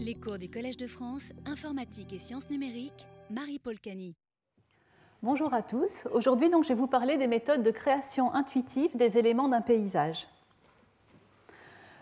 Les 0.00 0.14
cours 0.14 0.38
du 0.38 0.48
Collège 0.48 0.76
de 0.76 0.86
France, 0.86 1.32
informatique 1.44 2.12
et 2.12 2.20
sciences 2.20 2.50
numériques, 2.50 3.08
Marie-Paul 3.30 3.80
Cani. 3.80 4.14
Bonjour 5.24 5.52
à 5.52 5.60
tous. 5.60 6.06
Aujourd'hui, 6.12 6.50
donc, 6.50 6.62
je 6.62 6.68
vais 6.68 6.76
vous 6.76 6.86
parler 6.86 7.16
des 7.16 7.26
méthodes 7.26 7.64
de 7.64 7.70
création 7.72 8.32
intuitive 8.32 8.96
des 8.96 9.18
éléments 9.18 9.48
d'un 9.48 9.60
paysage. 9.60 10.28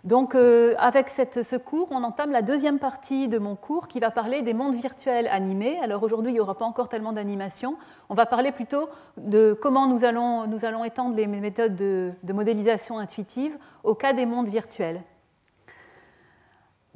Donc, 0.04 0.34
euh, 0.34 0.74
avec 0.76 1.08
cette, 1.08 1.42
ce 1.42 1.56
cours, 1.56 1.88
on 1.90 2.04
entame 2.04 2.32
la 2.32 2.42
deuxième 2.42 2.78
partie 2.78 3.28
de 3.28 3.38
mon 3.38 3.56
cours 3.56 3.88
qui 3.88 3.98
va 3.98 4.10
parler 4.10 4.42
des 4.42 4.52
mondes 4.52 4.74
virtuels 4.74 5.26
animés. 5.28 5.78
Alors 5.80 6.02
aujourd'hui, 6.02 6.32
il 6.32 6.34
n'y 6.34 6.40
aura 6.40 6.58
pas 6.58 6.66
encore 6.66 6.90
tellement 6.90 7.14
d'animation. 7.14 7.78
On 8.10 8.14
va 8.14 8.26
parler 8.26 8.52
plutôt 8.52 8.90
de 9.16 9.58
comment 9.58 9.86
nous 9.86 10.04
allons, 10.04 10.84
étendre 10.84 11.16
les 11.16 11.26
méthodes 11.26 11.74
de, 11.74 12.12
de 12.22 12.32
modélisation 12.34 12.98
intuitive 12.98 13.56
au 13.84 13.94
cas 13.94 14.12
des 14.12 14.26
mondes 14.26 14.50
virtuels. 14.50 15.02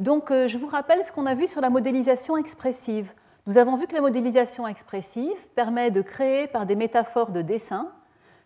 Donc, 0.00 0.30
euh, 0.30 0.48
je 0.48 0.56
vous 0.56 0.66
rappelle 0.66 1.04
ce 1.04 1.12
qu'on 1.12 1.26
a 1.26 1.34
vu 1.34 1.46
sur 1.46 1.60
la 1.60 1.68
modélisation 1.68 2.38
expressive. 2.38 3.12
Nous 3.46 3.58
avons 3.58 3.76
vu 3.76 3.86
que 3.86 3.94
la 3.94 4.00
modélisation 4.00 4.66
expressive 4.66 5.36
permet 5.54 5.90
de 5.90 6.00
créer 6.00 6.46
par 6.46 6.64
des 6.64 6.74
métaphores 6.74 7.32
de 7.32 7.42
dessin, 7.42 7.92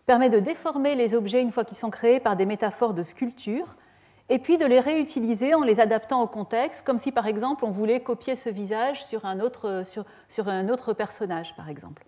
permet 0.05 0.29
de 0.29 0.39
déformer 0.39 0.95
les 0.95 1.15
objets 1.15 1.41
une 1.41 1.53
fois 1.53 1.63
qu'ils 1.63 1.77
sont 1.77 1.89
créés 1.89 2.19
par 2.19 2.35
des 2.35 2.45
métaphores 2.45 2.93
de 2.93 3.03
sculpture, 3.03 3.77
et 4.27 4.37
puis 4.37 4.57
de 4.57 4.65
les 4.65 4.81
réutiliser 4.81 5.53
en 5.53 5.63
les 5.63 5.79
adaptant 5.79 6.21
au 6.21 6.27
contexte, 6.27 6.85
comme 6.85 6.99
si 6.99 7.13
par 7.13 7.25
exemple 7.25 7.63
on 7.63 7.69
voulait 7.69 8.01
copier 8.01 8.35
ce 8.35 8.49
visage 8.49 9.05
sur 9.05 9.23
un 9.23 9.39
autre, 9.39 9.83
sur, 9.85 10.03
sur 10.27 10.49
un 10.49 10.67
autre 10.67 10.91
personnage, 10.91 11.55
par 11.55 11.69
exemple. 11.69 12.05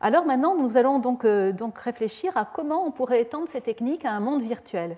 Alors 0.00 0.26
maintenant, 0.26 0.54
nous 0.54 0.76
allons 0.76 1.00
donc, 1.00 1.24
euh, 1.24 1.50
donc 1.50 1.76
réfléchir 1.78 2.36
à 2.36 2.44
comment 2.44 2.86
on 2.86 2.92
pourrait 2.92 3.22
étendre 3.22 3.48
ces 3.48 3.60
techniques 3.60 4.04
à 4.04 4.12
un 4.12 4.20
monde 4.20 4.42
virtuel. 4.42 4.96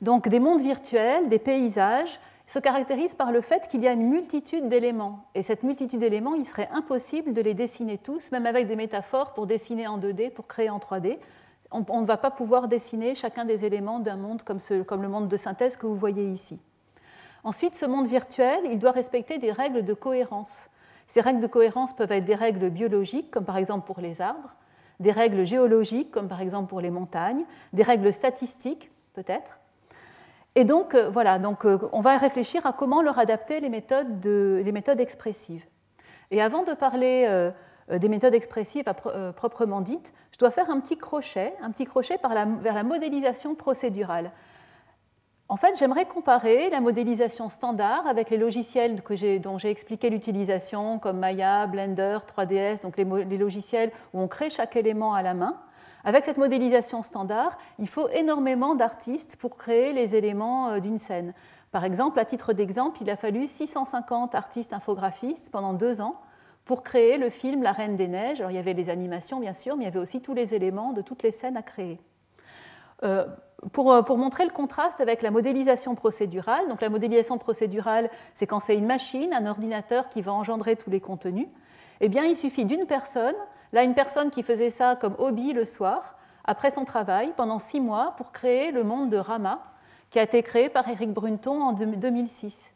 Donc 0.00 0.28
des 0.28 0.40
mondes 0.40 0.60
virtuels, 0.60 1.28
des 1.28 1.40
paysages, 1.40 2.20
se 2.48 2.58
caractérise 2.58 3.14
par 3.14 3.30
le 3.30 3.42
fait 3.42 3.68
qu'il 3.68 3.82
y 3.82 3.88
a 3.88 3.92
une 3.92 4.08
multitude 4.08 4.68
d'éléments. 4.68 5.26
Et 5.34 5.42
cette 5.42 5.62
multitude 5.62 6.00
d'éléments, 6.00 6.34
il 6.34 6.46
serait 6.46 6.70
impossible 6.72 7.34
de 7.34 7.42
les 7.42 7.52
dessiner 7.52 7.98
tous, 7.98 8.32
même 8.32 8.46
avec 8.46 8.66
des 8.66 8.74
métaphores 8.74 9.34
pour 9.34 9.46
dessiner 9.46 9.86
en 9.86 9.98
2D, 9.98 10.30
pour 10.30 10.46
créer 10.46 10.70
en 10.70 10.78
3D. 10.78 11.18
On, 11.70 12.00
ne 12.00 12.06
va 12.06 12.16
pas 12.16 12.30
pouvoir 12.30 12.66
dessiner 12.66 13.14
chacun 13.14 13.44
des 13.44 13.66
éléments 13.66 14.00
d'un 14.00 14.16
monde 14.16 14.42
comme, 14.42 15.02
le 15.02 15.08
monde 15.08 15.28
de 15.28 15.36
synthèse 15.36 15.76
que 15.76 15.86
vous 15.86 15.94
voyez 15.94 16.24
ici. 16.24 16.58
Ensuite, 17.44 17.74
ce 17.74 17.84
monde 17.84 18.06
virtuel, 18.06 18.60
il 18.64 18.78
doit 18.78 18.92
respecter 18.92 19.36
des 19.36 19.52
règles 19.52 19.84
de 19.84 19.92
cohérence. 19.92 20.70
Ces 21.06 21.20
règles 21.20 21.40
de 21.40 21.46
cohérence 21.46 21.94
peuvent 21.94 22.12
être 22.12 22.24
des 22.24 22.34
règles 22.34 22.70
biologiques, 22.70 23.30
comme 23.30 23.44
par 23.44 23.58
exemple 23.58 23.86
pour 23.86 24.00
les 24.00 24.22
arbres, 24.22 24.54
des 25.00 25.12
règles 25.12 25.44
géologiques, 25.44 26.10
comme 26.10 26.28
par 26.28 26.40
exemple 26.40 26.70
pour 26.70 26.80
les 26.80 26.90
montagnes, 26.90 27.44
des 27.74 27.82
règles 27.82 28.10
statistiques, 28.10 28.90
peut-être, 29.12 29.60
et 30.58 30.64
donc, 30.64 30.96
euh, 30.96 31.12
euh, 31.14 31.78
on 31.92 32.00
va 32.00 32.18
réfléchir 32.18 32.66
à 32.66 32.72
comment 32.72 33.00
leur 33.00 33.20
adapter 33.20 33.60
les 33.60 33.68
méthodes, 33.68 34.24
les 34.24 34.72
méthodes 34.72 34.98
expressives. 34.98 35.64
Et 36.32 36.42
avant 36.42 36.64
de 36.64 36.72
parler 36.72 37.26
euh, 37.28 37.52
des 37.96 38.08
méthodes 38.08 38.34
expressives 38.34 38.92
proprement 39.36 39.80
dites, 39.80 40.12
je 40.32 40.38
dois 40.38 40.50
faire 40.50 40.68
un 40.68 40.80
petit 40.80 40.98
crochet, 40.98 41.54
un 41.62 41.70
petit 41.70 41.84
crochet 41.84 42.18
vers 42.60 42.74
la 42.74 42.82
modélisation 42.82 43.54
procédurale. 43.54 44.32
En 45.48 45.56
fait, 45.56 45.78
j'aimerais 45.78 46.06
comparer 46.06 46.70
la 46.70 46.80
modélisation 46.80 47.50
standard 47.50 48.08
avec 48.08 48.28
les 48.28 48.36
logiciels 48.36 49.00
dont 49.40 49.58
j'ai 49.58 49.70
expliqué 49.70 50.10
l'utilisation, 50.10 50.98
comme 50.98 51.20
Maya, 51.20 51.68
Blender, 51.68 52.18
3ds, 52.36 52.82
donc 52.82 52.96
les, 52.96 53.38
logiciels 53.38 53.92
où 54.12 54.20
on 54.20 54.26
crée 54.26 54.50
chaque 54.50 54.74
élément 54.74 55.14
à 55.14 55.22
la 55.22 55.34
main, 55.34 55.56
avec 56.04 56.24
cette 56.24 56.38
modélisation 56.38 57.02
standard, 57.02 57.58
il 57.78 57.88
faut 57.88 58.08
énormément 58.08 58.74
d'artistes 58.74 59.36
pour 59.36 59.56
créer 59.56 59.92
les 59.92 60.14
éléments 60.14 60.70
euh, 60.70 60.80
d'une 60.80 60.98
scène. 60.98 61.34
Par 61.70 61.84
exemple, 61.84 62.18
à 62.18 62.24
titre 62.24 62.52
d'exemple, 62.52 62.98
il 63.02 63.10
a 63.10 63.16
fallu 63.16 63.46
650 63.46 64.34
artistes 64.34 64.72
infographistes 64.72 65.50
pendant 65.50 65.74
deux 65.74 66.00
ans 66.00 66.20
pour 66.64 66.82
créer 66.82 67.18
le 67.18 67.30
film 67.30 67.62
La 67.62 67.72
Reine 67.72 67.96
des 67.96 68.08
Neiges. 68.08 68.40
Alors, 68.40 68.50
il 68.50 68.54
y 68.54 68.58
avait 68.58 68.74
les 68.74 68.90
animations, 68.90 69.40
bien 69.40 69.52
sûr, 69.52 69.76
mais 69.76 69.84
il 69.84 69.86
y 69.86 69.88
avait 69.88 69.98
aussi 69.98 70.20
tous 70.20 70.34
les 70.34 70.54
éléments 70.54 70.92
de 70.92 71.02
toutes 71.02 71.22
les 71.22 71.32
scènes 71.32 71.56
à 71.56 71.62
créer. 71.62 72.00
Euh, 73.04 73.26
pour, 73.72 73.92
euh, 73.92 74.02
pour, 74.02 74.18
montrer 74.18 74.44
le 74.44 74.50
contraste 74.50 75.00
avec 75.00 75.22
la 75.22 75.30
modélisation 75.30 75.94
procédurale, 75.94 76.64
la 76.80 76.88
modélisation 76.88 77.38
procédurale, 77.38 78.10
c'est 78.34 78.46
quand 78.46 78.60
c'est 78.60 78.76
une 78.76 78.86
machine, 78.86 79.32
un 79.32 79.46
ordinateur 79.46 80.08
qui 80.08 80.22
va 80.22 80.32
engendrer 80.32 80.76
tous 80.76 80.90
les 80.90 81.00
contenus, 81.00 81.48
eh 82.00 82.08
bien, 82.08 82.24
il 82.24 82.36
suffit 82.36 82.64
d'une 82.64 82.86
personne 82.86 83.34
Là, 83.72 83.82
une 83.82 83.94
personne 83.94 84.30
qui 84.30 84.42
faisait 84.42 84.70
ça 84.70 84.96
comme 84.96 85.14
hobby 85.18 85.52
le 85.52 85.64
soir, 85.64 86.16
après 86.44 86.70
son 86.70 86.84
travail, 86.84 87.32
pendant 87.36 87.58
six 87.58 87.80
mois, 87.80 88.14
pour 88.16 88.32
créer 88.32 88.70
le 88.70 88.82
monde 88.82 89.10
de 89.10 89.18
Rama, 89.18 89.60
qui 90.10 90.18
a 90.18 90.22
été 90.22 90.42
créé 90.42 90.68
par 90.68 90.88
Eric 90.88 91.12
Brunton 91.12 91.60
en 91.60 91.72
2006. 91.72 92.72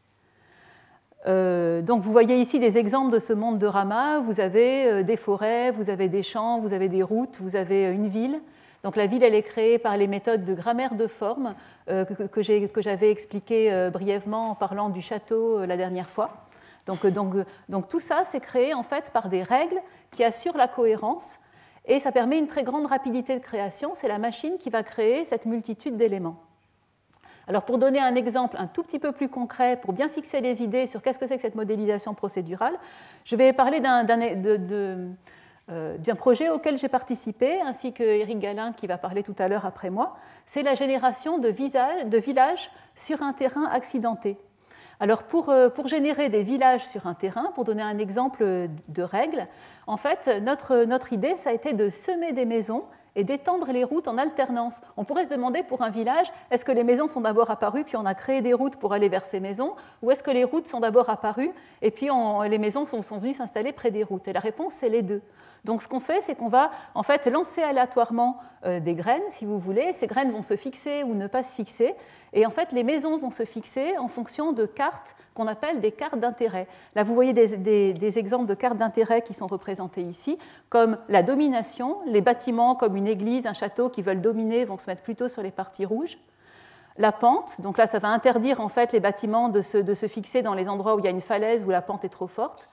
Euh, 1.27 1.83
donc 1.83 2.03
vous 2.03 2.11
voyez 2.11 2.41
ici 2.41 2.59
des 2.59 2.79
exemples 2.79 3.13
de 3.13 3.19
ce 3.19 3.33
monde 3.33 3.59
de 3.59 3.67
Rama. 3.67 4.19
Vous 4.21 4.41
avez 4.41 4.87
euh, 4.87 5.03
des 5.03 5.17
forêts, 5.17 5.71
vous 5.71 5.89
avez 5.89 6.09
des 6.09 6.23
champs, 6.23 6.59
vous 6.59 6.73
avez 6.73 6.89
des 6.89 7.03
routes, 7.03 7.39
vous 7.41 7.57
avez 7.57 7.87
euh, 7.87 7.93
une 7.93 8.09
ville. 8.09 8.41
Donc 8.83 8.97
la 8.97 9.07
ville, 9.07 9.23
elle 9.23 9.35
est 9.35 9.43
créée 9.43 9.79
par 9.79 9.97
les 9.97 10.09
méthodes 10.09 10.45
de 10.45 10.55
grammaire 10.55 10.97
de 10.97 11.07
forme 11.07 11.55
que, 11.87 12.27
que 12.27 12.83
j'avais 12.83 13.13
expliquées 13.13 13.89
brièvement 13.93 14.51
en 14.51 14.55
parlant 14.57 14.89
du 14.89 15.01
château 15.01 15.65
la 15.65 15.77
dernière 15.77 16.11
fois. 16.11 16.49
Donc, 16.87 17.06
donc, 17.06 17.34
donc 17.69 17.88
tout 17.88 18.00
ça, 18.00 18.25
c'est 18.25 18.41
créé 18.41 18.75
en 18.75 18.82
fait 18.82 19.10
par 19.10 19.28
des 19.28 19.43
règles 19.43 19.81
qui 20.10 20.25
assure 20.25 20.56
la 20.56 20.69
cohérence 20.69 21.38
et 21.87 21.98
ça 21.98 22.12
permet 22.12 22.38
une 22.38 22.47
très 22.47 22.62
grande 22.62 22.87
rapidité 22.87 23.34
de 23.34 23.43
création. 23.43 23.93
C'est 23.94 24.09
la 24.09 24.19
machine 24.19 24.59
qui 24.59 24.70
va 24.70 24.82
créer 24.82 25.25
cette 25.25 25.47
multitude 25.47 25.97
d'éléments. 25.97 26.37
Alors 27.48 27.65
pour 27.65 27.78
donner 27.78 27.98
un 27.98 28.15
exemple 28.15 28.56
un 28.59 28.66
tout 28.66 28.82
petit 28.82 29.00
peu 29.00 29.12
plus 29.12 29.28
concret, 29.28 29.76
pour 29.76 29.93
bien 29.93 30.09
fixer 30.09 30.41
les 30.41 30.62
idées 30.62 30.87
sur 30.87 31.03
qu'est-ce 31.03 31.19
que 31.19 31.26
c'est 31.26 31.37
que 31.37 31.43
cette 31.43 31.56
modélisation 31.56 32.15
procédurale, 32.15 32.78
je 33.25 33.34
vais 33.34 33.53
parler 33.53 33.81
d'un 33.81 34.06
euh, 35.70 36.14
projet 36.16 36.50
auquel 36.50 36.78
j'ai 36.78 36.88
participé, 36.88 37.60
ainsi 37.60 37.93
que 37.93 38.04
Eric 38.04 38.38
Galin 38.38 38.72
qui 38.72 38.87
va 38.87 38.97
parler 38.97 39.25
tout 39.25 39.34
à 39.38 39.49
l'heure 39.49 39.66
après 39.66 39.91
moi. 39.91 40.16
C'est 40.47 40.62
la 40.62 40.75
génération 40.76 41.38
de 41.38 41.49
villages 41.49 42.70
sur 42.94 43.22
un 43.22 43.32
terrain 43.32 43.66
accidenté. 43.66 44.38
Alors 45.03 45.25
euh, 45.49 45.69
pour, 45.69 45.89
générer 45.89 46.29
des 46.29 46.45
villages 46.45 46.87
sur 46.87 47.09
un 47.09 47.15
terrain, 47.15 47.51
pour 47.57 47.65
donner 47.65 47.83
un 47.83 47.99
exemple 47.99 48.69
de 48.87 49.03
règle, 49.03 49.49
en 49.89 49.97
fait, 49.97 50.31
notre, 50.41 51.13
idée, 51.13 51.37
ça 51.37 51.51
a 51.51 51.53
été 51.53 51.73
de 51.73 51.91
semer 51.91 52.31
des 52.31 52.45
maisons 52.45 52.85
et 53.17 53.25
d'étendre 53.25 53.73
les 53.73 53.83
routes 53.83 54.07
en 54.07 54.17
alternance. 54.17 54.81
On 54.97 55.05
pourrait 55.05 55.25
se 55.25 55.31
demander 55.31 55.65
pour 55.65 55.83
un 55.83 55.91
village, 55.91 56.31
est-ce 56.53 56.65
que 56.65 56.71
les 56.71 56.85
maisons 56.85 57.09
sont 57.09 57.21
d'abord 57.21 57.51
apparues, 57.51 57.83
puis 57.83 57.97
on 57.97 58.07
a 58.07 58.15
créé 58.15 58.43
des 58.43 58.55
routes 58.55 58.77
pour 58.77 58.93
aller 58.93 59.09
vers 59.09 59.25
ces 59.25 59.41
maisons, 59.41 59.75
ou 60.03 60.12
est-ce 60.12 60.23
que 60.23 60.31
les 60.31 60.45
routes 60.45 60.69
sont 60.69 60.79
d'abord 60.79 61.11
apparues, 61.11 61.51
et 61.83 61.91
puis 61.91 62.09
les 62.49 62.59
maisons 62.59 62.87
sont 62.87 63.19
venues 63.19 63.35
s'installer 63.35 63.73
près 63.73 63.91
des 63.91 64.05
routes? 64.05 64.29
Et 64.29 64.33
la 64.33 64.39
réponse, 64.39 64.75
c'est 64.75 64.89
les 64.89 65.03
deux. 65.03 65.21
Donc 65.65 65.81
ce 65.81 65.87
qu'on 65.87 66.00
fait, 66.00 66.23
c'est 66.23 66.34
qu'on 66.34 66.49
va 66.49 66.71
en 66.95 67.05
fait 67.05 67.27
lancer 67.28 67.62
aléatoirement 67.62 68.39
euh, 68.65 68.81
des 68.81 68.95
graines, 68.95 69.23
si 69.28 69.45
vous 69.45 69.61
voulez. 69.61 69.93
Ces 69.93 70.09
graines 70.09 70.33
vont 70.33 70.43
se 70.43 70.56
fixer 70.56 71.05
ou 71.05 71.15
ne 71.15 71.28
pas 71.28 71.45
se 71.45 71.55
fixer. 71.55 71.95
Et 72.33 72.47
en 72.47 72.50
fait, 72.50 72.73
les 72.73 72.83
maisons 72.83 73.17
vont 73.17 73.31
se 73.31 73.45
fixer 73.45 73.97
en 73.99 74.09
fonction 74.09 74.53
de 74.53 74.67
cartes 74.67 75.15
qu'on 75.34 75.47
appelle 75.47 75.81
des 75.81 75.93
cartes 75.93 76.19
d'intérêt. 76.19 76.67
Là, 76.97 77.05
vous 77.05 77.15
voyez 77.15 77.33
des, 77.33 78.19
exemples 78.19 78.47
de 78.47 78.55
cartes 78.55 78.77
d'intérêt 78.77 79.23
qui 79.23 79.34
sont 79.34 79.47
représentées 79.47 80.03
ici, 80.03 80.37
comme 80.69 80.99
la 81.09 81.23
domination. 81.23 81.99
Les 82.06 82.23
bâtiments 82.23 82.75
comme 82.75 82.97
une 82.97 83.06
église, 83.06 83.47
un 83.47 83.53
château 83.53 83.89
qui 83.89 84.03
veulent 84.03 84.21
dominer 84.21 84.65
vont 84.65 84.79
se 84.79 84.89
mettre 84.89 85.03
plutôt 85.03 85.29
sur 85.29 85.43
les 85.43 85.53
parties 85.53 85.87
rouges. 85.87 86.19
La 86.99 87.12
pente, 87.12 87.61
donc 87.61 87.79
là, 87.79 87.87
ça 87.87 88.00
va 88.00 88.09
interdire 88.09 88.61
en 88.61 88.69
fait 88.69 88.93
les 88.93 89.00
bâtiments 89.00 89.49
de 89.49 89.62
se 89.62 90.09
fixer 90.09 90.43
dans 90.43 90.55
les 90.55 90.69
endroits 90.69 90.97
où 90.97 90.99
il 90.99 91.05
y 91.05 91.09
a 91.09 91.12
une 91.12 91.21
falaise 91.21 91.65
où 91.65 91.71
la 91.71 91.83
pente 91.83 92.05
est 92.05 92.11
trop 92.11 92.27
forte. 92.27 92.69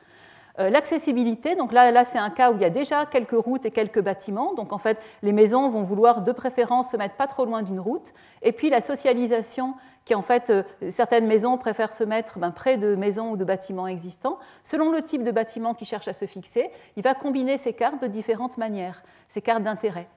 Euh, 0.60 0.70
l'accessibilité, 0.70 1.56
donc 1.56 1.72
là, 1.72 1.90
là 1.92 2.04
c'est 2.04 2.18
un 2.18 2.30
cas 2.30 2.52
où 2.52 2.56
il 2.56 2.62
y 2.62 2.66
a 2.66 2.70
déjà 2.70 3.06
quelques 3.06 3.32
routes 3.32 3.66
et 3.66 3.72
quelques 3.72 4.02
bâtiments. 4.02 4.54
Donc 4.54 4.74
en 4.74 4.78
fait, 4.78 4.98
les 5.22 5.32
maisons 5.32 5.70
vont 5.70 5.84
vouloir 5.84 6.22
de 6.22 6.32
préférence 6.34 6.92
se 6.92 6.98
mettre 6.98 7.16
pas 7.16 7.28
trop 7.28 7.46
loin 7.46 7.62
d'une 7.62 7.80
route. 7.80 8.14
Et 8.42 8.52
puis 8.52 8.70
la 8.70 8.82
socialisation, 8.82 9.76
qui 10.04 10.16
en 10.16 10.22
fait, 10.22 10.50
euh, 10.50 10.64
certaines 10.90 11.28
maisons 11.28 11.58
préfèrent 11.58 11.94
se 11.94 12.04
mettre 12.04 12.40
ben, 12.40 12.52
près 12.52 12.76
de 12.76 12.96
maisons 12.96 13.32
ou 13.32 13.38
de 13.38 13.46
bâtiments 13.46 13.88
existants. 13.88 14.38
Selon 14.64 14.92
le 14.92 15.02
type 15.02 15.24
de 15.24 15.32
bâtiment 15.32 15.74
qui 15.74 15.86
cherche 15.86 16.10
à 16.10 16.14
se 16.14 16.26
fixer, 16.26 16.70
il 16.98 17.04
va 17.04 17.14
combiner 17.14 17.58
ces 17.58 17.72
cartes 17.72 18.02
de 18.02 18.08
différentes 18.08 18.58
manières, 18.58 19.04
ces 19.30 19.42
cartes 19.42 19.64
d'intérêt. 19.64 20.10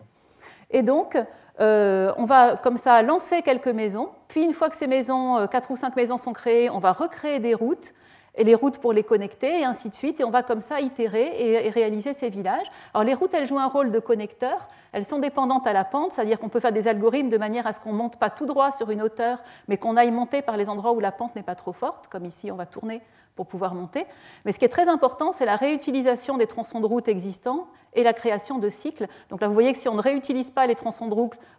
Et 0.72 0.82
donc, 0.82 1.16
euh, 1.60 2.12
on 2.16 2.24
va 2.24 2.56
comme 2.56 2.78
ça 2.78 3.00
lancer 3.02 3.42
quelques 3.42 3.68
maisons. 3.68 4.08
Puis 4.26 4.42
une 4.42 4.54
fois 4.54 4.70
que 4.70 4.76
ces 4.76 4.88
maisons, 4.88 5.46
quatre 5.48 5.70
ou 5.70 5.76
cinq 5.76 5.94
maisons 5.94 6.18
sont 6.18 6.32
créées, 6.32 6.68
on 6.68 6.78
va 6.78 6.92
recréer 6.92 7.38
des 7.38 7.54
routes 7.54 7.94
et 8.34 8.44
les 8.44 8.54
routes 8.54 8.78
pour 8.78 8.92
les 8.92 9.02
connecter, 9.02 9.60
et 9.60 9.64
ainsi 9.64 9.88
de 9.88 9.94
suite. 9.94 10.20
Et 10.20 10.24
on 10.24 10.30
va 10.30 10.42
comme 10.42 10.60
ça 10.60 10.80
itérer 10.80 11.66
et, 11.66 11.70
réaliser 11.70 12.14
ces 12.14 12.30
villages. 12.30 12.66
Alors 12.94 13.04
les 13.04 13.14
routes, 13.14 13.34
elles 13.34 13.46
jouent 13.46 13.58
un 13.58 13.68
rôle 13.68 13.92
de 13.92 13.98
connecteur. 13.98 14.68
Elles 14.92 15.04
sont 15.04 15.18
dépendantes 15.18 15.66
à 15.66 15.72
la 15.72 15.84
pente, 15.84 16.12
c'est-à-dire 16.12 16.38
qu'on 16.38 16.48
peut 16.48 16.60
faire 16.60 16.72
des 16.72 16.88
algorithmes 16.88 17.28
de 17.28 17.38
manière 17.38 17.66
à 17.66 17.72
ce 17.72 17.80
qu'on 17.80 17.92
ne 17.92 17.98
monte 17.98 18.18
pas 18.18 18.30
tout 18.30 18.46
droit 18.46 18.72
sur 18.72 18.90
une 18.90 19.02
hauteur, 19.02 19.42
mais 19.68 19.76
qu'on 19.76 19.96
aille 19.96 20.10
monter 20.10 20.42
par 20.42 20.56
les 20.56 20.68
endroits 20.68 20.92
où 20.92 21.00
la 21.00 21.12
pente 21.12 21.36
n'est 21.36 21.42
pas 21.42 21.54
trop 21.54 21.72
forte, 21.72 22.08
comme 22.08 22.24
ici 22.24 22.50
on 22.50 22.56
va 22.56 22.66
tourner 22.66 23.02
pour 23.34 23.46
pouvoir 23.46 23.74
monter. 23.74 24.06
Mais 24.44 24.52
ce 24.52 24.58
qui 24.58 24.64
est 24.64 24.68
très 24.70 24.88
important, 24.88 25.32
c'est 25.32 25.46
la 25.46 25.56
réutilisation 25.56 26.36
des 26.36 26.46
tronçons 26.46 26.80
de 26.80 26.86
route 26.86 27.08
existants 27.08 27.66
et 27.94 28.02
la 28.02 28.12
création 28.12 28.58
de 28.58 28.68
cycles. 28.68 29.06
Donc 29.30 29.40
là, 29.40 29.48
vous 29.48 29.54
voyez 29.54 29.72
que 29.72 29.78
si 29.78 29.88
on 29.88 29.94
ne 29.94 30.02
réutilise 30.02 30.50
pas 30.50 30.66
les 30.66 30.74
tronçons 30.74 31.08
de 31.08 31.14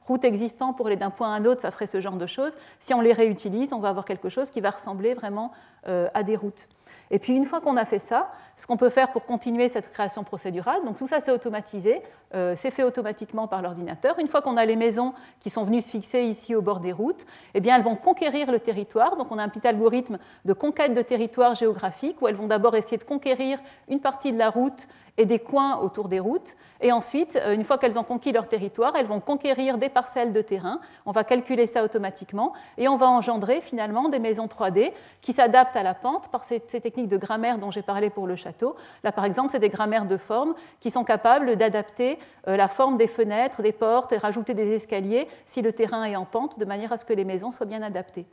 route 0.06 0.24
existants 0.24 0.74
pour 0.74 0.88
aller 0.88 0.96
d'un 0.96 1.10
point 1.10 1.34
à 1.34 1.38
un 1.38 1.46
autre, 1.46 1.62
ça 1.62 1.72
ferait 1.72 1.88
ce 1.88 2.00
genre 2.00 2.18
de 2.18 2.26
choses. 2.26 2.56
Si 2.80 2.94
on 2.94 3.02
les 3.02 3.14
réutilise, 3.14 3.74
on 3.74 3.80
va 3.80 3.90
avoir 3.90 4.06
quelque 4.06 4.30
chose 4.30 4.50
qui 4.50 4.62
va 4.62 4.72
ressembler 4.72 5.14
vraiment 5.14 5.52
euh, 5.88 6.08
à 6.14 6.24
des 6.24 6.36
routes. 6.36 6.68
Et 7.14 7.20
puis 7.20 7.36
une 7.36 7.46
fois 7.46 7.62
qu'on 7.62 7.78
a 7.78 7.86
fait 7.86 8.00
ça, 8.00 8.32
ce 8.58 8.66
qu'on 8.66 8.76
peut 8.76 8.90
faire 8.90 9.12
pour 9.12 9.26
continuer 9.26 9.70
cette 9.70 9.92
création 9.92 10.24
procédurale, 10.24 10.84
donc 10.84 10.98
tout 10.98 11.06
ça 11.06 11.20
c'est 11.20 11.32
automatisé, 11.32 12.02
euh, 12.34 12.56
c'est 12.58 12.72
fait 12.72 12.82
automatiquement 12.82 13.48
par 13.48 13.62
l'ordinateur. 13.62 14.18
Une 14.18 14.28
fois 14.28 14.42
qu'on 14.42 14.58
a 14.58 14.66
les 14.66 14.76
maisons 14.76 15.14
qui 15.40 15.52
sont 15.52 15.64
venues 15.64 15.82
se 15.82 15.92
fixer 15.92 16.24
ici 16.24 16.56
au 16.56 16.64
bord 16.64 16.80
des 16.80 16.92
routes, 16.92 17.28
eh 17.54 17.60
bien 17.60 17.76
elles 17.76 17.84
vont 17.84 17.96
conquérir 17.96 18.52
le 18.52 18.60
territoire. 18.60 19.16
Donc 19.16 19.28
on 19.30 19.38
a 19.38 19.44
un 19.44 19.50
petit 19.50 19.68
algorithme 19.68 20.18
de 20.44 20.54
conquête 20.54 20.96
de 20.96 21.04
territoire 21.04 21.54
géographique 21.54 22.20
où 22.20 22.28
elles 22.28 22.34
vont 22.34 22.48
d'abord 22.48 22.76
essayer 22.76 22.98
de 22.98 23.04
conquérir 23.04 23.60
une 23.90 24.00
partie 24.00 24.34
de 24.34 24.40
la 24.40 24.50
route 24.50 24.88
et 25.18 25.26
des 25.26 25.40
coins 25.40 25.78
autour 25.78 26.10
des 26.10 26.20
routes. 26.20 26.56
Et 26.82 26.92
ensuite, 26.92 27.36
euh, 27.36 27.54
une 27.54 27.64
fois 27.64 27.78
qu'elles 27.78 28.00
ont 28.00 28.04
conquis 28.04 28.32
leur 28.32 28.48
territoire, 28.48 28.96
elles 28.96 29.06
vont 29.06 29.20
conquérir 29.20 29.78
des 29.78 29.90
parcelles 29.90 30.34
de 30.34 30.42
terrain. 30.42 30.80
On 31.06 31.12
va 31.12 31.24
calculer 31.24 31.68
ça 31.68 31.84
automatiquement 31.84 32.54
et 32.78 32.88
on 32.88 32.96
va 32.96 33.08
engendrer 33.08 33.62
finalement 33.62 34.10
des 34.10 34.20
maisons 34.20 34.48
3D 34.48 34.92
qui 35.22 35.34
s'adaptent 35.34 35.76
à 35.76 35.84
la 35.84 35.94
pente 35.94 36.30
par 36.30 36.44
ces, 36.44 36.60
techniques 36.60 37.03
de 37.08 37.18
grammaire 37.18 37.58
dont 37.58 37.72
j'ai 37.72 37.82
parlé 37.82 38.10
pour 38.10 38.28
le 38.28 38.36
château. 38.36 38.76
Là, 39.04 39.12
par 39.12 39.26
exemple, 39.26 39.50
c'est 39.52 39.60
des 39.60 39.70
grammaires 39.70 40.06
de 40.06 40.18
forme 40.18 40.56
qui 40.80 40.92
sont 40.92 41.04
capables 41.04 41.56
d'adapter 41.56 42.20
euh, 42.48 42.58
la 42.58 42.68
forme 42.68 42.98
des 42.98 43.08
fenêtres, 43.08 43.62
des 43.62 43.72
portes 43.72 44.12
et 44.14 44.18
rajouter 44.18 44.54
des 44.54 44.74
escaliers 44.74 45.28
si 45.46 45.62
le 45.62 45.74
terrain 45.74 46.04
est 46.06 46.16
en 46.16 46.26
pente 46.26 46.60
de 46.60 46.66
manière 46.66 46.92
à 46.92 46.98
ce 46.98 47.06
que 47.06 47.14
les 47.14 47.26
maisons 47.26 47.52
soient 47.52 47.66
bien 47.66 47.82
adaptées. 47.82 48.26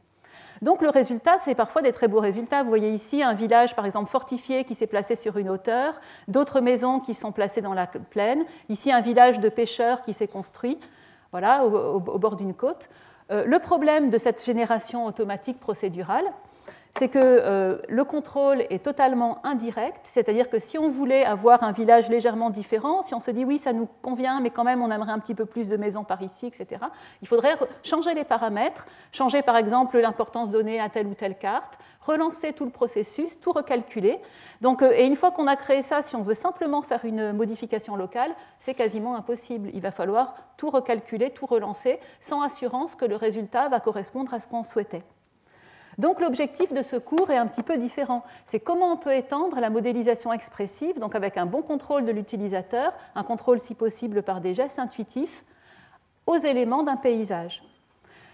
Donc 0.62 0.82
le 0.82 0.90
résultat, 0.90 1.38
c'est 1.38 1.54
parfois 1.54 1.82
des 1.82 1.92
très 1.92 2.08
beaux 2.08 2.20
résultats. 2.20 2.62
Vous 2.62 2.68
voyez 2.68 2.90
ici 2.90 3.22
un 3.22 3.34
village, 3.34 3.74
par 3.74 3.86
exemple, 3.86 4.10
fortifié 4.10 4.64
qui 4.64 4.74
s'est 4.74 4.86
placé 4.86 5.16
sur 5.16 5.38
une 5.38 5.48
hauteur, 5.48 6.00
d'autres 6.28 6.60
maisons 6.60 7.00
qui 7.00 7.14
sont 7.14 7.32
placées 7.32 7.62
dans 7.62 7.74
la 7.74 7.86
plaine, 7.86 8.44
ici 8.68 8.92
un 8.92 9.00
village 9.00 9.40
de 9.40 9.48
pêcheurs 9.48 10.02
qui 10.02 10.12
s'est 10.12 10.28
construit 10.28 10.78
voilà, 11.32 11.64
au, 11.64 12.00
bord 12.00 12.36
d'une 12.36 12.54
côte. 12.54 12.88
Euh, 13.30 13.44
le 13.44 13.58
problème 13.58 14.10
de 14.10 14.18
cette 14.18 14.44
génération 14.44 15.06
automatique 15.06 15.60
procédurale, 15.60 16.24
c'est 17.00 17.08
que 17.08 17.18
euh, 17.18 17.78
le 17.88 18.04
contrôle 18.04 18.60
est 18.68 18.84
totalement 18.84 19.38
indirect, 19.42 20.00
c'est-à-dire 20.02 20.50
que 20.50 20.58
si 20.58 20.76
on 20.76 20.90
voulait 20.90 21.24
avoir 21.24 21.62
un 21.62 21.72
village 21.72 22.10
légèrement 22.10 22.50
différent, 22.50 23.00
si 23.00 23.14
on 23.14 23.20
se 23.20 23.30
dit 23.30 23.42
oui, 23.42 23.56
ça 23.58 23.72
nous 23.72 23.88
convient, 24.02 24.42
mais 24.42 24.50
quand 24.50 24.64
même 24.64 24.82
on 24.82 24.90
aimerait 24.90 25.12
un 25.12 25.18
petit 25.18 25.34
peu 25.34 25.46
plus 25.46 25.66
de 25.66 25.78
maisons 25.78 26.04
par 26.04 26.20
ici, 26.20 26.44
etc., 26.48 26.82
il 27.22 27.26
faudrait 27.26 27.56
changer 27.82 28.12
les 28.12 28.24
paramètres, 28.24 28.86
changer 29.12 29.40
par 29.40 29.56
exemple 29.56 29.98
l'importance 29.98 30.50
donnée 30.50 30.78
à 30.78 30.90
telle 30.90 31.06
ou 31.06 31.14
telle 31.14 31.38
carte, 31.38 31.78
relancer 32.02 32.52
tout 32.52 32.66
le 32.66 32.70
processus, 32.70 33.40
tout 33.40 33.52
recalculer. 33.52 34.18
Donc, 34.60 34.82
euh, 34.82 34.92
et 34.94 35.06
une 35.06 35.16
fois 35.16 35.30
qu'on 35.30 35.46
a 35.46 35.56
créé 35.56 35.80
ça, 35.80 36.02
si 36.02 36.16
on 36.16 36.22
veut 36.22 36.34
simplement 36.34 36.82
faire 36.82 37.06
une 37.06 37.32
modification 37.32 37.96
locale, 37.96 38.34
c'est 38.58 38.74
quasiment 38.74 39.16
impossible. 39.16 39.70
Il 39.72 39.80
va 39.80 39.90
falloir 39.90 40.34
tout 40.58 40.68
recalculer, 40.68 41.30
tout 41.30 41.46
relancer, 41.46 41.98
sans 42.20 42.42
assurance 42.42 42.94
que 42.94 43.06
le 43.06 43.16
résultat 43.16 43.70
va 43.70 43.80
correspondre 43.80 44.34
à 44.34 44.38
ce 44.38 44.48
qu'on 44.48 44.64
souhaitait. 44.64 45.02
Donc 46.00 46.18
l'objectif 46.18 46.72
de 46.72 46.80
ce 46.80 46.96
cours 46.96 47.30
est 47.30 47.36
un 47.36 47.46
petit 47.46 47.62
peu 47.62 47.76
différent. 47.76 48.24
C'est 48.46 48.58
comment 48.58 48.90
on 48.90 48.96
peut 48.96 49.14
étendre 49.14 49.60
la 49.60 49.68
modélisation 49.68 50.32
expressive, 50.32 50.98
donc 50.98 51.14
avec 51.14 51.36
un 51.36 51.44
bon 51.44 51.60
contrôle 51.60 52.06
de 52.06 52.10
l'utilisateur, 52.10 52.94
un 53.14 53.22
contrôle 53.22 53.60
si 53.60 53.74
possible 53.74 54.22
par 54.22 54.40
des 54.40 54.54
gestes 54.54 54.78
intuitifs, 54.78 55.44
aux 56.26 56.38
éléments 56.38 56.84
d'un 56.84 56.96
paysage. 56.96 57.62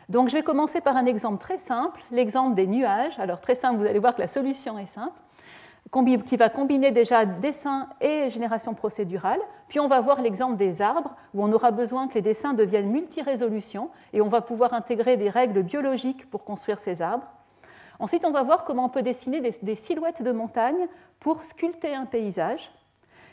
Donc 0.08 0.28
je 0.28 0.34
vais 0.34 0.44
commencer 0.44 0.80
par 0.80 0.94
un 0.94 1.06
exemple 1.06 1.38
très 1.38 1.58
simple, 1.58 2.00
l'exemple 2.12 2.54
des 2.54 2.68
nuages. 2.68 3.18
Alors 3.18 3.40
très 3.40 3.56
simple, 3.56 3.80
vous 3.80 3.86
allez 3.86 3.98
voir 3.98 4.14
que 4.14 4.20
la 4.20 4.28
solution 4.28 4.78
est 4.78 4.86
simple 4.86 5.20
qui 6.24 6.36
va 6.36 6.48
combiner 6.50 6.90
déjà 6.90 7.24
dessin 7.24 7.88
et 8.00 8.28
génération 8.28 8.74
procédurale. 8.74 9.40
Puis 9.66 9.80
on 9.80 9.88
va 9.88 10.00
voir 10.00 10.20
l'exemple 10.20 10.56
des 10.56 10.82
arbres, 10.82 11.14
où 11.34 11.42
on 11.44 11.52
aura 11.52 11.70
besoin 11.70 12.06
que 12.06 12.14
les 12.14 12.22
dessins 12.22 12.54
deviennent 12.54 12.90
multi-résolution, 12.90 13.90
et 14.12 14.20
on 14.20 14.28
va 14.28 14.40
pouvoir 14.40 14.74
intégrer 14.74 15.16
des 15.16 15.30
règles 15.30 15.62
biologiques 15.62 16.28
pour 16.30 16.44
construire 16.44 16.78
ces 16.78 17.02
arbres. 17.02 17.26
Ensuite, 17.98 18.24
on 18.24 18.30
va 18.30 18.42
voir 18.42 18.64
comment 18.64 18.84
on 18.84 18.88
peut 18.88 19.02
dessiner 19.02 19.40
des, 19.40 19.76
silhouettes 19.76 20.22
de 20.22 20.32
montagnes 20.32 20.86
pour 21.20 21.44
sculpter 21.44 21.94
un 21.94 22.04
paysage. 22.04 22.70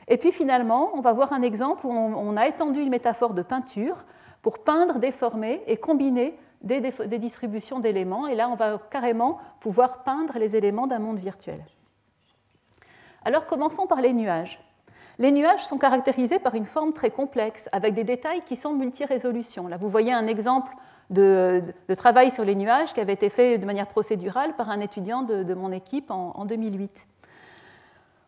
Et 0.07 0.17
puis 0.17 0.31
finalement, 0.31 0.91
on 0.93 1.01
va 1.01 1.13
voir 1.13 1.33
un 1.33 1.41
exemple 1.41 1.85
où 1.85 1.91
on, 1.91 2.37
a 2.37 2.47
étendu 2.47 2.81
une 2.81 2.89
métaphore 2.89 3.33
de 3.33 3.41
peinture 3.41 4.05
pour 4.41 4.59
peindre, 4.59 4.99
déformer 4.99 5.61
et 5.67 5.77
combiner 5.77 6.37
des, 6.61 6.81
distributions 7.19 7.79
d'éléments. 7.79 8.27
Et 8.27 8.35
là, 8.35 8.49
on 8.49 8.55
va 8.55 8.79
carrément 8.89 9.37
pouvoir 9.59 10.03
peindre 10.03 10.37
les 10.37 10.55
éléments 10.55 10.87
d'un 10.87 10.99
monde 10.99 11.19
virtuel. 11.19 11.63
Alors 13.25 13.45
commençons 13.45 13.87
par 13.87 14.01
les 14.01 14.13
nuages. 14.13 14.59
Les 15.19 15.31
nuages 15.31 15.65
sont 15.65 15.77
caractérisés 15.77 16.39
par 16.39 16.55
une 16.55 16.65
forme 16.65 16.91
très 16.91 17.11
complexe, 17.11 17.69
avec 17.71 17.93
des 17.93 18.03
détails 18.03 18.41
qui 18.41 18.55
sont 18.55 18.73
multi-résolutions. 18.73 19.67
Là, 19.67 19.77
vous 19.77 19.89
voyez 19.89 20.11
un 20.11 20.27
exemple 20.27 20.73
de, 21.13 21.63
travail 21.95 22.31
sur 22.31 22.43
les 22.43 22.55
nuages 22.55 22.93
qui 22.93 22.99
avait 22.99 23.13
été 23.13 23.29
fait 23.29 23.57
de 23.57 23.65
manière 23.65 23.87
procédurale 23.87 24.55
par 24.55 24.69
un 24.69 24.79
étudiant 24.79 25.21
de, 25.21 25.53
mon 25.53 25.71
équipe 25.71 26.11
en, 26.11 26.45
2008. 26.45 27.07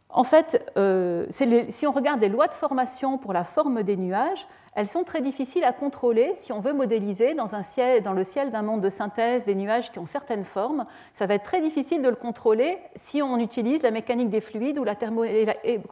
En 0.09 0.23
fait, 0.23 0.71
euh, 0.77 1.25
si 1.29 1.85
on 1.85 1.91
regarde 1.91 2.21
les 2.21 2.29
lois 2.29 2.47
de 2.47 2.53
formation 2.53 3.17
pour 3.17 3.33
la 3.33 3.43
forme 3.43 3.83
des 3.83 3.97
nuages, 3.97 4.47
elles 4.73 4.87
sont 4.87 5.03
très 5.03 5.19
difficiles 5.21 5.65
à 5.65 5.73
contrôler 5.73 6.33
si 6.35 6.53
on 6.53 6.61
veut 6.61 6.71
modéliser 6.73 7.33
dans, 7.33 7.47
le 8.13 8.23
ciel 8.23 8.51
d'un 8.51 8.61
monde 8.61 8.81
de 8.81 8.89
synthèse 8.89 9.43
des 9.43 9.55
nuages 9.55 9.91
qui 9.91 9.99
ont 9.99 10.05
certaines 10.05 10.45
formes. 10.45 10.85
Ça 11.13 11.25
va 11.25 11.33
être 11.33 11.43
très 11.43 11.59
difficile 11.59 12.01
de 12.01 12.09
le 12.09 12.15
contrôler 12.15 12.77
si 12.95 13.21
on 13.21 13.37
utilise 13.39 13.83
la 13.83 13.91
mécanique 13.91 14.29
des 14.29 14.41
fluides 14.41 14.79
ou 14.79 14.85
la 14.85 14.95
thermo, 14.95 15.25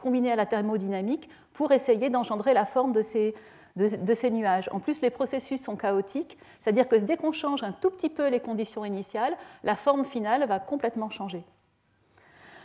combinée 0.00 0.32
à 0.32 0.36
la 0.36 0.46
thermodynamique 0.46 1.28
pour 1.52 1.72
essayer 1.72 2.08
d'engendrer 2.08 2.54
la 2.54 2.64
forme 2.64 2.92
de 2.92 3.02
ces, 3.02 3.34
de, 3.76 4.14
ces 4.14 4.30
nuages. 4.30 4.68
En 4.72 4.78
plus, 4.78 5.00
les 5.00 5.10
processus 5.10 5.62
sont 5.62 5.76
chaotiques, 5.76 6.38
c'est-à-dire 6.60 6.88
que 6.88 6.96
dès 6.96 7.16
qu'on 7.16 7.32
change 7.32 7.62
un 7.62 7.72
tout 7.72 7.90
petit 7.90 8.08
peu 8.08 8.28
les 8.28 8.40
conditions 8.40 8.84
initiales, 8.84 9.36
la 9.64 9.74
forme 9.74 10.04
finale 10.04 10.46
va 10.46 10.60
complètement 10.60 11.10
changer. 11.10 11.42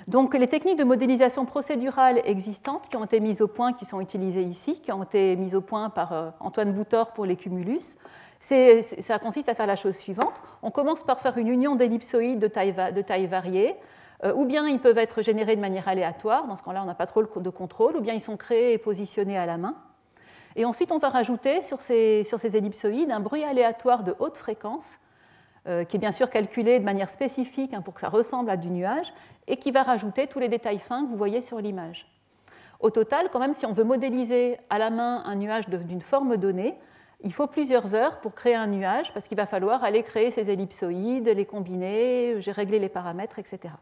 Donc 0.08 0.34
les 0.34 0.48
techniques 0.48 0.78
de 0.78 0.84
modélisation 0.84 1.46
procédurale 1.46 2.22
existantes 2.26 2.90
qui 2.90 2.96
ont 2.96 3.04
été 3.04 3.20
mises 3.20 3.42
au 3.42 3.48
point, 3.48 3.74
qui 3.74 3.86
sont 3.86 4.02
utilisées 4.02 4.44
ici, 4.44 4.80
qui 4.82 4.92
ont 4.92 5.04
été 5.04 5.36
mises 5.36 5.56
au 5.56 5.62
point 5.62 5.90
par 5.90 6.14
euh, 6.14 6.30
Antoine 6.40 6.74
Boutor 6.74 7.12
pour 7.12 7.26
les 7.26 7.36
cumulus, 7.36 7.98
ça 8.40 9.20
consiste 9.20 9.50
à 9.50 9.56
faire 9.56 9.68
la 9.68 9.76
chose 9.76 9.96
suivante. 9.96 10.42
On 10.64 10.72
commence 10.72 11.04
par 11.04 11.20
faire 11.20 11.38
une 11.38 11.50
union 11.50 11.76
d'ellipsoïdes 11.76 12.40
de 12.40 12.48
taille, 12.48 12.74
de 12.74 13.28
variée, 13.28 13.76
euh, 14.24 14.34
ou 14.34 14.46
bien 14.46 14.68
ils 14.68 14.80
peuvent 14.80 14.98
être 14.98 15.22
générés 15.22 15.56
de 15.56 15.62
manière 15.62 15.88
aléatoire, 15.88 16.48
dans 16.48 16.56
ce 16.56 16.64
cas-là 16.64 16.82
on 16.82 16.88
n'a 16.88 16.96
pas 16.96 17.06
trop 17.06 17.22
de 17.22 17.50
contrôle, 17.50 17.98
ou 17.98 18.02
bien 18.02 18.14
ils 18.14 18.22
sont 18.22 18.38
créés 18.38 18.74
et 18.74 18.78
positionnés 18.78 19.38
à 19.38 19.46
la 19.46 19.58
main. 19.58 19.76
Et 20.56 20.66
ensuite, 20.66 20.92
on 20.92 20.98
va 20.98 21.10
rajouter 21.10 21.62
sur 21.62 21.82
ces, 21.82 22.26
ellipsoïdes 22.54 23.12
un 23.12 23.20
bruit 23.20 23.44
aléatoire 23.44 24.04
de 24.04 24.16
haute 24.20 24.38
fréquence, 24.38 24.98
euh, 25.68 25.84
qui 25.84 25.98
est 25.98 26.00
bien 26.00 26.12
sûr 26.12 26.30
calculé 26.30 26.80
de 26.80 26.86
manière 26.86 27.10
spécifique 27.10 27.74
hein, 27.74 27.82
pour 27.82 27.94
que 27.94 28.02
ça 28.02 28.10
ressemble 28.10 28.50
à 28.50 28.58
du 28.58 28.70
nuage, 28.70 29.14
et 29.48 29.58
qui 29.58 29.72
va 29.72 29.84
rajouter 29.84 30.28
tous 30.28 30.40
les 30.40 30.48
détails 30.48 30.80
fins 30.80 31.04
que 31.04 31.10
vous 31.10 31.18
voyez 31.18 31.42
sur 31.42 31.60
l'image. 31.60 32.08
Au 32.80 32.90
total, 32.90 33.30
quand 33.32 33.40
même, 33.40 33.54
si 33.54 33.66
on 33.66 33.74
veut 33.74 33.84
modéliser 33.84 34.58
à 34.70 34.78
la 34.78 34.90
main 34.90 35.24
un 35.26 35.36
nuage 35.36 35.68
d'une 35.68 36.02
forme 36.02 36.38
donnée, 36.38 36.78
il 37.22 37.34
faut 37.34 37.48
plusieurs 37.48 37.94
heures 37.94 38.22
pour 38.22 38.34
créer 38.34 38.56
un 38.56 38.68
nuage, 38.68 39.14
parce 39.14 39.28
qu'il 39.28 39.38
va 39.38 39.46
falloir 39.46 39.84
aller 39.84 40.04
créer 40.04 40.32
ces 40.32 40.50
ellipsoïdes, 40.50 41.28
les 41.28 41.46
combiner, 41.46 42.40
j'ai 42.40 42.52
réglé 42.54 42.80
les 42.80 42.88
paramètres, 42.88 43.38
etc. 43.38 43.74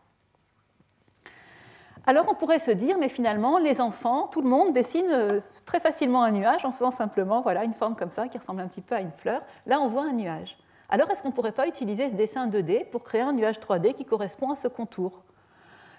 Alors 2.09 2.25
on 2.29 2.35
pourrait 2.35 2.59
se 2.59 2.71
dire, 2.71 2.97
mais 2.97 3.09
finalement, 3.09 3.57
les 3.57 3.81
enfants, 3.81 4.29
tout 4.31 4.41
le 4.41 4.47
monde 4.47 4.71
dessine 4.71 5.09
euh, 5.11 5.41
très 5.65 5.81
facilement 5.81 6.23
un 6.23 6.31
nuage 6.31 6.63
en 6.63 6.71
faisant 6.71 6.89
simplement 6.89 7.41
voilà, 7.41 7.65
une 7.65 7.73
forme 7.73 7.97
comme 7.97 8.11
ça 8.11 8.29
qui 8.29 8.37
ressemble 8.37 8.61
un 8.61 8.67
petit 8.67 8.79
peu 8.79 8.95
à 8.95 9.01
une 9.01 9.11
fleur. 9.11 9.41
Là, 9.65 9.81
on 9.81 9.89
voit 9.89 10.03
un 10.03 10.13
nuage. 10.13 10.57
Alors 10.87 11.11
est-ce 11.11 11.21
qu'on 11.21 11.27
ne 11.27 11.33
pourrait 11.33 11.51
pas 11.51 11.67
utiliser 11.67 12.07
ce 12.07 12.15
dessin 12.15 12.47
2D 12.47 12.85
pour 12.91 13.03
créer 13.03 13.19
un 13.19 13.33
nuage 13.33 13.59
3D 13.59 13.93
qui 13.93 14.05
correspond 14.05 14.51
à 14.51 14.55
ce 14.55 14.69
contour? 14.69 15.21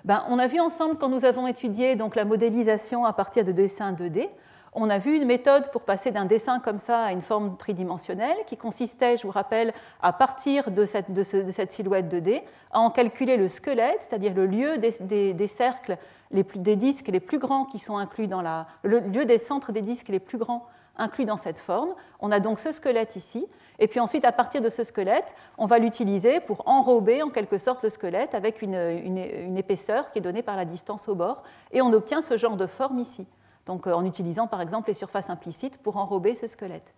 Ben, 0.07 0.25
On 0.31 0.39
a 0.39 0.47
vu 0.47 0.61
ensemble 0.61 0.97
quand 0.97 1.11
nous 1.11 1.27
avons 1.27 1.47
étudié 1.47 1.95
la 1.95 2.25
modélisation 2.25 3.05
à 3.05 3.13
partir 3.13 3.45
de 3.45 3.53
dessins 3.53 3.93
2D, 3.93 4.31
on 4.73 4.91
a 4.91 4.99
vu 4.99 5.17
une 5.17 5.25
méthode 5.25 5.71
pour 5.71 5.83
passer 5.83 6.11
d'un 6.11 6.25
dessin 6.25 6.61
comme 6.61 6.79
ça 6.79 7.05
à 7.05 7.13
une 7.13 7.23
forme 7.23 7.57
tridimensionnelle 7.57 8.37
qui 8.47 8.57
consistait, 8.57 9.17
je 9.17 9.27
vous 9.27 9.33
rappelle, 9.33 9.73
à 10.03 10.13
partir 10.13 10.71
de 10.71 10.85
cette, 10.87 11.73
silhouette 11.73 12.13
2D, 12.13 12.43
à 12.73 12.81
en 12.81 12.91
calculer 12.91 13.37
le 13.37 13.49
squelette, 13.49 13.99
c'est-à-dire 14.01 14.35
le 14.35 14.47
lieu 14.47 14.79
des, 14.79 15.49
cercles, 15.49 15.97
des 16.31 16.77
disques 16.77 17.09
les 17.09 17.21
plus 17.21 17.39
grands 17.39 17.65
qui 17.65 17.79
sont 17.79 17.97
inclus 17.97 18.27
dans 18.27 18.43
la, 18.43 18.67
le 18.83 19.01
lieu 19.01 19.25
des 19.25 19.39
centres 19.39 19.73
des 19.73 19.83
disques 19.83 20.09
les 20.09 20.21
plus 20.21 20.39
grands 20.39 20.67
inclus 20.99 21.25
dans 21.25 21.37
cette 21.37 21.59
forme. 21.59 21.95
On 22.21 22.31
a 22.31 22.41
donc 22.41 22.59
ce 22.59 22.73
squelette 22.73 23.17
ici, 23.17 23.47
et 23.79 23.87
puis 23.87 24.01
ensuite, 24.01 24.25
à 24.25 24.33
partir 24.33 24.61
de 24.61 24.69
ce 24.69 24.85
squelette, 24.85 25.35
on 25.57 25.67
va 25.67 25.79
l'utiliser 25.79 26.41
pour 26.41 26.67
enrober 26.67 27.23
en 27.23 27.31
quelque 27.31 27.59
sorte 27.59 27.83
le 27.83 27.91
squelette 27.91 28.35
avec 28.35 28.61
une, 28.61 29.57
épaisseur 29.57 30.11
qui 30.11 30.19
est 30.19 30.23
donnée 30.23 30.43
par 30.43 30.57
la 30.57 30.65
distance 30.65 31.09
au 31.09 31.15
bord, 31.15 31.43
et 31.73 31.81
on 31.81 31.93
obtient 31.93 32.23
ce 32.23 32.37
genre 32.37 32.57
de 32.57 32.67
forme 32.67 32.99
ici, 32.99 33.27
donc 33.69 33.87
euh, 33.87 33.93
en 33.93 34.05
utilisant 34.05 34.49
par 34.49 34.61
exemple 34.61 34.89
les 34.89 34.95
surfaces 34.95 35.31
implicites 35.31 35.79
pour 35.79 35.97
enrober 35.99 36.35
ce 36.35 36.49
squelette. 36.49 36.95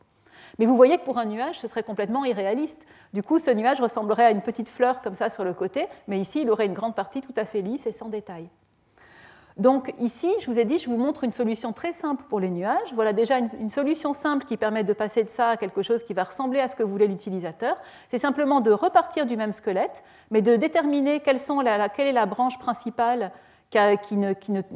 Mais 0.58 0.64
vous 0.64 0.76
voyez 0.76 0.96
que 0.96 1.04
pour 1.04 1.18
un 1.18 1.26
nuage, 1.26 1.60
ce 1.60 1.68
serait 1.68 1.82
complètement 1.82 2.24
irréaliste. 2.24 2.86
Du 3.12 3.22
coup, 3.22 3.38
ce 3.38 3.50
nuage 3.50 3.80
ressemblerait 3.80 4.24
à 4.24 4.30
une 4.30 4.40
petite 4.40 4.70
fleur 4.70 5.02
comme 5.02 5.14
ça 5.14 5.28
sur 5.28 5.44
le 5.44 5.52
côté, 5.52 5.86
mais 6.08 6.18
ici, 6.18 6.42
il 6.42 6.50
aurait 6.50 6.64
une 6.64 6.72
grande 6.72 6.94
partie 6.94 7.20
tout 7.20 7.34
à 7.36 7.44
fait 7.44 7.60
lisse 7.60 7.86
et 7.86 7.92
sans 7.92 8.08
détail. 8.08 8.48
Donc 9.56 9.92
ici, 9.98 10.32
je 10.40 10.46
vous 10.46 10.58
ai 10.58 10.64
dit, 10.64 10.78
je 10.78 10.88
vous 10.88 10.96
montre 10.96 11.24
une 11.24 11.32
solution 11.32 11.72
très 11.74 11.92
simple 11.92 12.24
pour 12.30 12.40
les 12.40 12.48
nuages. 12.48 12.94
Voilà 12.94 13.12
déjà 13.12 13.38
une, 13.38 13.68
solution 13.68 14.14
simple 14.14 14.46
qui 14.46 14.56
permet 14.56 14.84
de 14.84 14.92
passer 14.94 15.22
de 15.22 15.28
ça 15.28 15.48
à 15.48 15.56
quelque 15.58 15.82
chose 15.82 16.02
qui 16.02 16.14
va 16.14 16.24
ressembler 16.24 16.60
à 16.60 16.68
ce 16.68 16.76
que 16.76 16.82
voulait 16.82 17.08
l'utilisateur. 17.08 17.76
C'est 18.08 18.18
simplement 18.18 18.60
de 18.60 18.70
repartir 18.70 19.26
du 19.26 19.36
même 19.36 19.52
squelette, 19.52 20.02
mais 20.30 20.40
de 20.40 20.56
déterminer 20.56 21.20
quelle 21.20 21.36
est 21.36 22.12
la 22.12 22.26
branche 22.26 22.58
principale 22.58 23.32
qui, 23.70 24.18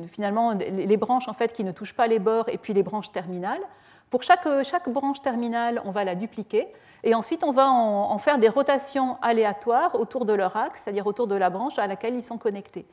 finalement 0.08 0.52
les 0.52 0.96
branches 0.96 1.28
en 1.28 1.34
fait 1.34 1.52
qui 1.52 1.64
ne 1.64 1.72
touchent 1.72 1.94
pas 1.94 2.06
les 2.06 2.18
bords 2.18 2.48
et 2.48 2.58
puis 2.58 2.72
les 2.72 2.82
branches 2.82 3.12
terminales. 3.12 3.62
Pour 4.10 4.22
chaque, 4.22 4.46
chaque 4.62 4.88
branche 4.88 5.20
terminale, 5.22 5.82
on 5.84 5.90
va 5.90 6.04
la 6.04 6.14
dupliquer 6.14 6.68
et 7.02 7.14
ensuite 7.14 7.44
on 7.44 7.50
va 7.50 7.68
en, 7.68 8.16
faire 8.18 8.38
des 8.38 8.48
rotations 8.48 9.18
aléatoires 9.20 9.94
autour 9.94 10.24
de 10.24 10.32
leur 10.32 10.56
axe, 10.56 10.82
c'est-à-dire 10.82 11.06
autour 11.06 11.26
de 11.26 11.34
la 11.34 11.50
branche 11.50 11.78
à 11.78 11.86
laquelle 11.86 12.14
ils 12.14 12.22
sont 12.22 12.38
connectés. 12.38 12.86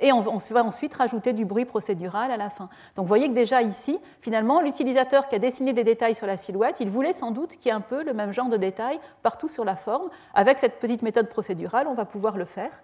Et 0.00 0.12
on, 0.12 0.20
va 0.20 0.64
ensuite 0.64 0.92
rajouter 0.94 1.32
du 1.32 1.44
bruit 1.44 1.64
procédural 1.64 2.30
à 2.30 2.36
la 2.36 2.50
fin. 2.50 2.68
Donc 2.96 3.04
vous 3.04 3.08
voyez 3.08 3.28
que 3.28 3.32
déjà 3.34 3.62
ici, 3.62 3.98
finalement, 4.20 4.60
l'utilisateur 4.60 5.28
qui 5.28 5.36
a 5.36 5.38
dessiné 5.38 5.72
des 5.72 5.84
détails 5.84 6.16
sur 6.16 6.26
la 6.26 6.36
silhouette, 6.36 6.80
il 6.80 6.90
voulait 6.90 7.12
sans 7.12 7.30
doute 7.30 7.56
qu'il 7.56 7.66
y 7.66 7.68
ait 7.68 7.72
un 7.72 7.80
peu 7.80 8.02
le 8.02 8.12
même 8.12 8.32
genre 8.32 8.48
de 8.48 8.56
détails 8.56 8.98
partout 9.22 9.48
sur 9.48 9.64
la 9.64 9.76
forme. 9.76 10.10
Avec 10.34 10.58
cette 10.58 10.80
petite 10.80 11.02
méthode 11.02 11.28
procédurale, 11.28 11.86
on 11.86 11.94
va 11.94 12.04
pouvoir 12.04 12.36
le 12.36 12.44
faire. 12.44 12.82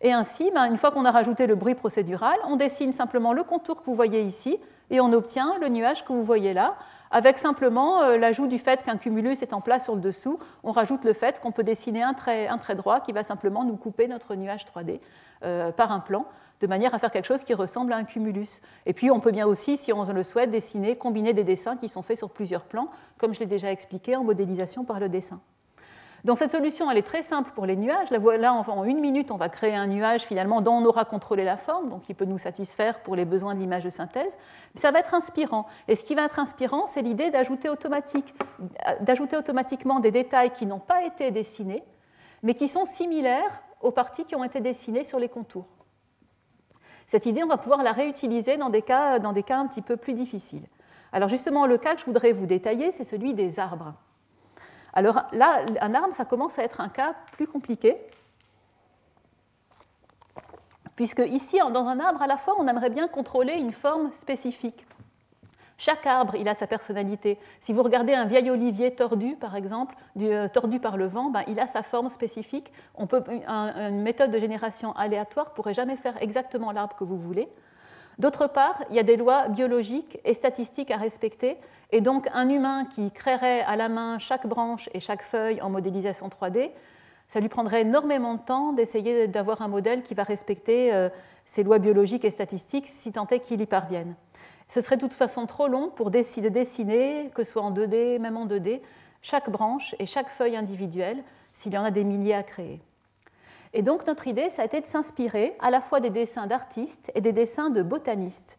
Et 0.00 0.12
ainsi, 0.12 0.50
ben, 0.54 0.66
une 0.66 0.76
fois 0.76 0.92
qu'on 0.92 1.04
a 1.04 1.10
rajouté 1.10 1.46
le 1.46 1.56
bruit 1.56 1.74
procédural, 1.74 2.36
on 2.46 2.54
dessine 2.54 2.92
simplement 2.92 3.32
le 3.32 3.42
contour 3.42 3.80
que 3.80 3.86
vous 3.86 3.96
voyez 3.96 4.22
ici 4.22 4.60
et 4.90 5.00
on 5.00 5.12
obtient 5.12 5.58
le 5.60 5.68
nuage 5.68 6.04
que 6.04 6.12
vous 6.12 6.22
voyez 6.22 6.54
là, 6.54 6.76
avec 7.10 7.38
simplement 7.38 8.02
euh, 8.02 8.16
l'ajout 8.16 8.46
du 8.46 8.60
fait 8.60 8.82
qu'un 8.84 8.96
cumulus 8.96 9.42
est 9.42 9.52
en 9.52 9.60
place 9.60 9.84
sur 9.84 9.96
le 9.96 10.00
dessous. 10.00 10.38
On 10.62 10.70
rajoute 10.70 11.04
le 11.04 11.12
fait 11.14 11.40
qu'on 11.40 11.50
peut 11.50 11.64
dessiner 11.64 12.02
un 12.02 12.14
trait, 12.14 12.48
droit 12.76 13.00
qui 13.00 13.10
va 13.10 13.24
simplement 13.24 13.64
nous 13.64 13.76
couper 13.76 14.06
notre 14.06 14.36
nuage 14.36 14.64
3D 14.66 15.00
euh, 15.42 15.72
par 15.72 15.90
un 15.90 16.00
plan, 16.00 16.26
de 16.60 16.66
manière 16.68 16.94
à 16.94 17.00
faire 17.00 17.10
quelque 17.10 17.26
chose 17.26 17.42
qui 17.42 17.54
ressemble 17.54 17.92
à 17.92 17.96
un 17.96 18.04
cumulus. 18.04 18.60
Et 18.86 18.92
puis 18.92 19.10
on 19.10 19.18
peut 19.18 19.32
bien 19.32 19.46
aussi, 19.46 19.76
si 19.76 19.92
on 19.92 20.04
le 20.04 20.22
souhaite, 20.22 20.52
dessiner, 20.52 20.96
combiner 20.96 21.32
des 21.32 21.44
dessins 21.44 21.76
qui 21.76 21.88
sont 21.88 22.02
faits 22.02 22.18
sur 22.18 22.30
plusieurs 22.30 22.62
plans, 22.62 22.88
comme 23.18 23.34
je 23.34 23.40
l'ai 23.40 23.46
déjà 23.46 23.72
expliqué 23.72 24.14
en 24.14 24.22
modélisation 24.22 24.84
par 24.84 25.00
le 25.00 25.08
dessin. 25.08 25.40
Donc 26.24 26.38
cette 26.38 26.50
solution, 26.50 26.90
elle 26.90 26.98
est 26.98 27.02
très 27.02 27.22
simple 27.22 27.52
pour 27.54 27.64
les 27.64 27.76
nuages. 27.76 28.10
Là, 28.10 28.52
en 28.52 28.84
une 28.84 29.00
minute, 29.00 29.30
on 29.30 29.36
va 29.36 29.48
créer 29.48 29.74
un 29.74 29.86
nuage 29.86 30.22
finalement 30.22 30.60
dont 30.60 30.74
on 30.74 30.84
aura 30.84 31.04
contrôlé 31.04 31.44
la 31.44 31.56
forme, 31.56 31.88
donc 31.88 32.02
qui 32.02 32.14
peut 32.14 32.24
nous 32.24 32.38
satisfaire 32.38 33.00
pour 33.00 33.14
les 33.14 33.24
besoins 33.24 33.54
de 33.54 33.60
l'image 33.60 33.84
de 33.84 33.90
synthèse. 33.90 34.36
ça 34.74 34.90
va 34.90 34.98
être 34.98 35.14
inspirant. 35.14 35.66
Et 35.86 35.94
ce 35.94 36.02
qui 36.02 36.14
va 36.14 36.24
être 36.24 36.38
inspirant, 36.38 36.86
c'est 36.86 37.02
l'idée 37.02 37.30
d'ajouter 37.30 37.68
automatiquement 37.68 40.00
des 40.00 40.10
détails 40.10 40.50
qui 40.50 40.66
n'ont 40.66 40.80
pas 40.80 41.04
été 41.04 41.30
dessinés, 41.30 41.84
mais 42.42 42.54
qui 42.54 42.66
sont 42.66 42.84
similaires 42.84 43.62
aux 43.80 43.92
parties 43.92 44.24
qui 44.24 44.34
ont 44.34 44.42
été 44.42 44.60
dessinées 44.60 45.04
sur 45.04 45.20
les 45.20 45.28
contours. 45.28 45.68
Cette 47.06 47.26
idée, 47.26 47.44
on 47.44 47.48
va 47.48 47.56
pouvoir 47.56 47.82
la 47.82 47.92
réutiliser 47.92 48.56
dans 48.56 48.70
des 48.70 48.82
cas, 48.82 49.18
dans 49.18 49.32
des 49.32 49.44
cas 49.44 49.58
un 49.58 49.66
petit 49.66 49.82
peu 49.82 49.96
plus 49.96 50.14
difficiles. 50.14 50.66
Alors 51.12 51.28
justement, 51.28 51.66
le 51.66 51.78
cas 51.78 51.94
que 51.94 52.00
je 52.00 52.04
voudrais 52.04 52.32
vous 52.32 52.46
détailler, 52.46 52.92
c'est 52.92 53.04
celui 53.04 53.34
des 53.34 53.58
arbres. 53.58 53.94
Alors 54.92 55.22
là, 55.32 55.62
un 55.80 55.94
arbre, 55.94 56.14
ça 56.14 56.24
commence 56.24 56.58
à 56.58 56.64
être 56.64 56.80
un 56.80 56.88
cas 56.88 57.14
plus 57.32 57.46
compliqué, 57.46 57.96
puisque 60.96 61.20
ici, 61.20 61.58
dans 61.72 61.86
un 61.86 62.00
arbre, 62.00 62.22
à 62.22 62.26
la 62.26 62.36
fois, 62.36 62.56
on 62.58 62.66
aimerait 62.66 62.90
bien 62.90 63.08
contrôler 63.08 63.54
une 63.54 63.72
forme 63.72 64.10
spécifique. 64.12 64.84
Chaque 65.80 66.06
arbre, 66.06 66.34
il 66.34 66.48
a 66.48 66.56
sa 66.56 66.66
personnalité. 66.66 67.38
Si 67.60 67.72
vous 67.72 67.84
regardez 67.84 68.12
un 68.12 68.24
vieil 68.24 68.50
olivier 68.50 68.92
tordu, 68.96 69.36
par 69.36 69.54
exemple, 69.54 69.94
euh, 70.20 70.48
tordu 70.48 70.80
par 70.80 70.96
le 70.96 71.06
vent, 71.06 71.30
ben, 71.30 71.44
il 71.46 71.60
a 71.60 71.68
sa 71.68 71.84
forme 71.84 72.08
spécifique. 72.08 72.72
On 72.96 73.06
peut, 73.06 73.22
une 73.28 74.02
méthode 74.02 74.32
de 74.32 74.40
génération 74.40 74.92
aléatoire 74.96 75.54
pourrait 75.54 75.74
jamais 75.74 75.94
faire 75.94 76.20
exactement 76.20 76.72
l'arbre 76.72 76.96
que 76.96 77.04
vous 77.04 77.16
voulez. 77.16 77.48
D'autre 78.18 78.48
part, 78.48 78.82
il 78.90 78.96
y 78.96 78.98
a 78.98 79.04
des 79.04 79.16
lois 79.16 79.48
biologiques 79.48 80.18
et 80.24 80.34
statistiques 80.34 80.90
à 80.90 80.96
respecter, 80.96 81.56
et 81.92 82.00
donc 82.00 82.28
un 82.34 82.48
humain 82.48 82.84
qui 82.84 83.12
créerait 83.12 83.60
à 83.60 83.76
la 83.76 83.88
main 83.88 84.18
chaque 84.18 84.46
branche 84.46 84.90
et 84.92 85.00
chaque 85.00 85.22
feuille 85.22 85.62
en 85.62 85.70
modélisation 85.70 86.28
3D, 86.28 86.70
ça 87.28 87.40
lui 87.40 87.48
prendrait 87.48 87.82
énormément 87.82 88.34
de 88.34 88.40
temps 88.40 88.72
d'essayer 88.72 89.28
d'avoir 89.28 89.62
un 89.62 89.68
modèle 89.68 90.02
qui 90.02 90.14
va 90.14 90.24
respecter 90.24 90.92
euh, 90.92 91.10
ces 91.44 91.62
lois 91.62 91.78
biologiques 91.78 92.24
et 92.24 92.30
statistiques, 92.30 92.88
si 92.88 93.12
tant 93.12 93.26
est 93.28 93.40
qu'il 93.40 93.60
y 93.60 93.66
parvienne. 93.66 94.16
Ce 94.66 94.80
serait 94.80 94.96
de 94.96 95.02
toute 95.02 95.14
façon 95.14 95.46
trop 95.46 95.68
long 95.68 95.90
pour 95.90 96.10
dessiner, 96.10 97.30
que 97.34 97.44
ce 97.44 97.52
soit 97.52 97.62
en 97.62 97.70
2D, 97.70 98.18
même 98.18 98.36
en 98.36 98.46
2D, 98.46 98.80
chaque 99.22 99.50
branche 99.50 99.94
et 99.98 100.06
chaque 100.06 100.28
feuille 100.28 100.56
individuelle, 100.56 101.22
s'il 101.52 101.72
y 101.72 101.78
en 101.78 101.84
a 101.84 101.90
des 101.90 102.04
milliers 102.04 102.34
à 102.34 102.42
créer. 102.42 102.80
Et 103.74 103.82
donc 103.82 104.06
notre 104.06 104.26
idée, 104.26 104.50
ça 104.50 104.62
a 104.62 104.64
été 104.64 104.80
de 104.80 104.86
s'inspirer 104.86 105.56
à 105.60 105.70
la 105.70 105.80
fois 105.80 106.00
des 106.00 106.10
dessins 106.10 106.46
d'artistes 106.46 107.10
et 107.14 107.20
des 107.20 107.32
dessins 107.32 107.70
de 107.70 107.82
botanistes. 107.82 108.58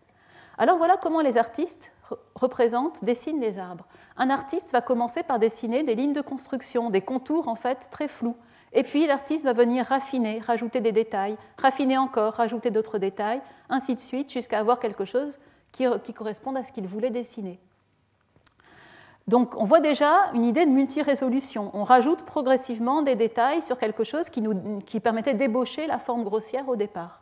Alors 0.58 0.78
voilà 0.78 0.98
comment 0.98 1.22
les 1.22 1.38
artistes 1.38 1.92
représentent, 2.36 3.04
dessinent 3.04 3.40
les 3.40 3.58
arbres. 3.60 3.88
Un 4.18 4.30
artiste 4.30 4.72
va 4.72 4.82
commencer 4.82 5.24
par 5.24 5.40
dessiner 5.40 5.84
des 5.84 5.96
lignes 5.96 6.14
de 6.14 6.22
construction, 6.22 6.90
des 6.90 7.02
contours 7.02 7.48
en 7.48 7.56
fait 7.56 7.88
très 7.92 8.08
flous. 8.08 8.36
Et 8.74 8.84
puis 8.84 9.08
l'artiste 9.08 9.46
va 9.46 9.54
venir 9.54 9.86
raffiner, 9.86 10.40
rajouter 10.40 10.80
des 10.82 10.92
détails, 10.92 11.38
raffiner 11.58 11.98
encore, 11.98 12.34
rajouter 12.34 12.72
d'autres 12.72 12.98
détails, 12.98 13.42
ainsi 13.70 13.96
de 13.96 14.00
suite, 14.00 14.32
jusqu'à 14.32 14.60
avoir 14.60 14.80
quelque 14.80 15.06
chose 15.06 15.40
qui, 15.72 15.86
corresponde 16.14 16.58
à 16.58 16.64
ce 16.64 16.72
qu'il 16.72 16.88
voulait 16.88 17.10
dessiner. 17.10 17.60
Donc 19.30 19.54
on 19.56 19.64
voit 19.64 19.80
déjà 19.80 20.32
une 20.34 20.44
idée 20.44 20.66
de 20.66 20.72
multirésolution. 20.72 21.70
On 21.76 21.84
rajoute 21.84 22.24
progressivement 22.24 23.04
des 23.04 23.14
détails 23.14 23.62
sur 23.62 23.78
quelque 23.78 24.04
chose 24.04 24.32
qui, 24.32 24.42
nous, 24.42 24.80
qui 24.80 25.00
permettait 25.00 25.36
d'ébaucher 25.36 25.86
la 25.86 26.00
forme 26.00 26.24
grossière 26.24 26.68
au 26.68 26.76
départ. 26.76 27.22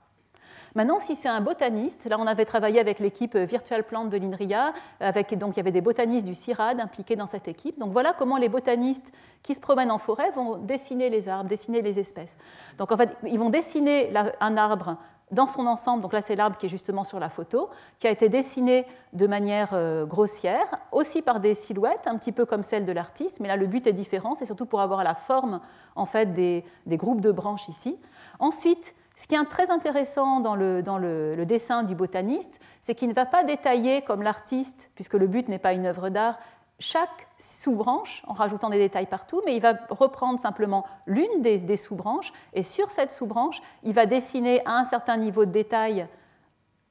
Maintenant, 0.74 1.00
si 1.00 1.16
c'est 1.16 1.28
un 1.28 1.42
botaniste, 1.42 2.06
là 2.06 2.18
on 2.18 2.26
avait 2.26 2.46
travaillé 2.46 2.80
avec 2.80 3.00
l'équipe 3.00 3.36
Virtual 3.36 3.84
Plant 3.84 4.06
de 4.06 4.16
l'INRIA, 4.16 4.74
avec, 5.02 5.38
donc 5.38 5.56
il 5.56 5.58
y 5.58 5.60
avait 5.60 5.72
des 5.72 5.82
botanistes 5.82 6.26
du 6.26 6.34
CIRAD 6.34 6.80
impliqués 6.80 7.18
dans 7.18 7.28
cette 7.28 7.50
équipe. 7.50 7.78
Donc 7.78 7.92
voilà 7.92 8.14
comment 8.14 8.38
les 8.38 8.48
botanistes 8.48 9.12
qui 9.44 9.54
se 9.54 9.60
promènent 9.60 9.92
en 9.92 9.98
forêt 9.98 10.32
vont 10.32 10.56
dessiner 10.58 11.10
les 11.10 11.28
arbres, 11.28 11.50
dessiner 11.50 11.82
les 11.82 12.00
espèces. 12.00 12.38
Donc 12.78 12.94
en 12.94 12.98
fait, 12.98 13.18
ils 13.26 13.40
vont 13.40 13.50
dessiner 13.50 14.14
un 14.40 14.56
arbre 14.56 14.98
dans 15.32 15.48
son 15.48 15.68
ensemble, 15.68 16.02
donc 16.02 16.14
là 16.14 16.22
c'est 16.22 16.36
l'arbre 16.36 16.58
qui 16.58 16.68
est 16.68 16.70
justement 16.70 17.04
sur 17.04 17.20
la 17.20 17.30
photo, 17.30 17.70
qui 18.00 18.08
a 18.08 18.12
été 18.12 18.30
dessiné 18.30 18.86
de 19.14 19.28
manière 19.28 19.72
euh, 19.74 20.06
grossière, 20.06 20.66
aussi 20.92 21.22
par 21.22 21.40
des 21.40 21.54
silhouettes, 21.54 22.08
un 22.08 22.18
petit 22.18 22.32
peu 22.32 22.46
comme 22.46 22.64
celle 22.64 22.86
de 22.86 22.92
l'artiste, 22.92 23.40
mais 23.40 23.48
là 23.48 23.58
le 23.58 23.68
but 23.68 23.86
est 23.88 23.94
différent, 23.94 24.36
c'est 24.36 24.46
surtout 24.46 24.66
pour 24.66 24.80
avoir 24.80 25.04
la 25.04 25.16
forme 25.16 25.60
en 25.96 26.06
fait 26.06 26.34
des, 26.34 26.64
groupes 26.88 27.22
de 27.22 27.32
branches 27.32 27.68
ici. 27.68 27.98
Ensuite, 28.40 28.96
ce 29.16 29.26
qui 29.26 29.36
est 29.36 29.44
très 29.46 29.72
intéressant 29.72 30.40
dans 30.40 30.56
le, 30.56 30.84
dans 30.84 31.00
le 31.00 31.44
dessin 31.46 31.82
du 31.84 31.96
botaniste, 31.96 32.60
c'est 32.82 32.96
qu'il 32.96 33.10
ne 33.10 33.14
va 33.14 33.26
pas 33.26 33.44
détailler 33.44 34.04
comme 34.04 34.22
l'artiste, 34.22 34.92
puisque 34.96 35.16
le 35.16 35.28
but 35.28 35.50
n'est 35.50 35.60
pas 35.60 35.74
une 35.74 35.88
œuvre 35.88 36.10
d'art, 36.10 36.38
chaque 36.80 37.28
sous-branche 37.40 38.24
en 38.28 38.34
rajoutant 38.34 38.70
des 38.70 38.78
détails 38.78 39.08
partout, 39.08 39.42
mais 39.46 39.56
il 39.56 39.62
va 39.62 39.74
reprendre 39.90 40.40
simplement 40.40 40.86
l'une 41.06 41.42
des, 41.42 41.78
sous-branches 41.78 42.32
et 42.54 42.64
sur 42.64 42.92
cette 42.92 43.12
sous-branche, 43.12 43.62
il 43.84 43.94
va 43.94 44.06
dessiner 44.06 44.62
à 44.66 44.78
un 44.78 44.86
certain 44.86 45.18
niveau 45.18 45.46
de 45.46 45.52
détail, 45.52 46.08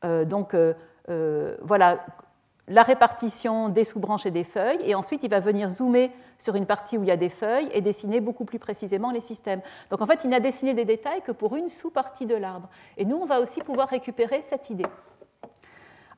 euh, 0.05 0.25
donc 0.25 0.55
euh, 0.55 0.75
euh, 1.09 1.57
voilà, 1.62 2.05
la 2.69 2.83
répartition 2.83 3.69
des 3.69 3.85
sous-branches 3.85 4.26
et 4.26 4.33
des 4.33 4.43
feuilles, 4.43 4.81
et 4.83 4.97
ensuite 4.97 5.23
il 5.23 5.31
va 5.31 5.38
venir 5.38 5.71
zoomer 5.71 6.11
sur 6.37 6.57
une 6.57 6.66
partie 6.66 6.99
où 6.99 7.02
il 7.05 7.09
y 7.09 7.12
a 7.12 7.16
des 7.16 7.28
feuilles 7.28 7.69
et 7.73 7.81
dessiner 7.81 8.21
beaucoup 8.21 8.45
plus 8.45 8.59
précisément 8.59 9.12
les 9.12 9.21
systèmes. 9.21 9.61
Donc 9.90 10.00
en 10.00 10.07
fait, 10.07 10.25
il 10.25 10.31
n'a 10.31 10.40
dessiné 10.40 10.75
des 10.75 10.85
détails 10.85 11.23
que 11.23 11.31
pour 11.31 11.55
une 11.55 11.69
sous-partie 11.69 12.26
de 12.26 12.35
l'arbre. 12.35 12.69
Et 12.97 13.05
nous, 13.05 13.16
on 13.16 13.25
va 13.25 13.40
aussi 13.40 13.61
pouvoir 13.61 13.88
récupérer 13.88 14.43
cette 14.43 14.69
idée. 14.69 14.87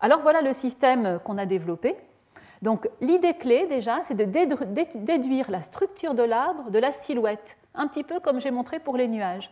Alors 0.01 0.21
voilà 0.21 0.41
le 0.41 0.55
système 0.55 1.19
qu'on 1.23 1.37
a 1.37 1.45
développé. 1.45 1.97
Donc 2.63 2.89
l'idée 3.01 3.35
clé 3.35 3.67
déjà, 3.67 4.03
c'est 4.03 4.15
de 4.15 4.25
déduire 4.25 5.51
la 5.51 5.63
structure 5.63 6.15
de 6.15 6.23
l'arbre 6.23 6.71
de 6.71 6.79
la 6.79 6.93
silhouette, 6.93 7.57
un 7.75 7.87
petit 7.87 8.05
peu 8.05 8.21
comme 8.21 8.41
j'ai 8.41 8.51
montré 8.51 8.79
pour 8.79 8.97
les 8.97 9.09
nuages. 9.09 9.51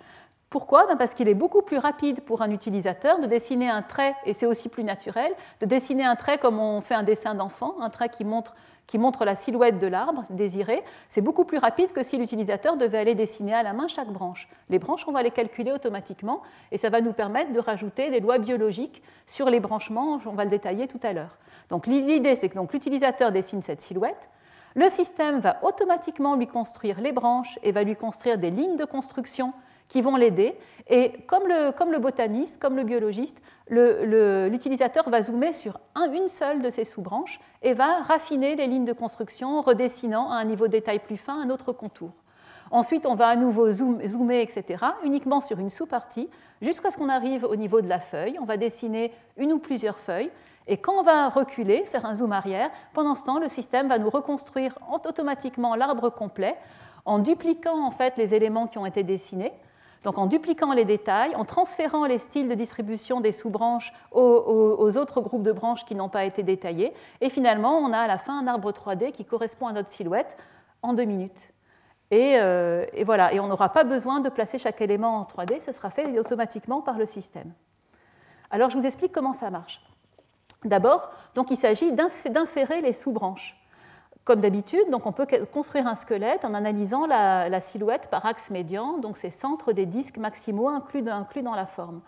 Pourquoi? 0.49 0.87
Ben, 0.87 0.97
Parce 0.97 1.13
qu'il 1.13 1.29
est 1.29 1.35
beaucoup 1.35 1.63
plus 1.63 1.79
rapide 1.79 2.21
pour 2.21 2.41
un 2.41 2.51
utilisateur 2.51 3.19
de 3.19 3.27
dessiner 3.27 3.69
un 3.69 3.83
trait, 3.83 4.15
et 4.25 4.33
c'est 4.33 4.47
aussi 4.47 4.69
plus 4.69 4.85
naturel, 4.85 5.33
de 5.61 5.67
dessiner 5.67 6.05
un 6.05 6.15
trait 6.15 6.39
comme 6.39 6.61
on 6.61 6.81
fait 6.81 6.95
un 6.95 7.03
dessin 7.03 7.35
d'enfant, 7.35 7.75
un 7.81 7.91
trait 7.91 8.09
qui 8.09 8.25
montre, 8.25 8.55
qui 8.87 8.97
montre 8.97 9.25
la 9.25 9.35
silhouette 9.35 9.81
de 9.81 9.89
l'arbre 9.89 10.23
désiré. 10.31 10.85
C'est 11.09 11.21
beaucoup 11.21 11.45
plus 11.45 11.59
rapide 11.59 11.93
que 11.93 12.05
si 12.05 12.17
l'utilisateur 12.17 12.77
devait 12.77 12.99
aller 12.99 13.17
dessiner 13.17 13.55
à 13.55 13.65
la 13.65 13.73
main 13.73 13.89
chaque 13.89 14.13
branche. 14.13 14.49
Les 14.71 14.79
branches, 14.79 15.09
on 15.09 15.13
va 15.13 15.25
les 15.25 15.33
calculer 15.33 15.73
automatiquement, 15.73 16.43
et 16.71 16.79
ça 16.79 16.91
va 16.91 17.01
nous 17.01 17.13
permettre 17.13 17.51
de 17.51 17.59
rajouter 17.59 18.11
des 18.11 18.21
lois 18.21 18.39
biologiques 18.39 19.03
sur 19.27 19.51
les 19.51 19.59
branchements, 19.59 20.21
on 20.27 20.35
va 20.35 20.45
le 20.45 20.51
détailler 20.51 20.87
tout 20.87 21.01
à 21.03 21.13
l'heure. 21.13 21.37
Donc 21.71 21.89
l'idée, 21.89 22.37
c'est 22.37 22.49
que 22.49 22.59
l'utilisateur 22.73 23.33
dessine 23.33 23.63
cette 23.63 23.83
silhouette, 23.83 24.29
le 24.77 24.89
système 24.91 25.41
va 25.41 25.57
automatiquement 25.63 26.37
lui 26.37 26.47
construire 26.47 27.01
les 27.01 27.11
branches 27.11 27.59
et 27.63 27.73
va 27.73 27.83
lui 27.83 27.97
construire 27.97 28.39
des 28.39 28.51
lignes 28.51 28.77
de 28.77 28.85
construction 28.85 29.53
qui 29.89 30.03
vont 30.03 30.17
l'aider. 30.17 30.57
Et 30.89 31.13
comme 31.27 31.47
le, 31.47 31.73
comme 31.73 31.93
le, 31.93 31.99
botaniste, 31.99 32.61
comme 32.61 32.77
le 32.77 32.85
biologiste, 32.85 33.41
l'utilisateur 33.69 35.09
va 35.11 35.23
zoomer 35.23 35.53
sur 35.53 35.79
une 36.13 36.29
seule 36.29 36.63
de 36.63 36.71
ces 36.71 36.85
sous-branches 36.85 37.41
et 37.63 37.75
va 37.75 38.03
raffiner 38.03 38.57
les 38.57 38.67
lignes 38.67 38.85
de 38.85 38.93
construction, 38.93 39.61
redessinant 39.63 40.31
à 40.31 40.37
un 40.37 40.45
niveau 40.45 40.67
de 40.67 40.73
détail 40.73 41.01
plus 41.01 41.17
fin 41.17 41.41
un 41.41 41.51
autre 41.51 41.73
contour. 41.73 42.11
Ensuite, 42.71 43.07
on 43.07 43.15
va 43.15 43.29
à 43.29 43.37
nouveau 43.37 43.71
zoomer, 43.71 44.41
etc., 44.41 44.85
uniquement 45.05 45.41
sur 45.41 45.59
une 45.61 45.71
sous-partie, 45.71 46.29
jusqu'à 46.61 46.91
ce 46.91 46.97
qu'on 46.97 47.09
arrive 47.09 47.45
au 47.45 47.55
niveau 47.55 47.81
de 47.81 47.89
la 47.89 48.01
feuille. 48.01 48.39
On 48.41 48.45
va 48.45 48.57
dessiner 48.57 49.13
une 49.37 49.53
ou 49.53 49.59
plusieurs 49.59 49.99
feuilles. 49.99 50.31
Et 50.67 50.79
quand 50.79 50.95
on 50.95 51.03
va 51.03 51.29
reculer, 51.29 51.85
faire 51.85 52.05
un 52.07 52.17
zoom 52.17 52.33
arrière, 52.33 52.71
pendant 52.93 53.15
ce 53.15 53.23
temps, 53.23 53.39
le 53.39 53.49
système 53.49 53.87
va 53.87 53.99
nous 53.99 54.11
reconstruire 54.11 54.77
automatiquement 55.05 55.77
l'arbre 55.77 56.11
complet 56.11 56.57
en 57.05 57.21
dupliquant 57.21 57.87
en 57.87 57.93
fait 57.93 58.15
les 58.17 58.35
éléments 58.35 58.67
qui 58.67 58.79
ont 58.79 58.87
été 58.87 59.05
dessinés 59.05 59.53
donc 60.03 60.19
en 60.19 60.27
dupliquant 60.27 60.73
les 60.73 60.85
détails, 60.85 61.35
en 61.37 61.45
transférant 61.45 62.07
les 62.07 62.19
styles 62.19 62.49
de 62.49 62.55
distribution 62.55 63.21
des 63.21 63.33
sous-branches 63.33 63.93
aux, 64.13 64.97
autres 64.97 65.21
groupes 65.21 65.43
de 65.43 65.53
branches 65.53 65.85
qui 65.85 65.95
n'ont 65.95 66.09
pas 66.09 66.25
été 66.25 66.43
détaillés. 66.43 66.93
Et 67.21 67.31
finalement, 67.31 67.79
on 67.79 67.93
a 67.93 67.99
à 67.99 68.07
la 68.07 68.19
fin 68.19 68.39
un 68.39 68.47
arbre 68.47 68.71
3D 68.73 69.13
qui 69.13 69.25
correspond 69.25 69.67
à 69.67 69.73
notre 69.73 69.91
silhouette 69.91 70.37
en 70.83 70.93
deux 70.93 71.05
minutes. 71.05 71.49
Et, 72.13 72.37
euh, 72.37 72.87
et 72.95 73.41
on 73.41 73.49
n'aura 73.49 73.71
pas 73.71 73.83
besoin 73.83 74.21
de 74.21 74.29
placer 74.29 74.59
chaque 74.59 74.81
élément 74.81 75.17
en 75.17 75.25
3D, 75.25 75.61
ce 75.61 75.73
sera 75.73 75.91
fait 75.91 76.19
automatiquement 76.19 76.81
par 76.81 76.99
le 76.99 77.07
système. 77.07 77.53
Alors 78.51 78.71
je 78.71 78.79
vous 78.79 78.87
explique 78.87 79.13
comment 79.13 79.33
ça 79.33 79.51
marche. 79.51 79.83
D'abord, 80.65 81.11
il 81.51 81.57
s'agit 81.57 81.93
d'inférer 81.93 82.81
les 82.81 82.93
sous-branches. 82.93 83.57
Comme 84.27 84.41
d'habitude, 84.41 84.91
donc 84.91 85.07
on 85.07 85.13
peut 85.13 85.25
construire 85.53 85.87
un 85.87 85.95
squelette 85.95 86.45
en 86.45 86.53
analysant 86.53 87.07
la, 87.07 87.61
silhouette 87.61 88.09
par 88.11 88.27
axe 88.27 88.51
médian, 88.51 88.99
donc 88.99 89.19
ces 89.19 89.31
centres 89.31 89.71
des 89.71 89.87
disques 89.87 90.19
maximaux 90.19 90.69
inclus, 90.69 91.03
dans 91.03 91.55
la 91.55 91.65
forme. 91.65 92.01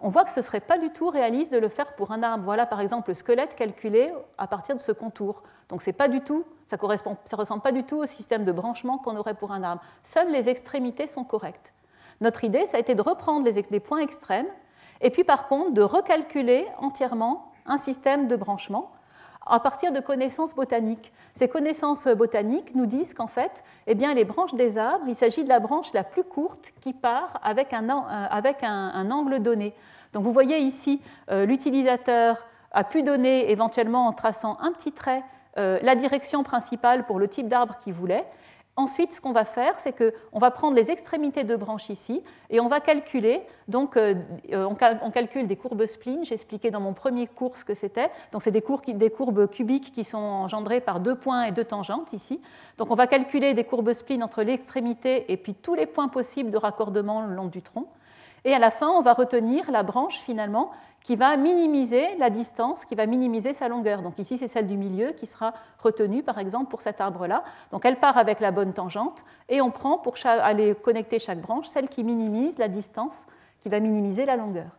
On 0.00 0.08
voit 0.08 0.24
que 0.24 0.30
ce 0.30 0.40
ne 0.40 0.44
serait 0.46 0.60
pas 0.60 0.78
du 0.78 0.88
tout 0.88 1.10
réaliste 1.10 1.52
de 1.52 1.58
le 1.58 1.68
faire 1.68 1.94
pour 1.94 2.10
un 2.10 2.22
arbre. 2.22 2.42
Voilà 2.42 2.64
par 2.64 2.80
exemple 2.80 3.10
le 3.10 3.14
squelette 3.14 3.54
calculé 3.54 4.10
à 4.38 4.46
partir 4.46 4.76
de 4.76 4.80
ce 4.80 4.92
contour. 4.92 5.42
Donc 5.68 5.84
pas 5.92 6.08
du 6.08 6.22
tout, 6.22 6.42
ça 6.68 6.78
ne 6.80 7.36
ressemble 7.36 7.60
pas 7.60 7.72
du 7.72 7.84
tout 7.84 7.98
au 7.98 8.06
système 8.06 8.46
de 8.46 8.52
branchement 8.52 8.96
qu'on 8.96 9.18
aurait 9.18 9.34
pour 9.34 9.52
un 9.52 9.62
arbre. 9.62 9.82
Seules 10.02 10.32
les 10.32 10.48
extrémités 10.48 11.06
sont 11.06 11.24
correctes. 11.24 11.74
Notre 12.22 12.44
idée, 12.44 12.66
ça 12.66 12.78
a 12.78 12.80
été 12.80 12.94
de 12.94 13.02
reprendre 13.02 13.46
les 13.46 13.80
points 13.80 14.00
extrêmes 14.00 14.48
et 15.02 15.10
puis 15.10 15.22
par 15.22 15.48
contre 15.48 15.72
de 15.72 15.82
recalculer 15.82 16.66
entièrement 16.78 17.52
un 17.66 17.76
système 17.76 18.26
de 18.26 18.36
branchement 18.36 18.90
à 19.48 19.60
partir 19.60 19.92
de 19.92 20.00
connaissances 20.00 20.54
botaniques. 20.54 21.12
Ces 21.34 21.48
connaissances 21.48 22.06
botaniques 22.06 22.74
nous 22.74 22.86
disent 22.86 23.14
qu'en 23.14 23.26
fait, 23.26 23.62
eh 23.86 23.94
les 23.94 24.24
branches 24.24 24.54
des 24.54 24.78
arbres, 24.78 25.04
il 25.08 25.16
s'agit 25.16 25.44
de 25.44 25.48
la 25.48 25.60
branche 25.60 25.92
la 25.92 26.04
plus 26.04 26.24
courte 26.24 26.72
qui 26.80 26.92
part 26.92 27.40
avec 27.42 27.72
un, 27.72 27.88
un, 27.88 29.10
angle 29.10 29.40
donné. 29.40 29.74
Donc 30.12 30.24
vous 30.24 30.32
voyez 30.32 30.58
ici, 30.58 31.00
euh, 31.30 31.46
l'utilisateur 31.46 32.46
a 32.72 32.84
pu 32.84 33.02
donner 33.02 33.50
éventuellement 33.50 34.06
en 34.06 34.12
traçant 34.12 34.58
un 34.60 34.72
petit 34.72 34.92
trait 34.92 35.22
euh, 35.58 35.78
la 35.82 35.94
direction 35.94 36.42
principale 36.42 37.04
pour 37.06 37.18
le 37.18 37.28
type 37.28 37.48
d'arbre 37.48 37.76
qu'il 37.78 37.92
voulait. 37.92 38.26
Ensuite, 38.78 39.12
ce 39.12 39.20
qu'on 39.20 39.32
va 39.32 39.44
faire, 39.44 39.80
c'est 39.80 39.92
qu'on 39.92 40.38
va 40.38 40.52
prendre 40.52 40.76
les 40.76 40.92
extrémités 40.92 41.42
de 41.42 41.56
branches 41.56 41.90
ici 41.90 42.22
et 42.48 42.60
on 42.60 42.68
va 42.68 42.78
calculer. 42.78 43.42
Donc, 43.66 43.96
euh, 43.96 44.14
euh, 44.52 44.64
on, 45.02 45.10
calcule 45.10 45.48
des 45.48 45.56
courbes 45.56 45.84
spline. 45.84 46.24
J'ai 46.24 46.34
expliqué 46.34 46.70
dans 46.70 46.78
mon 46.78 46.92
premier 46.92 47.26
cours 47.26 47.56
ce 47.56 47.64
que 47.64 47.74
c'était. 47.74 48.08
Donc, 48.30 48.44
c'est 48.44 48.52
des, 48.52 48.62
courbes 48.62 49.50
cubiques 49.50 49.90
qui 49.90 50.04
sont 50.04 50.16
engendrées 50.16 50.80
par 50.80 51.00
deux 51.00 51.16
points 51.16 51.42
et 51.42 51.50
deux 51.50 51.64
tangentes 51.64 52.12
ici. 52.12 52.40
Donc, 52.76 52.92
on 52.92 52.94
va 52.94 53.08
calculer 53.08 53.52
des 53.52 53.64
courbes 53.64 53.92
spline 53.92 54.22
entre 54.22 54.44
l'extrémité 54.44 55.24
et 55.32 55.36
puis 55.36 55.54
tous 55.54 55.74
les 55.74 55.86
points 55.86 56.06
possibles 56.06 56.52
de 56.52 56.56
raccordement 56.56 57.22
le 57.22 57.34
long 57.34 57.48
du 57.48 57.62
tronc. 57.62 57.88
Et 58.44 58.54
à 58.54 58.58
la 58.58 58.70
fin, 58.70 58.88
on 58.88 59.00
va 59.00 59.14
retenir 59.14 59.70
la 59.70 59.82
branche 59.82 60.18
finalement 60.18 60.70
qui 61.02 61.16
va 61.16 61.36
minimiser 61.36 62.16
la 62.16 62.30
distance, 62.30 62.84
qui 62.84 62.94
va 62.94 63.06
minimiser 63.06 63.52
sa 63.52 63.68
longueur. 63.68 64.02
Donc 64.02 64.18
ici, 64.18 64.36
c'est 64.36 64.48
celle 64.48 64.66
du 64.66 64.76
milieu 64.76 65.12
qui 65.12 65.26
sera 65.26 65.54
retenue, 65.78 66.22
par 66.22 66.38
exemple, 66.38 66.70
pour 66.70 66.82
cet 66.82 67.00
arbre-là. 67.00 67.44
Donc 67.72 67.84
elle 67.84 67.98
part 67.98 68.18
avec 68.18 68.40
la 68.40 68.50
bonne 68.50 68.72
tangente 68.72 69.24
et 69.48 69.60
on 69.60 69.70
prend 69.70 69.98
pour 69.98 70.14
aller 70.24 70.74
connecter 70.74 71.18
chaque 71.18 71.40
branche 71.40 71.66
celle 71.66 71.88
qui 71.88 72.04
minimise 72.04 72.58
la 72.58 72.68
distance, 72.68 73.26
qui 73.60 73.68
va 73.68 73.80
minimiser 73.80 74.24
la 74.24 74.36
longueur. 74.36 74.70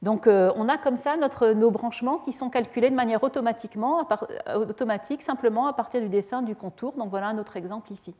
Donc 0.00 0.26
euh, 0.26 0.52
on 0.54 0.68
a 0.68 0.78
comme 0.78 0.96
ça 0.96 1.16
nos 1.16 1.70
branchements 1.70 2.18
qui 2.18 2.32
sont 2.32 2.50
calculés 2.50 2.90
de 2.90 2.94
manière 2.94 3.22
automatiquement, 3.24 4.06
automatique, 4.54 5.22
simplement 5.22 5.66
à 5.66 5.72
partir 5.72 6.00
du 6.00 6.08
dessin 6.08 6.42
du 6.42 6.54
contour. 6.54 6.92
Donc 6.92 7.10
voilà 7.10 7.28
un 7.28 7.38
autre 7.38 7.56
exemple 7.56 7.92
ici. 7.92 8.14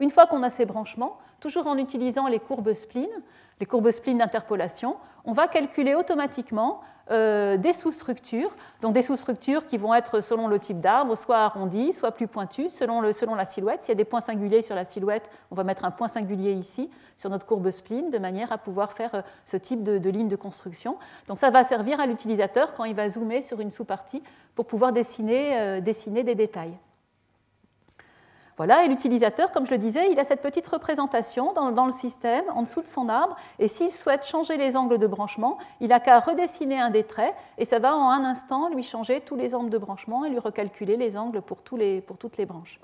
Une 0.00 0.10
fois 0.10 0.26
qu'on 0.26 0.42
a 0.42 0.50
ces 0.50 0.64
branchements, 0.64 1.18
toujours 1.40 1.66
en 1.66 1.76
utilisant 1.76 2.26
les 2.26 2.38
courbes 2.38 2.72
spline, 2.72 3.08
les 3.60 3.66
courbes 3.66 3.90
spline 3.90 4.18
d'interpolation, 4.18 4.96
on 5.24 5.32
va 5.32 5.48
calculer 5.48 5.94
automatiquement 5.94 6.80
euh, 7.10 7.56
des 7.56 7.72
sous-structures, 7.72 8.54
donc 8.82 8.92
des 8.92 9.02
sous-structures 9.02 9.66
qui 9.66 9.78
vont 9.78 9.94
être 9.94 10.20
selon 10.20 10.46
le 10.46 10.58
type 10.58 10.80
d'arbre, 10.80 11.16
soit 11.16 11.38
arrondies, 11.38 11.92
soit 11.92 12.12
plus 12.12 12.26
pointues, 12.26 12.68
selon, 12.68 13.00
la 13.00 13.44
silhouette. 13.46 13.82
S'il 13.82 13.88
y 13.88 13.92
a 13.92 13.94
des 13.96 14.04
points 14.04 14.20
singuliers 14.20 14.62
sur 14.62 14.74
la 14.74 14.84
silhouette, 14.84 15.30
on 15.50 15.54
va 15.54 15.64
mettre 15.64 15.84
un 15.84 15.90
point 15.90 16.08
singulier 16.08 16.52
ici 16.52 16.90
sur 17.16 17.30
notre 17.30 17.46
courbe 17.46 17.70
spline, 17.70 18.10
de 18.10 18.18
manière 18.18 18.52
à 18.52 18.58
pouvoir 18.58 18.92
faire 18.92 19.14
euh, 19.14 19.22
ce 19.46 19.56
type 19.56 19.82
de, 19.82 20.10
ligne 20.10 20.28
de 20.28 20.36
construction. 20.36 20.98
Donc 21.26 21.38
ça 21.38 21.50
va 21.50 21.64
servir 21.64 21.98
à 21.98 22.06
l'utilisateur 22.06 22.74
quand 22.74 22.84
il 22.84 22.94
va 22.94 23.08
zoomer 23.08 23.42
sur 23.42 23.60
une 23.60 23.70
sous-partie 23.70 24.22
pour 24.54 24.66
pouvoir 24.66 24.92
dessiner, 24.92 25.58
euh, 25.58 25.80
dessiner 25.80 26.22
des 26.22 26.34
détails. 26.34 26.76
Voilà, 28.58 28.82
et 28.82 28.88
l'utilisateur, 28.88 29.52
comme 29.52 29.66
je 29.66 29.70
le 29.70 29.78
disais, 29.78 30.10
il 30.10 30.18
a 30.18 30.24
cette 30.24 30.42
petite 30.42 30.66
représentation 30.66 31.52
dans, 31.52 31.86
le 31.86 31.92
système, 31.92 32.44
en 32.52 32.62
dessous 32.62 32.82
de 32.82 32.88
son 32.88 33.08
arbre, 33.08 33.36
et 33.60 33.68
s'il 33.68 33.88
souhaite 33.88 34.26
changer 34.26 34.56
les 34.56 34.76
angles 34.76 34.98
de 34.98 35.06
branchement, 35.06 35.58
il 35.80 35.88
n'a 35.88 36.00
qu'à 36.00 36.18
redessiner 36.18 36.80
un 36.80 36.90
des 36.90 37.04
traits, 37.04 37.36
et 37.56 37.64
ça 37.64 37.78
va 37.78 37.94
en 37.94 38.10
un 38.10 38.24
instant 38.24 38.68
lui 38.68 38.82
changer 38.82 39.20
tous 39.20 39.36
les 39.36 39.54
angles 39.54 39.70
de 39.70 39.78
branchement 39.78 40.24
et 40.24 40.30
lui 40.30 40.40
recalculer 40.40 40.96
les 40.96 41.16
angles 41.16 41.40
pour, 41.40 41.58
toutes 41.62 41.78
les 42.36 42.46
branches. 42.46 42.80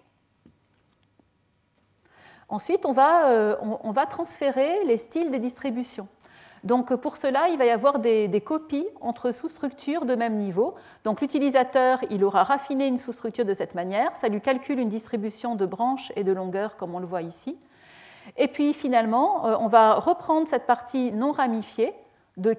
Ensuite, 2.49 2.87
on 2.87 2.93
va, 2.93 3.31
euh, 3.31 3.57
on 3.61 3.91
va 3.91 4.07
transférer 4.07 4.85
les 4.85 4.97
styles 4.97 5.33
des 5.33 5.41
distributions. 5.41 6.07
Donc 6.65 6.95
pour 6.97 7.17
cela, 7.17 7.49
il 7.49 7.59
va 7.59 7.67
y 7.67 7.71
avoir 7.71 7.99
des, 7.99 8.43
copies 8.45 8.87
entre 9.03 9.31
sous-structures 9.31 10.07
de 10.07 10.15
même 10.15 10.39
niveau. 10.39 10.75
Donc 11.05 11.21
l'utilisateur, 11.21 12.01
il 12.11 12.25
aura 12.25 12.43
raffiné 12.43 12.87
une 12.87 12.97
sous-structure 12.97 13.45
de 13.45 13.55
cette 13.55 13.75
manière. 13.75 14.17
Ça 14.17 14.29
lui 14.29 14.41
calcule 14.41 14.79
une 14.79 14.89
distribution 14.89 15.55
de 15.55 15.67
branches 15.67 16.11
et 16.17 16.25
de 16.25 16.33
longueurs, 16.33 16.77
comme 16.77 16.95
on 16.95 17.01
le 17.01 17.07
voit 17.07 17.23
ici. 17.23 17.59
Et 18.39 18.49
puis 18.49 18.73
finalement, 18.73 19.47
euh, 19.47 19.57
on 19.61 19.67
va 19.67 19.95
reprendre 19.95 20.49
cette 20.49 20.67
partie 20.67 21.13
non 21.13 21.33
ramifiée, 21.33 21.93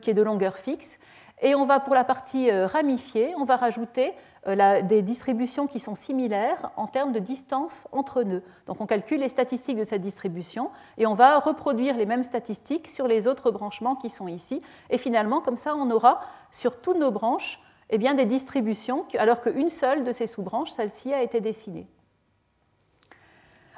qui 0.02 0.12
est 0.12 0.14
de 0.14 0.22
longueur 0.22 0.58
fixe, 0.58 1.00
et 1.42 1.54
on 1.54 1.66
va, 1.66 1.80
pour 1.80 1.96
la 1.96 2.04
partie 2.04 2.50
euh, 2.50 2.66
ramifiée, 2.66 3.34
on 3.38 3.44
va 3.44 3.58
rajouter 3.58 4.14
euh, 4.48 4.82
des 4.82 5.02
distributions 5.02 5.68
qui 5.68 5.80
sont 5.80 5.96
similaires 5.96 6.72
en 6.78 6.88
termes 6.88 7.12
de 7.12 7.20
distance 7.20 7.88
entre 7.92 8.24
nœuds. 8.24 8.44
Donc 8.68 8.82
on 8.82 8.86
calcule 8.86 9.22
les 9.22 9.30
statistiques 9.30 9.78
de 9.78 9.84
cette 9.84 10.02
distribution 10.02 10.70
et 10.98 11.06
on 11.08 11.14
va 11.14 11.40
reproduire 11.40 11.98
les 11.98 12.06
mêmes 12.06 12.24
statistiques 12.24 12.88
sur 12.88 13.08
les 13.08 13.28
autres 13.28 13.52
branchements 13.52 13.96
qui 13.96 14.10
sont 14.10 14.28
ici. 14.28 14.62
Et 14.90 14.98
finalement, 14.98 15.42
comme 15.42 15.58
ça, 15.58 15.76
on 15.76 15.90
aura 15.92 16.22
sur 16.52 16.80
toutes 16.80 16.98
nos 16.98 17.12
branches 17.12 17.60
eh 17.90 17.98
bien, 17.98 18.16
des 18.16 18.26
distributions, 18.26 19.06
alors 19.18 19.42
qu'une 19.42 19.70
seule 19.70 20.04
de 20.04 20.12
ces 20.12 20.28
sous-branches, 20.28 20.72
celle-ci, 20.72 21.14
a 21.14 21.22
été 21.22 21.40
dessinée. 21.40 21.88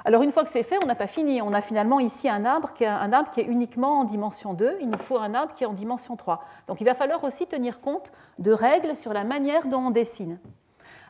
Alors 0.04 0.22
une 0.22 0.30
fois 0.30 0.44
que 0.44 0.50
c'est 0.50 0.62
fait, 0.62 0.78
on 0.82 0.86
n'a 0.86 0.94
pas 0.94 1.06
fini. 1.06 1.42
On 1.42 1.52
a 1.52 1.60
finalement 1.60 2.00
ici 2.00 2.28
un 2.28 2.44
arbre, 2.44 2.72
qui 2.72 2.84
est 2.84 2.88
un 2.88 3.12
arbre 3.12 3.30
qui 3.30 3.40
est 3.40 3.44
uniquement 3.44 4.00
en 4.00 4.04
dimension 4.04 4.54
2. 4.54 4.78
Il 4.80 4.90
nous 4.90 4.98
faut 4.98 5.18
un 5.18 5.34
arbre 5.34 5.54
qui 5.54 5.64
est 5.64 5.66
en 5.66 5.72
dimension 5.72 6.16
3. 6.16 6.44
Donc 6.66 6.80
il 6.80 6.84
va 6.84 6.94
falloir 6.94 7.22
aussi 7.24 7.46
tenir 7.46 7.80
compte 7.80 8.12
de 8.38 8.52
règles 8.52 8.96
sur 8.96 9.12
la 9.12 9.24
manière 9.24 9.66
dont 9.66 9.86
on 9.86 9.90
dessine. 9.90 10.38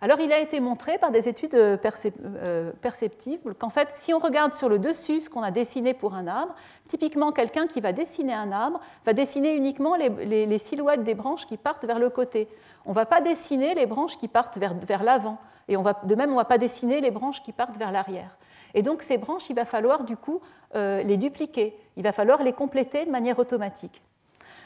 Alors 0.01 0.21
il 0.21 0.33
a 0.33 0.39
été 0.39 0.61
montré 0.61 0.97
par 0.99 1.11
des 1.11 1.29
études 1.29 1.55
euh, 1.55 1.77
euh, 2.25 2.73
perceptibles 2.81 3.55
qu'en 3.55 3.71
fait, 3.71 3.89
si 3.93 4.15
on 4.15 4.19
regarde 4.19 4.55
sur 4.55 4.69
le 4.69 4.79
dessus 4.79 5.21
ce 5.21 5.31
qu'on 5.31 5.43
a 5.43 5.51
dessiné 5.51 5.93
pour 5.93 6.15
un 6.15 6.29
arbre, 6.29 6.55
typiquement 6.87 7.33
quelqu'un 7.33 7.67
qui 7.67 7.81
va 7.81 7.93
dessiner 7.93 8.33
un 8.33 8.53
arbre 8.53 8.81
va 9.05 9.13
dessiner 9.13 9.55
uniquement 9.55 9.97
les, 9.97 10.59
silhouettes 10.59 11.03
des 11.03 11.15
branches 11.15 11.47
qui 11.47 11.57
partent 11.57 11.85
vers 11.85 11.99
le 11.99 12.11
côté. 12.11 12.49
On 12.87 12.91
ne 12.91 12.95
va 12.95 13.07
pas 13.07 13.21
dessiner 13.21 13.75
les 13.75 13.87
branches 13.87 14.17
qui 14.19 14.29
partent 14.29 14.57
vers, 14.57 15.03
l'avant. 15.03 15.39
Et 15.67 15.77
on 15.77 15.83
va, 15.83 15.95
de 16.05 16.15
même, 16.15 16.31
on 16.31 16.35
ne 16.35 16.39
va 16.39 16.45
pas 16.45 16.59
dessiner 16.59 17.01
les 17.01 17.11
branches 17.11 17.43
qui 17.43 17.53
partent 17.53 17.77
vers 17.77 17.93
l'arrière. 17.93 18.37
Et 18.75 18.83
donc 18.83 19.03
ces 19.03 19.19
branches, 19.19 19.49
il 19.51 19.57
va 19.57 19.65
falloir 19.65 20.05
du 20.05 20.17
coup 20.17 20.41
les 20.75 21.17
dupliquer, 21.17 21.77
il 21.97 22.03
va 22.03 22.13
falloir 22.13 22.43
les 22.43 22.53
compléter 22.53 23.07
de 23.07 23.11
manière 23.11 23.39
automatique. 23.39 24.03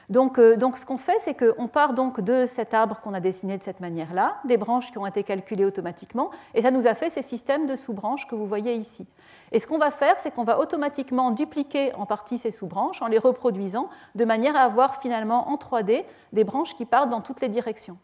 Donc, 0.08 0.38
euh, 0.38 0.56
donc 0.56 0.76
ce 0.76 0.84
qu'on 0.84 0.98
fait, 0.98 1.16
c'est 1.20 1.34
qu'on 1.34 1.68
part 1.68 1.94
donc 1.94 2.20
de 2.20 2.46
cet 2.46 2.74
arbre 2.74 3.00
qu'on 3.00 3.14
a 3.14 3.20
dessiné 3.20 3.56
de 3.56 3.62
cette 3.62 3.80
manière-là, 3.80 4.36
des 4.44 4.56
branches 4.56 4.90
qui 4.90 4.98
ont 4.98 5.06
été 5.06 5.22
calculées 5.22 5.64
automatiquement, 5.64 6.30
et 6.54 6.62
ça 6.62 6.70
nous 6.70 6.86
a 6.86 6.94
fait 6.94 7.10
ces 7.10 7.22
systèmes 7.22 7.66
de 7.66 7.76
sous-branches 7.76 8.26
que 8.26 8.34
vous 8.34 8.46
voyez 8.46 8.74
ici. 8.74 9.06
Et 9.52 9.58
ce 9.58 9.66
qu'on 9.66 9.78
va 9.78 9.90
faire, 9.90 10.18
c'est 10.18 10.30
qu'on 10.30 10.44
va 10.44 10.58
automatiquement 10.58 11.30
dupliquer 11.30 11.94
en 11.94 12.06
partie 12.06 12.38
ces 12.38 12.50
sous-branches 12.50 13.00
en 13.02 13.06
les 13.06 13.18
reproduisant 13.18 13.88
de 14.14 14.24
manière 14.24 14.56
à 14.56 14.60
avoir 14.60 15.00
finalement 15.00 15.48
en 15.48 15.56
3D 15.56 16.04
des 16.32 16.44
branches 16.44 16.74
qui 16.74 16.84
partent 16.84 17.10
dans 17.10 17.20
toutes 17.20 17.40
les 17.40 17.48
directions. 17.48 17.96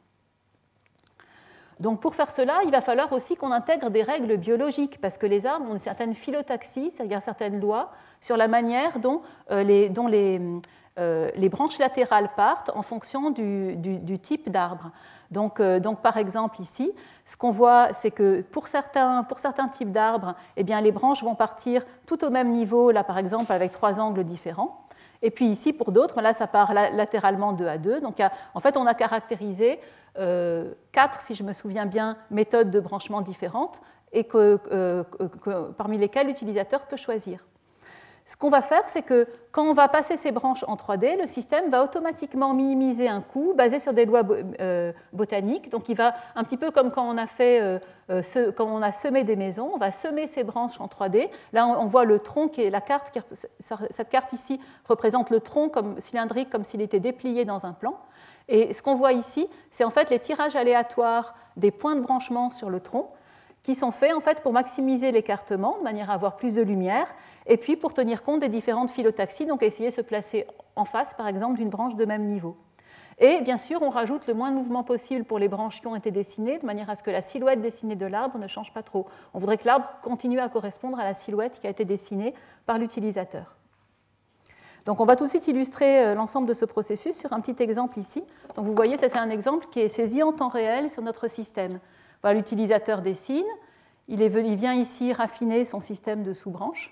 Donc 1.80 2.00
pour 2.00 2.14
faire 2.14 2.30
cela, 2.30 2.58
il 2.64 2.70
va 2.70 2.80
falloir 2.80 3.12
aussi 3.12 3.36
qu'on 3.36 3.52
intègre 3.52 3.90
des 3.90 4.02
règles 4.02 4.36
biologiques, 4.36 5.00
parce 5.00 5.16
que 5.16 5.26
les 5.26 5.46
arbres 5.46 5.70
ont 5.70 5.74
une 5.74 5.78
certaine 5.78 6.14
phyllotaxie, 6.14 6.90
c'est-à-dire 6.90 7.22
certaines 7.22 7.60
lois 7.60 7.92
sur 8.20 8.36
la 8.36 8.48
manière 8.48 8.98
dont, 8.98 9.22
euh, 9.50 9.88
euh, 10.98 11.30
les 11.36 11.48
branches 11.48 11.78
latérales 11.78 12.30
partent 12.36 12.70
en 12.74 12.82
fonction 12.82 13.30
du, 13.30 14.18
type 14.20 14.50
d'arbre. 14.50 14.90
Donc, 15.30 15.60
euh, 15.60 15.78
donc, 15.78 16.00
par 16.02 16.16
exemple, 16.16 16.60
ici, 16.60 16.90
ce 17.24 17.36
qu'on 17.36 17.52
voit, 17.52 17.92
c'est 17.92 18.10
que 18.10 18.42
pour 18.42 18.66
certains, 18.66 19.24
types 19.70 19.92
d'arbres, 19.92 20.34
eh 20.56 20.64
les 20.64 20.92
branches 20.92 21.22
vont 21.22 21.36
partir 21.36 21.84
tout 22.06 22.24
au 22.24 22.30
même 22.30 22.50
niveau, 22.50 22.90
là, 22.90 23.04
par 23.04 23.18
exemple, 23.18 23.52
avec 23.52 23.70
trois 23.70 24.00
angles 24.00 24.24
différents. 24.24 24.82
Et 25.22 25.30
puis 25.30 25.46
ici, 25.46 25.72
pour 25.72 25.92
d'autres, 25.92 26.20
là, 26.20 26.32
ça 26.32 26.46
part 26.46 26.74
latéralement 26.74 27.52
2 27.52 27.66
à 27.66 27.78
2. 27.78 28.00
Donc, 28.00 28.20
en 28.54 28.60
fait, 28.60 28.76
on 28.76 28.86
a 28.86 28.94
caractérisé 28.94 29.80
quatre, 30.92 31.20
si 31.22 31.34
je 31.34 31.42
me 31.42 31.52
souviens 31.52 31.86
bien, 31.86 32.16
méthodes 32.30 32.70
de 32.70 32.80
branchement 32.80 33.20
différentes, 33.20 33.80
et 34.12 34.24
que, 34.24 34.58
parmi 35.76 35.98
lesquelles 35.98 36.26
l'utilisateur 36.26 36.86
peut 36.86 36.96
choisir. 36.96 37.44
Ce 38.28 38.36
qu'on 38.36 38.50
va 38.50 38.60
faire, 38.60 38.86
c'est 38.88 39.00
que 39.00 39.26
quand 39.52 39.62
on 39.62 39.72
va 39.72 39.88
passer 39.88 40.18
ces 40.18 40.32
branches 40.32 40.62
en 40.68 40.76
3D, 40.76 41.18
le 41.18 41.26
système 41.26 41.70
va 41.70 41.82
automatiquement 41.82 42.52
minimiser 42.52 43.08
un 43.08 43.22
coût 43.22 43.54
basé 43.56 43.78
sur 43.78 43.94
des 43.94 44.04
lois 44.04 44.20
euh, 44.60 44.92
botaniques. 45.14 45.70
Donc 45.70 45.88
il 45.88 45.96
va 45.96 46.12
un 46.36 46.44
petit 46.44 46.58
peu 46.58 46.70
comme 46.70 46.90
quand 46.90 47.08
on 47.08 47.16
a 47.16 47.26
fait, 47.26 47.58
euh, 47.62 47.78
euh, 48.10 48.52
quand 48.54 48.66
on 48.66 48.82
a 48.82 48.92
semé 48.92 49.24
des 49.24 49.34
maisons, 49.34 49.70
on 49.72 49.78
va 49.78 49.90
semer 49.90 50.26
ces 50.26 50.44
branches 50.44 50.78
en 50.78 50.88
3D. 50.88 51.30
Là, 51.54 51.66
on 51.66 51.86
voit 51.86 52.04
le 52.04 52.18
tronc 52.18 52.50
est 52.58 52.68
la 52.68 52.82
carte. 52.82 53.18
Cette 53.60 54.10
carte 54.10 54.34
ici 54.34 54.60
représente 54.86 55.30
le 55.30 55.40
tronc 55.40 55.70
comme 55.70 55.98
cylindrique, 55.98 56.50
comme 56.50 56.64
s'il 56.64 56.82
était 56.82 57.00
déplié 57.00 57.46
dans 57.46 57.64
un 57.64 57.72
plan. 57.72 57.98
Et 58.48 58.72
ce 58.72 58.82
qu'on 58.82 58.94
voit 58.94 59.12
ici, 59.12 59.46
c'est 59.70 59.84
en 59.84 59.90
fait 59.90 60.10
les 60.10 60.18
tirages 60.18 60.56
aléatoires 60.56 61.34
des 61.56 61.70
points 61.70 61.96
de 61.96 62.00
branchement 62.00 62.50
sur 62.50 62.70
le 62.70 62.80
tronc 62.80 63.10
qui 63.62 63.74
sont 63.74 63.90
faits 63.90 64.14
en 64.14 64.20
fait 64.20 64.40
pour 64.40 64.52
maximiser 64.52 65.12
l'écartement 65.12 65.76
de 65.78 65.82
manière 65.82 66.10
à 66.10 66.14
avoir 66.14 66.36
plus 66.36 66.54
de 66.54 66.62
lumière 66.62 67.14
et 67.46 67.58
puis 67.58 67.76
pour 67.76 67.92
tenir 67.92 68.22
compte 68.22 68.40
des 68.40 68.48
différentes 68.48 68.90
phyllotaxies, 68.90 69.44
donc 69.44 69.62
essayer 69.62 69.90
de 69.90 69.94
se 69.94 70.00
placer 70.00 70.46
en 70.76 70.86
face 70.86 71.12
par 71.14 71.28
exemple 71.28 71.56
d'une 71.56 71.68
branche 71.68 71.94
de 71.94 72.04
même 72.06 72.24
niveau. 72.24 72.56
Et 73.20 73.40
bien 73.40 73.56
sûr, 73.56 73.82
on 73.82 73.90
rajoute 73.90 74.28
le 74.28 74.34
moins 74.34 74.50
de 74.50 74.56
mouvement 74.56 74.84
possible 74.84 75.24
pour 75.24 75.40
les 75.40 75.48
branches 75.48 75.80
qui 75.80 75.86
ont 75.88 75.96
été 75.96 76.12
dessinées, 76.12 76.58
de 76.58 76.64
manière 76.64 76.88
à 76.88 76.94
ce 76.94 77.02
que 77.02 77.10
la 77.10 77.20
silhouette 77.20 77.60
dessinée 77.60 77.96
de 77.96 78.06
l'arbre 78.06 78.38
ne 78.38 78.46
change 78.46 78.72
pas 78.72 78.84
trop. 78.84 79.06
On 79.34 79.40
voudrait 79.40 79.58
que 79.58 79.66
l'arbre 79.66 79.88
continue 80.02 80.38
à 80.38 80.48
correspondre 80.48 81.00
à 81.00 81.04
la 81.04 81.14
silhouette 81.14 81.58
qui 81.60 81.66
a 81.66 81.70
été 81.70 81.84
dessinée 81.84 82.32
par 82.64 82.78
l'utilisateur. 82.78 83.56
Donc 84.88 85.00
on 85.00 85.04
va 85.04 85.16
tout 85.16 85.24
de 85.24 85.28
suite 85.28 85.46
illustrer 85.46 86.02
euh, 86.02 86.14
l'ensemble 86.14 86.48
de 86.48 86.54
ce 86.54 86.64
processus 86.64 87.14
sur 87.14 87.34
un 87.34 87.42
petit 87.42 87.62
exemple 87.62 87.98
ici. 87.98 88.24
Donc 88.56 88.64
vous 88.64 88.74
voyez, 88.74 88.96
ça 88.96 89.10
c'est 89.10 89.18
un 89.18 89.28
exemple 89.28 89.66
qui 89.70 89.80
est 89.80 89.88
saisi 89.90 90.22
en 90.22 90.32
temps 90.32 90.48
réel 90.48 90.88
sur 90.88 91.02
notre 91.02 91.28
système. 91.28 91.78
L'utilisateur 92.24 93.02
dessine, 93.02 93.44
il, 94.08 94.26
vient 94.26 94.72
ici 94.72 95.12
raffiner 95.12 95.66
son 95.66 95.80
système 95.80 96.22
de 96.22 96.32
sous-branches. 96.32 96.90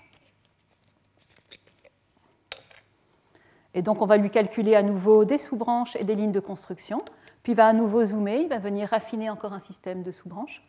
Et 3.73 3.81
donc 3.81 4.03
on 4.03 4.05
va 4.05 4.17
lui 4.17 4.29
calculer 4.29 4.75
à 4.75 4.83
nouveau 4.83 5.25
des 5.25 5.39
sous-branches 5.39 5.95
et 5.95 6.03
des 6.03 6.13
lignes 6.13 6.31
de 6.31 6.39
construction. 6.39 7.01
Puis 7.41 7.53
il 7.53 7.55
va 7.55 7.65
à 7.65 7.73
nouveau 7.73 8.05
zoomer, 8.05 8.43
il 8.43 8.49
va 8.49 8.59
venir 8.59 8.89
raffiner 8.89 9.31
encore 9.31 9.53
un 9.53 9.59
système 9.59 10.03
de 10.03 10.11
sous-branches. 10.11 10.61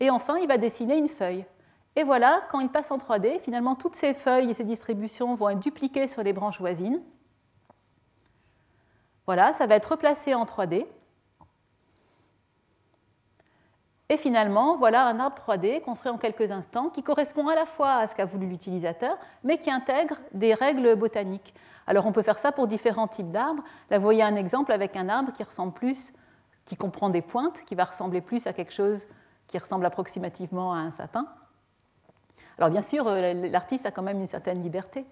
Et 0.00 0.10
enfin, 0.10 0.38
il 0.38 0.48
va 0.48 0.56
dessiner 0.56 0.96
une 0.96 1.08
feuille. 1.08 1.44
Et 1.96 2.02
voilà, 2.02 2.42
quand 2.50 2.60
il 2.60 2.68
passe 2.68 2.90
en 2.90 2.98
3D, 2.98 3.40
finalement, 3.40 3.74
toutes 3.74 3.96
ces 3.96 4.14
feuilles 4.14 4.50
et 4.50 4.54
ces 4.54 4.64
distributions 4.64 5.34
vont 5.34 5.50
être 5.50 5.60
dupliquées 5.60 6.06
sur 6.06 6.22
les 6.22 6.32
branches 6.32 6.58
voisines. 6.58 7.02
Voilà, 9.26 9.52
ça 9.52 9.66
va 9.66 9.76
être 9.76 9.92
replacé 9.92 10.34
en 10.34 10.44
3D. 10.44 10.86
Et 14.08 14.16
finalement, 14.16 14.76
voilà 14.76 15.06
un 15.06 15.20
arbre 15.20 15.36
3D 15.36 15.82
construit 15.82 16.10
en 16.10 16.18
quelques 16.18 16.50
instants 16.50 16.88
qui 16.88 17.04
correspond 17.04 17.46
à 17.46 17.54
la 17.54 17.64
fois 17.64 17.92
à 17.94 18.08
ce 18.08 18.14
qu'a 18.16 18.24
voulu 18.24 18.48
l'utilisateur, 18.48 19.16
mais 19.44 19.56
qui 19.56 19.70
intègre 19.70 20.16
des 20.32 20.52
règles 20.52 20.96
botaniques. 20.96 21.54
Alors 21.86 22.06
on 22.06 22.12
peut 22.12 22.22
faire 22.22 22.38
ça 22.38 22.50
pour 22.50 22.66
différents 22.66 23.06
types 23.06 23.30
d'arbres. 23.30 23.62
Là, 23.88 23.98
vous 23.98 24.02
voyez 24.02 24.24
un 24.24 24.34
exemple 24.34 24.72
avec 24.72 24.96
un 24.96 25.08
arbre 25.08 25.32
qui 25.32 25.44
ressemble 25.44 25.72
plus, 25.72 26.12
qui 26.64 26.76
comprend 26.76 27.08
des 27.08 27.22
pointes, 27.22 27.62
qui 27.66 27.76
va 27.76 27.84
ressembler 27.84 28.20
plus 28.20 28.48
à 28.48 28.52
quelque 28.52 28.72
chose 28.72 29.06
qui 29.50 29.58
ressemble 29.58 29.84
approximativement 29.84 30.72
à 30.72 30.78
un 30.78 30.90
sapin. 30.92 31.26
Alors 32.56 32.70
bien 32.70 32.82
sûr, 32.82 33.06
euh, 33.08 33.34
l'artiste 33.48 33.84
a 33.86 33.90
quand 33.90 34.02
même 34.02 34.20
une 34.20 34.26
certaine 34.26 34.62
liberté 34.62 35.04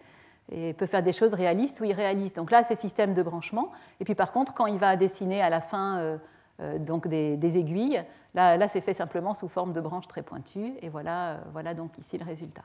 et 0.51 0.73
peut 0.75 0.87
faire 0.87 1.03
des 1.03 1.13
choses 1.13 1.35
réalistes 1.35 1.81
ou 1.81 1.85
irréalistes. 1.85 2.37
Donc 2.37 2.51
là, 2.51 2.63
c'est 2.63 2.77
système 2.77 3.15
de 3.15 3.23
branchement. 3.23 3.73
Et 4.01 4.05
puis 4.05 4.15
par 4.15 4.33
contre, 4.33 4.55
quand 4.55 4.67
il 4.67 4.79
va 4.79 4.97
dessiner 4.97 5.43
à 5.43 5.51
la 5.51 5.61
fin 5.61 5.99
euh, 5.99 6.19
euh, 6.61 6.79
donc 6.79 7.09
des, 7.09 7.59
aiguilles, 7.59 8.03
là, 8.35 8.69
c'est 8.69 8.81
fait 8.81 8.95
simplement 8.95 9.35
sous 9.35 9.49
forme 9.49 9.73
de 9.73 9.81
branches 9.81 10.07
très 10.07 10.23
pointues. 10.23 10.75
Et 10.81 10.89
voilà, 10.89 11.41
voilà 11.53 11.75
donc 11.75 11.99
ici 11.99 12.17
le 12.17 12.25
résultat. 12.25 12.63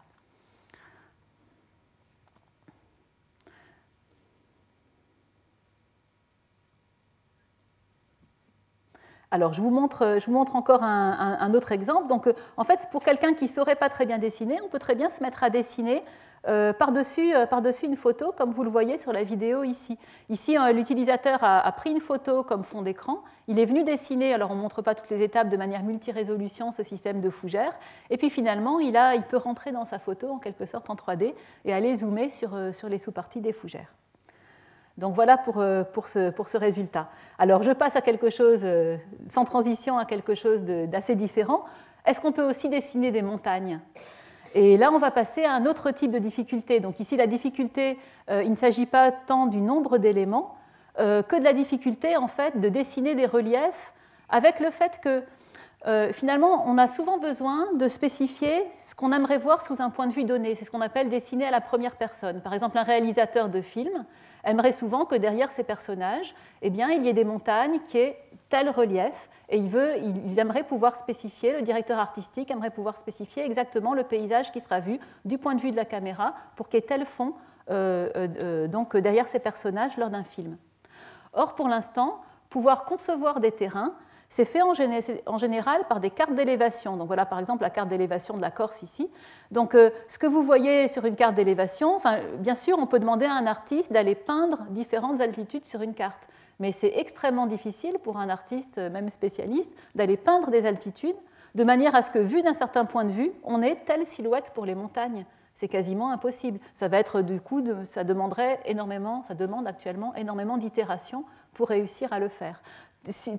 Alors, 9.33 9.51
je 9.51 9.61
vous 9.61 9.71
montre, 9.71 10.17
je 10.19 10.25
vous 10.27 10.31
montre 10.31 10.55
encore 10.55 10.83
un, 10.83 11.53
autre 11.55 11.71
exemple. 11.71 12.05
Donc, 12.05 12.29
en 12.55 12.63
fait, 12.63 12.87
pour 12.91 13.01
quelqu'un 13.01 13.33
qui 13.33 13.45
ne 13.45 13.49
saurait 13.49 13.75
pas 13.75 13.89
très 13.89 14.05
bien 14.05 14.19
dessiner, 14.19 14.59
on 14.63 14.67
peut 14.67 14.77
très 14.77 14.93
bien 14.93 15.09
se 15.09 15.23
mettre 15.23 15.43
à 15.43 15.49
dessiner 15.49 16.03
euh, 16.47 16.71
par-dessus 16.71 17.33
euh, 17.33 17.47
par 17.47 17.61
une 17.81 17.95
photo, 17.95 18.31
comme 18.37 18.51
vous 18.51 18.63
le 18.63 18.69
voyez 18.69 18.99
sur 18.99 19.11
la 19.11 19.23
vidéo 19.23 19.63
ici. 19.63 19.97
Ici, 20.29 20.55
euh, 20.55 20.71
l'utilisateur 20.71 21.39
a, 21.41 21.71
pris 21.71 21.89
une 21.89 21.99
photo 21.99 22.43
comme 22.43 22.63
fond 22.63 22.83
d'écran. 22.83 23.23
Il 23.47 23.57
est 23.57 23.65
venu 23.65 23.83
dessiner, 23.83 24.35
alors 24.35 24.51
on 24.51 24.55
ne 24.55 24.61
montre 24.61 24.83
pas 24.83 24.93
toutes 24.93 25.09
les 25.09 25.23
étapes 25.23 25.49
de 25.49 25.57
manière 25.57 25.81
multi-résolution, 25.81 26.71
ce 26.71 26.83
système 26.83 27.19
de 27.19 27.31
fougère. 27.31 27.79
Et 28.11 28.17
puis 28.17 28.29
finalement, 28.29 28.79
il, 28.79 28.95
a, 28.95 29.15
il 29.15 29.23
peut 29.23 29.37
rentrer 29.37 29.71
dans 29.71 29.85
sa 29.85 29.97
photo 29.97 30.29
en 30.29 30.37
quelque 30.37 30.67
sorte 30.67 30.91
en 30.91 30.95
3D 30.95 31.33
et 31.65 31.73
aller 31.73 31.95
zoomer 31.95 32.29
sur 32.29 32.53
les 32.87 32.99
sous-parties 32.99 33.41
des 33.41 33.51
fougères. 33.51 33.95
Donc 34.97 35.15
voilà 35.15 35.37
pour, 35.37 35.63
pour, 35.93 36.07
ce, 36.07 36.29
pour, 36.29 36.47
ce, 36.47 36.57
résultat. 36.57 37.09
Alors 37.39 37.63
je 37.63 37.71
passe 37.71 37.95
à 37.95 38.01
quelque 38.01 38.29
chose, 38.29 38.65
sans 39.27 39.43
transition, 39.43 39.97
à 39.97 40.05
quelque 40.05 40.35
chose 40.35 40.63
d'assez 40.63 41.15
différent. 41.15 41.65
Est-ce 42.05 42.21
qu'on 42.21 42.31
peut 42.31 42.47
aussi 42.47 42.69
dessiner 42.69 43.11
des 43.11 43.21
montagnes? 43.21 43.79
Et 44.55 44.77
là, 44.77 44.91
on 44.91 44.99
va 44.99 45.09
passer 45.09 45.43
à 45.43 45.53
un 45.53 45.65
autre 45.65 45.91
type 45.91 46.11
de 46.11 46.19
difficulté. 46.19 46.79
Donc 46.79 46.99
ici, 46.99 47.17
la 47.17 47.27
difficulté, 47.27 47.97
euh, 48.29 48.43
il 48.43 48.51
ne 48.51 48.55
s'agit 48.55 48.85
pas 48.85 49.11
tant 49.11 49.47
du 49.47 49.61
nombre 49.61 49.97
d'éléments 49.97 50.55
euh, 50.99 51.23
que 51.23 51.35
de 51.35 51.43
la 51.43 51.53
difficulté 51.53 52.17
en 52.17 52.27
fait 52.27 52.59
de 52.59 52.69
dessiner 52.69 53.15
des 53.15 53.25
reliefs 53.25 53.93
avec 54.29 54.59
le 54.59 54.69
fait 54.69 54.99
que 55.01 55.23
euh, 55.85 56.13
finalement, 56.13 56.63
on 56.67 56.77
a 56.77 56.87
souvent 56.87 57.17
besoin 57.17 57.67
de 57.73 57.87
spécifier 57.87 58.63
ce 58.73 58.95
qu'on 58.95 59.11
aimerait 59.11 59.39
voir 59.39 59.61
sous 59.61 59.81
un 59.81 59.89
point 59.89 60.07
de 60.07 60.13
vue 60.13 60.23
donné. 60.23 60.55
C'est 60.55 60.65
ce 60.65 60.71
qu'on 60.71 60.81
appelle 60.81 61.09
dessiner 61.09 61.45
à 61.45 61.51
la 61.51 61.59
première 61.59 61.95
personne. 61.95 62.39
Par 62.41 62.53
exemple, 62.53 62.77
un 62.77 62.83
réalisateur 62.83 63.49
de 63.49 63.59
film 63.61 64.05
aimerait 64.43 64.71
souvent 64.71 65.05
que 65.05 65.15
derrière 65.15 65.51
ces 65.51 65.63
personnages, 65.63 66.33
eh 66.61 66.67
il 66.67 67.05
y 67.05 67.09
ait 67.09 67.13
des 67.13 67.23
montagnes 67.23 67.79
qui 67.79 67.97
aient 67.97 68.19
tel 68.49 68.69
relief, 68.69 69.29
et 69.49 69.57
il, 69.57 69.67
veut, 69.67 69.97
il 69.97 70.37
aimerait 70.37 70.63
pouvoir 70.63 70.95
spécifier, 70.95 71.53
le 71.53 71.61
directeur 71.61 71.97
artistique 71.97 72.51
aimerait 72.51 72.69
pouvoir 72.69 72.97
spécifier 72.97 73.43
exactement 73.43 73.93
le 73.93 74.03
paysage 74.03 74.51
qui 74.51 74.59
sera 74.59 74.79
vu 74.79 74.99
du 75.25 75.37
point 75.37 75.55
de 75.55 75.61
vue 75.61 75.71
de 75.71 75.75
la 75.75 75.85
caméra 75.85 76.35
pour 76.55 76.69
qu'il 76.69 76.79
y 76.79 76.83
ait 76.83 76.85
tel 76.85 77.05
fond 77.05 77.33
euh, 77.69 78.09
euh, 78.15 78.67
donc 78.67 78.97
derrière 78.97 79.27
ces 79.27 79.39
personnages 79.39 79.97
lors 79.97 80.09
d'un 80.09 80.23
film. 80.23 80.57
Or, 81.33 81.55
pour 81.55 81.67
l'instant, 81.67 82.21
pouvoir 82.49 82.85
concevoir 82.85 83.39
des 83.39 83.51
terrains, 83.51 83.95
c'est 84.33 84.45
fait 84.45 84.63
en, 84.63 85.37
général 85.37 85.83
par 85.87 85.99
des 85.99 86.09
cartes 86.09 86.33
d'élévation. 86.33 86.97
Donc 86.97 87.05
voilà 87.05 87.23
par 87.23 87.37
exemple 87.37 87.61
la 87.61 87.69
carte 87.69 87.87
d'élévation 87.87 88.35
de 88.35 88.41
la 88.41 88.49
Corse 88.49 88.81
ici. 88.81 89.11
Donc 89.51 89.75
euh, 89.75 89.91
ce 90.07 90.17
que 90.17 90.25
vous 90.25 90.41
voyez 90.41 90.87
sur 90.87 91.05
une 91.05 91.15
carte 91.15 91.35
d'élévation, 91.35 91.99
bien 92.39 92.55
sûr 92.55 92.79
on 92.79 92.87
peut 92.87 92.97
demander 92.97 93.27
à 93.27 93.33
un 93.33 93.45
artiste 93.45 93.93
d'aller 93.93 94.15
peindre 94.15 94.63
différentes 94.71 95.21
altitudes 95.21 95.67
sur 95.67 95.83
une 95.83 95.93
carte. 95.93 96.27
Mais 96.59 96.71
c'est 96.71 96.93
extrêmement 96.95 97.45
difficile 97.45 97.99
pour 98.01 98.17
un 98.17 98.27
artiste, 98.27 98.79
même 98.79 99.11
spécialiste, 99.11 99.75
d'aller 99.93 100.17
peindre 100.17 100.49
des 100.49 100.65
altitudes 100.65 101.15
de 101.53 101.63
manière 101.63 101.93
à 101.93 102.01
ce 102.01 102.09
que, 102.09 102.17
vu 102.17 102.41
d'un 102.41 102.55
certain 102.55 102.85
point 102.85 103.05
de 103.05 103.11
vue, 103.11 103.31
on 103.43 103.61
ait 103.61 103.75
telle 103.85 104.07
silhouette 104.07 104.49
pour 104.55 104.65
les 104.65 104.73
montagnes. 104.73 105.27
C'est 105.53 105.67
quasiment 105.67 106.11
impossible. 106.11 106.57
Ça 106.73 106.87
va 106.87 106.97
être 106.97 107.21
du 107.21 107.39
coup, 107.39 107.63
ça 107.85 108.03
demanderait 108.03 108.59
énormément, 108.65 109.21
ça 109.21 109.35
demande 109.35 109.67
actuellement 109.67 110.15
énormément 110.15 110.57
d'itérations 110.57 111.23
pour 111.53 111.67
réussir 111.67 112.11
à 112.11 112.17
le 112.17 112.29
faire. 112.29 112.63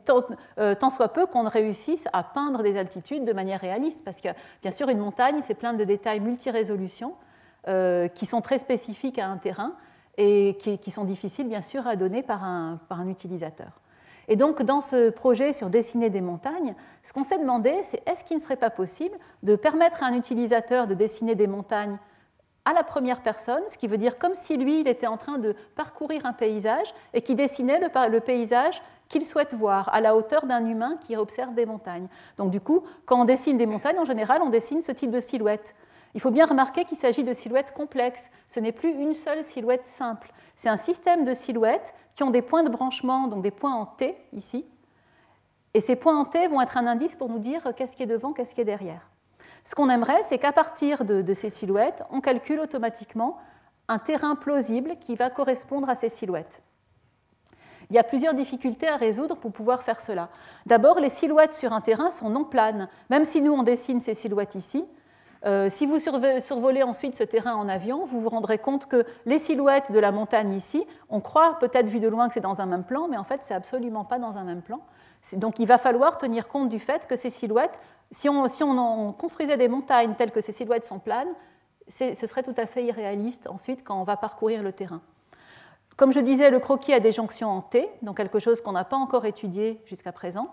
Tant, 0.04 0.90
soit 0.90 1.08
peu 1.08 1.26
qu'on 1.26 1.48
réussisse 1.48 2.06
à 2.12 2.22
peindre 2.22 2.62
des 2.62 2.76
altitudes 2.76 3.24
de 3.24 3.32
manière 3.32 3.60
réaliste, 3.60 4.04
parce 4.04 4.20
que 4.20 4.28
bien 4.62 4.70
sûr 4.70 4.88
une 4.88 4.98
montagne, 4.98 5.40
c'est 5.42 5.54
plein 5.54 5.72
de 5.72 5.84
détails 5.84 6.20
multi-résolution 6.20 7.14
qui 7.66 8.26
sont 8.26 8.42
très 8.42 8.58
spécifiques 8.58 9.18
à 9.18 9.26
un 9.26 9.38
terrain 9.38 9.72
et 10.18 10.58
qui, 10.82 10.90
sont 10.90 11.04
difficiles 11.04 11.48
bien 11.48 11.62
sûr 11.62 11.86
à 11.86 11.96
donner 11.96 12.22
par 12.22 12.44
un 12.44 13.08
utilisateur. 13.08 13.80
Et 14.28 14.36
donc, 14.36 14.62
dans 14.62 14.80
ce 14.80 15.10
projet 15.10 15.52
sur 15.52 15.70
dessiner 15.70 16.10
des 16.10 16.20
montagnes, 16.20 16.74
ce 17.02 17.12
qu'on 17.12 17.24
s'est 17.24 17.38
demandé, 17.38 17.80
c'est 17.82 18.02
est-ce 18.08 18.24
qu'il 18.24 18.36
ne 18.36 18.42
serait 18.42 18.56
pas 18.56 18.70
possible 18.70 19.16
de 19.42 19.56
permettre 19.56 20.02
à 20.02 20.06
un 20.06 20.14
utilisateur 20.14 20.86
de 20.86 20.94
dessiner 20.94 21.34
des 21.34 21.46
montagnes 21.46 21.98
à 22.64 22.72
la 22.72 22.82
première 22.82 23.20
personne, 23.20 23.62
ce 23.68 23.76
qui 23.76 23.86
veut 23.86 23.98
dire 23.98 24.18
comme 24.18 24.34
si 24.34 24.56
lui, 24.56 24.80
il 24.80 24.88
était 24.88 25.06
en 25.06 25.16
train 25.16 25.38
de 25.38 25.54
parcourir 25.76 26.24
un 26.24 26.32
paysage 26.32 26.94
et 27.12 27.20
qui 27.20 27.34
dessinait 27.34 27.78
le, 27.78 28.20
paysage 28.20 28.80
qu'il 29.08 29.26
souhaite 29.26 29.52
voir 29.54 29.92
à 29.92 30.00
la 30.00 30.16
hauteur 30.16 30.46
d'un 30.46 30.64
humain 30.64 30.98
qui 31.06 31.16
observe 31.16 31.54
des 31.54 31.66
montagnes. 31.66 32.08
Donc 32.38 32.50
du 32.50 32.60
coup, 32.60 32.82
quand 33.04 33.20
on 33.20 33.24
dessine 33.24 33.58
des 33.58 33.66
montagnes, 33.66 33.98
en 33.98 34.04
général, 34.04 34.40
on 34.42 34.48
dessine 34.48 34.80
ce 34.80 34.92
type 34.92 35.10
de 35.10 35.20
silhouette. 35.20 35.74
Il 36.14 36.20
faut 36.20 36.30
bien 36.30 36.46
remarquer 36.46 36.84
qu'il 36.84 36.96
s'agit 36.96 37.24
de 37.24 37.34
silhouettes 37.34 37.74
complexes. 37.74 38.30
Ce 38.48 38.60
n'est 38.60 38.72
plus 38.72 38.90
une 38.90 39.14
seule 39.14 39.42
silhouette 39.42 39.86
simple. 39.86 40.32
C'est 40.56 40.68
un 40.68 40.76
système 40.76 41.24
de 41.24 41.34
silhouettes 41.34 41.92
qui 42.14 42.22
ont 42.22 42.30
des 42.30 42.42
points 42.42 42.62
de 42.62 42.68
branchement, 42.68 43.26
donc 43.26 43.42
des 43.42 43.50
points 43.50 43.74
en 43.74 43.84
T 43.84 44.16
ici. 44.32 44.64
Et 45.74 45.80
ces 45.80 45.96
points 45.96 46.16
en 46.16 46.24
T 46.24 46.46
vont 46.46 46.60
être 46.60 46.78
un 46.78 46.86
indice 46.86 47.16
pour 47.16 47.28
nous 47.28 47.40
dire 47.40 47.72
qu'est-ce 47.76 47.96
qui 47.96 48.04
est 48.04 48.06
devant, 48.06 48.32
qu'est-ce 48.32 48.54
qui 48.54 48.60
est 48.60 48.64
derrière. 48.64 49.10
Ce 49.64 49.74
qu'on 49.74 49.88
aimerait, 49.88 50.22
c'est 50.24 50.38
qu'à 50.38 50.52
partir 50.52 51.04
de, 51.04 51.34
ces 51.34 51.48
silhouettes, 51.48 52.04
on 52.10 52.20
calcule 52.20 52.60
automatiquement 52.60 53.38
un 53.88 53.98
terrain 53.98 54.36
plausible 54.36 54.96
qui 55.00 55.14
va 55.14 55.30
correspondre 55.30 55.88
à 55.88 55.94
ces 55.94 56.10
silhouettes. 56.10 56.60
Il 57.90 57.96
y 57.96 57.98
a 57.98 58.04
plusieurs 58.04 58.34
difficultés 58.34 58.88
à 58.88 58.96
résoudre 58.96 59.36
pour 59.36 59.52
pouvoir 59.52 59.82
faire 59.82 60.00
cela. 60.00 60.28
D'abord, 60.66 61.00
les 61.00 61.08
silhouettes 61.08 61.54
sur 61.54 61.72
un 61.72 61.80
terrain 61.80 62.10
sont 62.10 62.30
non 62.30 62.44
planes. 62.44 62.88
Même 63.10 63.24
si 63.24 63.42
nous, 63.42 63.52
on 63.52 63.62
dessine 63.62 64.00
ces 64.00 64.14
silhouettes 64.14 64.54
ici, 64.54 64.86
euh, 65.44 65.68
si 65.68 65.84
vous 65.84 65.98
survolez 65.98 66.82
ensuite 66.82 67.14
ce 67.14 67.24
terrain 67.24 67.54
en 67.54 67.68
avion, 67.68 68.06
vous 68.06 68.20
vous 68.20 68.30
rendrez 68.30 68.58
compte 68.58 68.86
que 68.86 69.04
les 69.26 69.38
silhouettes 69.38 69.92
de 69.92 69.98
la 69.98 70.10
montagne 70.10 70.54
ici, 70.54 70.86
on 71.10 71.20
croit 71.20 71.58
peut-être 71.58 71.86
vu 71.86 72.00
de 72.00 72.08
loin 72.08 72.28
que 72.28 72.34
c'est 72.34 72.40
dans 72.40 72.62
un 72.62 72.66
même 72.66 72.84
plan, 72.84 73.08
mais 73.08 73.18
en 73.18 73.24
fait, 73.24 73.40
c'est 73.42 73.54
absolument 73.54 74.04
pas 74.04 74.18
dans 74.18 74.36
un 74.38 74.44
même 74.44 74.62
plan. 74.62 74.80
Donc 75.34 75.58
il 75.58 75.66
va 75.66 75.78
falloir 75.78 76.16
tenir 76.18 76.48
compte 76.48 76.68
du 76.68 76.78
fait 76.78 77.06
que 77.06 77.16
ces 77.16 77.30
silhouettes, 77.30 77.78
si 78.10 78.28
on, 78.28 78.44
on 78.62 79.12
construisait 79.12 79.56
des 79.56 79.68
montagnes 79.68 80.14
telles 80.14 80.30
que 80.30 80.40
ces 80.40 80.52
silhouettes 80.52 80.84
sont 80.84 80.98
planes, 80.98 81.32
ce 81.88 82.26
serait 82.26 82.42
tout 82.42 82.54
à 82.56 82.66
fait 82.66 82.84
irréaliste 82.84 83.46
ensuite 83.46 83.84
quand 83.84 84.00
on 84.00 84.04
va 84.04 84.16
parcourir 84.16 84.62
le 84.62 84.72
terrain. 84.72 85.02
Comme 85.96 86.12
je 86.12 86.18
disais, 86.18 86.50
le 86.50 86.58
croquis 86.58 86.92
a 86.92 86.98
des 86.98 87.12
jonctions 87.12 87.50
en 87.50 87.60
T, 87.60 87.88
donc 88.02 88.16
quelque 88.16 88.40
chose 88.40 88.60
qu'on 88.60 88.72
n'a 88.72 88.84
pas 88.84 88.96
encore 88.96 89.26
étudié 89.26 89.80
jusqu'à 89.86 90.10
présent. 90.10 90.48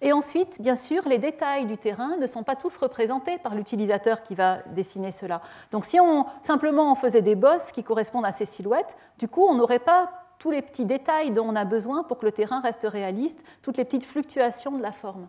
Et 0.00 0.12
ensuite, 0.12 0.62
bien 0.62 0.76
sûr, 0.76 1.06
les 1.06 1.18
détails 1.18 1.66
du 1.66 1.76
terrain 1.76 2.16
ne 2.16 2.26
sont 2.26 2.42
pas 2.42 2.56
tous 2.56 2.74
représentés 2.76 3.36
par 3.36 3.54
l'utilisateur 3.54 4.22
qui 4.22 4.34
va 4.34 4.58
dessiner 4.74 5.12
cela. 5.12 5.42
Donc 5.72 5.84
si 5.84 6.00
on 6.00 6.24
simplement 6.42 6.90
on 6.90 6.94
faisait 6.94 7.20
des 7.20 7.34
bosses 7.34 7.70
qui 7.70 7.84
correspondent 7.84 8.24
à 8.24 8.32
ces 8.32 8.46
silhouettes, 8.46 8.96
du 9.18 9.28
coup, 9.28 9.44
on 9.46 9.54
n'aurait 9.54 9.78
pas 9.78 10.10
tous 10.38 10.52
les 10.52 10.62
petits 10.62 10.86
détails 10.86 11.32
dont 11.32 11.46
on 11.46 11.56
a 11.56 11.64
besoin 11.66 12.02
pour 12.04 12.18
que 12.18 12.24
le 12.24 12.32
terrain 12.32 12.60
reste 12.60 12.86
réaliste, 12.88 13.42
toutes 13.60 13.76
les 13.76 13.84
petites 13.84 14.04
fluctuations 14.04 14.78
de 14.78 14.82
la 14.82 14.92
forme. 14.92 15.28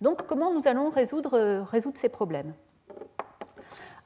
Donc 0.00 0.26
comment 0.26 0.52
nous 0.52 0.68
allons 0.68 0.90
résoudre, 0.90 1.64
résoudre 1.70 1.98
ces 1.98 2.08
problèmes? 2.08 2.54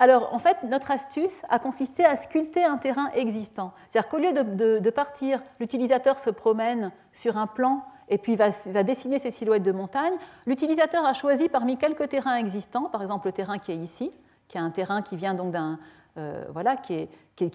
Alors, 0.03 0.35
en 0.35 0.41
fait, 0.41 0.57
notre 0.65 0.91
astuce 0.91 1.43
a 1.49 1.61
consisté 1.61 2.05
à 2.05 2.17
sculpter 2.17 2.65
un 2.65 2.77
terrain 2.77 3.09
existant. 3.15 3.73
C'est-à-dire 3.89 4.11
qu'au 4.11 4.19
lieu 4.19 4.33
de, 4.33 4.91
partir, 4.91 5.41
l'utilisateur 5.61 6.19
se 6.19 6.29
promène 6.31 6.91
sur 7.13 7.37
un 7.37 7.47
plan 7.47 7.85
et 8.09 8.19
puis 8.19 8.35
va, 8.35 8.49
va 8.67 8.83
dessiner 8.83 9.21
ces 9.21 9.31
silhouettes 9.31 9.63
de 9.63 9.71
montagne. 9.71 10.15
L'utilisateur 10.45 11.05
a 11.05 11.15
choisi 11.15 11.49
parmi 11.49 11.77
quelques 11.77 12.09
terrains 12.09 12.35
existants, 12.35 12.87
par 12.87 13.01
exemple 13.01 13.29
le 13.29 13.33
terrain 13.33 13.59
qui 13.59 13.71
est 13.71 13.77
ici, 13.77 14.11
qui 14.49 14.59
est 14.59 14.61
un 14.61 14.71
terrain 14.71 15.03
qui 15.03 15.15
vient 15.15 15.35
donc 15.35 15.53
d'un 15.53 15.79
euh, 16.19 16.45
voilà, 16.53 16.77
qui, 16.77 17.09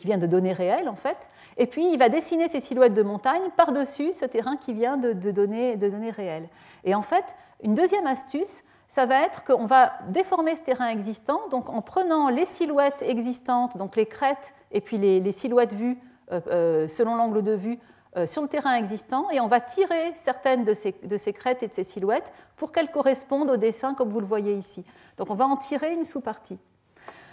vient 0.03 0.17
de 0.17 0.25
données 0.25 0.51
réelles 0.51 0.89
en 0.89 0.95
fait. 0.95 1.29
Et 1.57 1.67
puis 1.67 1.91
il 1.93 1.99
va 1.99 2.09
dessiner 2.09 2.47
ces 2.47 2.59
silhouettes 2.59 2.95
de 2.95 3.03
montagne 3.03 3.43
par-dessus 3.55 4.15
ce 4.15 4.25
terrain 4.25 4.57
qui 4.57 4.73
vient 4.73 4.97
de, 4.97 5.13
données, 5.13 5.77
réelles. 6.09 6.49
Et 6.83 6.95
en 6.95 7.03
fait, 7.03 7.35
une 7.61 7.75
deuxième 7.75 8.07
astuce, 8.07 8.63
ça 8.87 9.05
va 9.05 9.21
être 9.21 9.43
qu'on 9.43 9.67
va 9.67 9.93
déformer 10.09 10.55
ce 10.55 10.63
terrain 10.63 10.89
existant, 10.89 11.47
donc 11.51 11.69
en 11.69 11.83
prenant 11.83 12.29
les 12.29 12.45
silhouettes 12.45 13.03
existantes, 13.03 13.77
donc 13.77 13.95
les 13.95 14.07
crêtes 14.07 14.55
et 14.71 14.81
puis 14.81 14.97
les, 14.97 15.31
silhouettes 15.31 15.75
vues 15.75 15.99
euh, 16.31 16.41
euh, 16.47 16.87
selon 16.87 17.15
l'angle 17.15 17.43
de 17.43 17.53
vue 17.53 17.77
sur 18.25 18.41
le 18.41 18.47
terrain 18.47 18.73
existant 18.73 19.29
et 19.29 19.39
on 19.39 19.45
va 19.45 19.59
tirer 19.59 20.11
certaines 20.15 20.63
de 20.63 20.73
ces, 20.73 20.95
de 21.03 21.17
ces 21.17 21.33
crêtes 21.33 21.61
et 21.61 21.67
de 21.67 21.73
ces 21.73 21.83
silhouettes 21.83 22.33
pour 22.55 22.71
qu'elles 22.71 22.89
correspondent 22.89 23.51
au 23.51 23.57
dessin 23.57 23.93
comme 23.93 24.09
vous 24.09 24.21
le 24.21 24.25
voyez 24.25 24.55
ici. 24.55 24.83
Donc 25.17 25.29
on 25.29 25.35
va 25.35 25.45
en 25.45 25.57
tirer 25.57 25.93
une 25.93 26.03
sous-partie. 26.03 26.57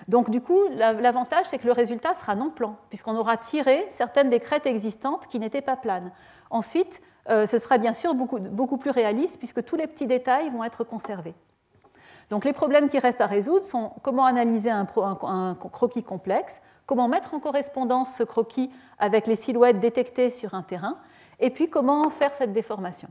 Donc 0.08 0.30
du 0.30 0.40
coup, 0.40 0.60
l'avantage, 0.76 1.46
c'est 1.46 1.58
que 1.58 1.66
le 1.66 1.72
résultat 1.72 2.14
sera 2.14 2.34
non 2.34 2.50
plan, 2.50 2.76
puisqu'on 2.88 3.16
aura 3.16 3.36
tiré 3.36 3.86
certaines 3.90 4.28
des 4.28 4.40
crêtes 4.40 4.66
existantes 4.66 5.26
qui 5.26 5.38
n'étaient 5.38 5.62
pas 5.62 5.76
planes. 5.76 6.12
Ensuite, 6.50 7.00
euh, 7.30 7.46
ce 7.46 7.58
sera 7.58 7.78
bien 7.78 7.94
sûr 7.94 8.14
beaucoup, 8.14 8.38
beaucoup 8.38 8.76
plus 8.76 8.90
réaliste, 8.90 9.38
puisque 9.38 9.64
tous 9.64 9.76
les 9.76 9.86
petits 9.86 10.06
détails 10.06 10.50
vont 10.50 10.62
être 10.62 10.84
conservés. 10.84 11.34
Donc 12.30 12.44
les 12.44 12.52
problèmes 12.52 12.88
qui 12.88 12.98
restent 12.98 13.20
à 13.20 13.26
résoudre 13.26 13.64
sont 13.64 13.92
comment 14.02 14.24
analyser 14.24 14.70
un, 14.70 14.86
croquis 15.54 16.02
complexe, 16.02 16.60
comment 16.86 17.08
mettre 17.08 17.34
en 17.34 17.40
correspondance 17.40 18.14
ce 18.14 18.22
croquis 18.22 18.70
avec 18.98 19.26
les 19.26 19.36
silhouettes 19.36 19.78
détectées 19.78 20.30
sur 20.30 20.54
un 20.54 20.62
terrain, 20.62 20.98
et 21.40 21.50
puis 21.50 21.68
comment 21.68 22.10
faire 22.10 22.32
cette 22.32 22.52
déformation. 22.52 23.08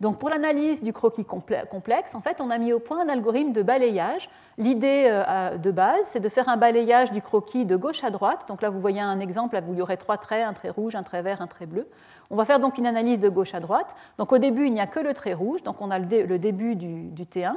Donc 0.00 0.18
pour 0.18 0.28
l'analyse 0.28 0.82
du 0.82 0.92
croquis 0.92 1.24
complexe, 1.24 2.14
en 2.14 2.20
fait, 2.20 2.40
on 2.40 2.50
a 2.50 2.58
mis 2.58 2.72
au 2.72 2.78
point 2.78 3.00
un 3.00 3.08
algorithme 3.08 3.52
de 3.52 3.62
balayage. 3.62 4.28
L'idée 4.58 5.06
euh, 5.08 5.56
de 5.56 5.70
base, 5.70 6.04
c'est 6.04 6.20
de 6.20 6.28
faire 6.28 6.48
un 6.48 6.56
balayage 6.56 7.12
du 7.12 7.22
croquis 7.22 7.64
de 7.64 7.76
gauche 7.76 8.04
à 8.04 8.10
droite. 8.10 8.46
Donc 8.48 8.62
là, 8.62 8.70
vous 8.70 8.80
voyez 8.80 9.00
un 9.00 9.20
exemple 9.20 9.60
où 9.68 9.72
il 9.72 9.78
y 9.78 9.82
aurait 9.82 9.96
trois 9.96 10.18
traits, 10.18 10.44
un 10.44 10.52
trait 10.52 10.70
rouge, 10.70 10.94
un 10.94 11.02
trait 11.02 11.22
vert, 11.22 11.40
un 11.40 11.46
trait 11.46 11.66
bleu. 11.66 11.88
On 12.30 12.36
va 12.36 12.44
faire 12.44 12.60
donc 12.60 12.78
une 12.78 12.86
analyse 12.86 13.18
de 13.18 13.28
gauche 13.28 13.54
à 13.54 13.60
droite. 13.60 13.94
Donc 14.18 14.32
au 14.32 14.38
début, 14.38 14.66
il 14.66 14.72
n'y 14.72 14.80
a 14.80 14.86
que 14.86 15.00
le 15.00 15.14
trait 15.14 15.34
rouge, 15.34 15.62
donc 15.62 15.80
on 15.80 15.90
a 15.90 15.98
le 15.98 16.38
début 16.38 16.74
du, 16.74 17.04
du 17.04 17.24
T1. 17.24 17.54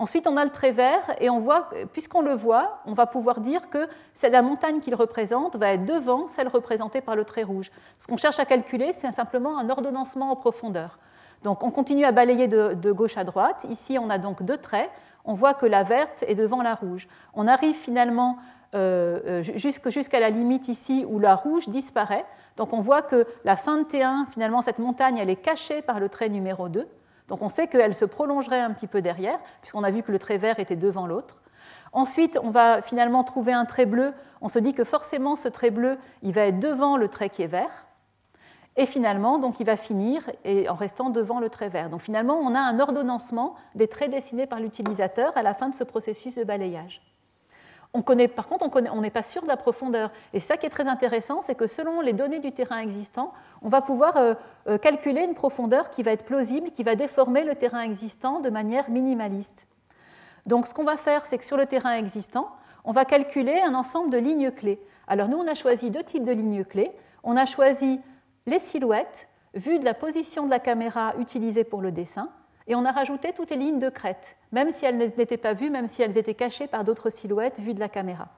Ensuite, 0.00 0.26
on 0.26 0.38
a 0.38 0.44
le 0.44 0.50
trait 0.50 0.72
vert 0.72 1.02
et 1.20 1.28
on 1.28 1.40
voit, 1.40 1.68
puisqu'on 1.92 2.22
le 2.22 2.32
voit, 2.32 2.78
on 2.86 2.94
va 2.94 3.04
pouvoir 3.04 3.40
dire 3.40 3.68
que 3.68 3.86
la 4.22 4.40
montagne 4.40 4.80
qu'il 4.80 4.94
représente 4.94 5.56
va 5.56 5.72
être 5.72 5.84
devant 5.84 6.26
celle 6.26 6.48
représentée 6.48 7.02
par 7.02 7.16
le 7.16 7.26
trait 7.26 7.42
rouge. 7.42 7.70
Ce 7.98 8.06
qu'on 8.06 8.16
cherche 8.16 8.38
à 8.38 8.46
calculer, 8.46 8.94
c'est 8.94 9.12
simplement 9.12 9.58
un 9.58 9.68
ordonnancement 9.68 10.30
en 10.30 10.36
profondeur. 10.36 10.98
Donc 11.42 11.62
on 11.64 11.70
continue 11.70 12.04
à 12.04 12.12
balayer 12.12 12.48
de, 12.48 12.92
gauche 12.92 13.16
à 13.16 13.24
droite. 13.24 13.64
Ici, 13.68 13.98
on 13.98 14.10
a 14.10 14.18
donc 14.18 14.42
deux 14.42 14.58
traits. 14.58 14.90
On 15.24 15.34
voit 15.34 15.54
que 15.54 15.66
la 15.66 15.82
verte 15.82 16.24
est 16.26 16.34
devant 16.34 16.62
la 16.62 16.74
rouge. 16.74 17.08
On 17.34 17.46
arrive 17.46 17.74
finalement 17.74 18.36
euh, 18.74 19.42
euh, 19.44 19.90
jusqu'à 19.90 20.20
la 20.20 20.30
limite 20.30 20.68
ici 20.68 21.04
où 21.08 21.18
la 21.18 21.34
rouge 21.34 21.68
disparaît. 21.68 22.24
Donc 22.56 22.72
on 22.72 22.80
voit 22.80 23.02
que 23.02 23.26
la 23.44 23.56
fin 23.56 23.78
de 23.78 23.84
T1, 23.84 24.26
finalement, 24.30 24.62
cette 24.62 24.78
montagne, 24.78 25.18
elle 25.18 25.30
est 25.30 25.36
cachée 25.36 25.82
par 25.82 26.00
le 26.00 26.08
trait 26.08 26.28
numéro 26.28 26.68
2. 26.68 26.86
Donc 27.28 27.42
on 27.42 27.48
sait 27.48 27.68
qu'elle 27.68 27.94
se 27.94 28.04
prolongerait 28.04 28.60
un 28.60 28.72
petit 28.72 28.86
peu 28.86 29.02
derrière, 29.02 29.38
puisqu'on 29.60 29.84
a 29.84 29.90
vu 29.90 30.02
que 30.02 30.12
le 30.12 30.18
trait 30.18 30.38
vert 30.38 30.58
était 30.58 30.76
devant 30.76 31.06
l'autre. 31.06 31.40
Ensuite, 31.92 32.38
on 32.42 32.50
va 32.50 32.82
finalement 32.82 33.24
trouver 33.24 33.52
un 33.52 33.64
trait 33.64 33.86
bleu. 33.86 34.12
On 34.40 34.48
se 34.48 34.58
dit 34.58 34.74
que 34.74 34.84
forcément, 34.84 35.36
ce 35.36 35.48
trait 35.48 35.70
bleu, 35.70 35.98
il 36.22 36.32
va 36.32 36.42
être 36.42 36.58
devant 36.58 36.96
le 36.96 37.08
trait 37.08 37.30
qui 37.30 37.42
est 37.42 37.48
vert. 37.48 37.86
Et 38.76 38.86
finalement, 38.86 39.38
donc, 39.38 39.60
il 39.60 39.66
va 39.66 39.76
finir 39.76 40.30
en 40.46 40.74
restant 40.74 41.10
devant 41.10 41.40
le 41.40 41.48
trait 41.48 41.68
vert. 41.68 41.90
Donc 41.90 42.00
finalement, 42.00 42.38
on 42.38 42.54
a 42.54 42.60
un 42.60 42.78
ordonnancement 42.78 43.56
des 43.74 43.88
traits 43.88 44.10
dessinés 44.10 44.46
par 44.46 44.60
l'utilisateur 44.60 45.36
à 45.36 45.42
la 45.42 45.54
fin 45.54 45.68
de 45.68 45.74
ce 45.74 45.84
processus 45.84 46.36
de 46.36 46.44
balayage 46.44 47.02
par 47.92 48.48
contre, 48.48 48.70
on 48.92 49.00
n'est 49.00 49.10
pas 49.10 49.22
sûr 49.22 49.42
de 49.42 49.48
la 49.48 49.56
profondeur. 49.56 50.10
Et 50.32 50.40
ça 50.40 50.56
qui 50.56 50.66
est 50.66 50.70
très 50.70 50.86
intéressant, 50.86 51.42
c'est 51.42 51.56
que 51.56 51.66
selon 51.66 52.00
les 52.00 52.12
données 52.12 52.38
du 52.38 52.52
terrain 52.52 52.78
existant, 52.78 53.32
on 53.62 53.68
va 53.68 53.80
pouvoir 53.80 54.16
euh, 54.16 54.34
euh, 54.68 54.78
calculer 54.78 55.22
une 55.24 55.34
profondeur 55.34 55.90
qui 55.90 56.02
va 56.02 56.12
être 56.12 56.24
plausible, 56.24 56.70
qui 56.70 56.84
va 56.84 56.94
déformer 56.94 57.42
le 57.42 57.56
terrain 57.56 57.82
existant 57.82 58.40
de 58.40 58.48
manière 58.48 58.90
minimaliste. 58.90 59.66
Donc 60.46 60.66
ce 60.66 60.74
qu'on 60.74 60.84
va 60.84 60.96
faire, 60.96 61.26
c'est 61.26 61.38
que 61.38 61.44
sur 61.44 61.56
le 61.56 61.66
terrain 61.66 61.94
existant, 61.94 62.50
on 62.84 62.92
va 62.92 63.04
calculer 63.04 63.60
un 63.60 63.74
ensemble 63.74 64.10
de 64.10 64.18
lignes 64.18 64.52
clés. 64.52 64.80
Alors 65.08 65.28
nous, 65.28 65.38
on 65.38 65.48
a 65.48 65.54
choisi 65.54 65.90
deux 65.90 66.04
types 66.04 66.24
de 66.24 66.32
lignes 66.32 66.64
clés. 66.64 66.92
On 67.24 67.36
a 67.36 67.44
choisi 67.44 68.00
les 68.50 68.58
silhouettes 68.58 69.28
vues 69.54 69.78
de 69.78 69.84
la 69.84 69.94
position 69.94 70.44
de 70.44 70.50
la 70.50 70.58
caméra 70.58 71.14
utilisée 71.18 71.64
pour 71.64 71.80
le 71.80 71.92
dessin, 71.92 72.28
et 72.66 72.74
on 72.74 72.84
a 72.84 72.92
rajouté 72.92 73.32
toutes 73.32 73.50
les 73.50 73.56
lignes 73.56 73.78
de 73.78 73.88
crête, 73.88 74.36
même 74.52 74.70
si 74.72 74.84
elles 74.84 74.96
n'étaient 74.98 75.36
pas 75.36 75.54
vues, 75.54 75.70
même 75.70 75.88
si 75.88 76.02
elles 76.02 76.18
étaient 76.18 76.34
cachées 76.34 76.66
par 76.66 76.84
d'autres 76.84 77.10
silhouettes 77.10 77.60
vues 77.60 77.74
de 77.74 77.80
la 77.80 77.88
caméra. 77.88 78.28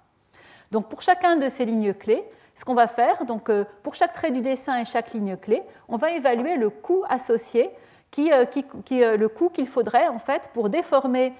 Donc 0.70 0.88
pour 0.88 1.02
chacun 1.02 1.36
de 1.36 1.48
ces 1.48 1.64
lignes 1.64 1.94
clés, 1.94 2.24
ce 2.54 2.64
qu'on 2.64 2.74
va 2.74 2.86
faire, 2.86 3.24
donc 3.24 3.48
euh, 3.48 3.64
pour 3.82 3.94
chaque 3.94 4.12
trait 4.12 4.30
du 4.30 4.42
dessin 4.42 4.78
et 4.78 4.84
chaque 4.84 5.12
ligne 5.12 5.36
clé, 5.36 5.62
on 5.88 5.96
va 5.96 6.12
évaluer 6.12 6.56
le 6.56 6.70
coût 6.70 7.04
associé, 7.08 7.70
euh, 8.18 8.44
euh, 8.92 9.16
le 9.16 9.28
coût 9.28 9.48
qu'il 9.48 9.66
faudrait 9.66 10.08
en 10.08 10.18
fait 10.18 10.50
pour 10.52 10.68
déformer 10.68 11.32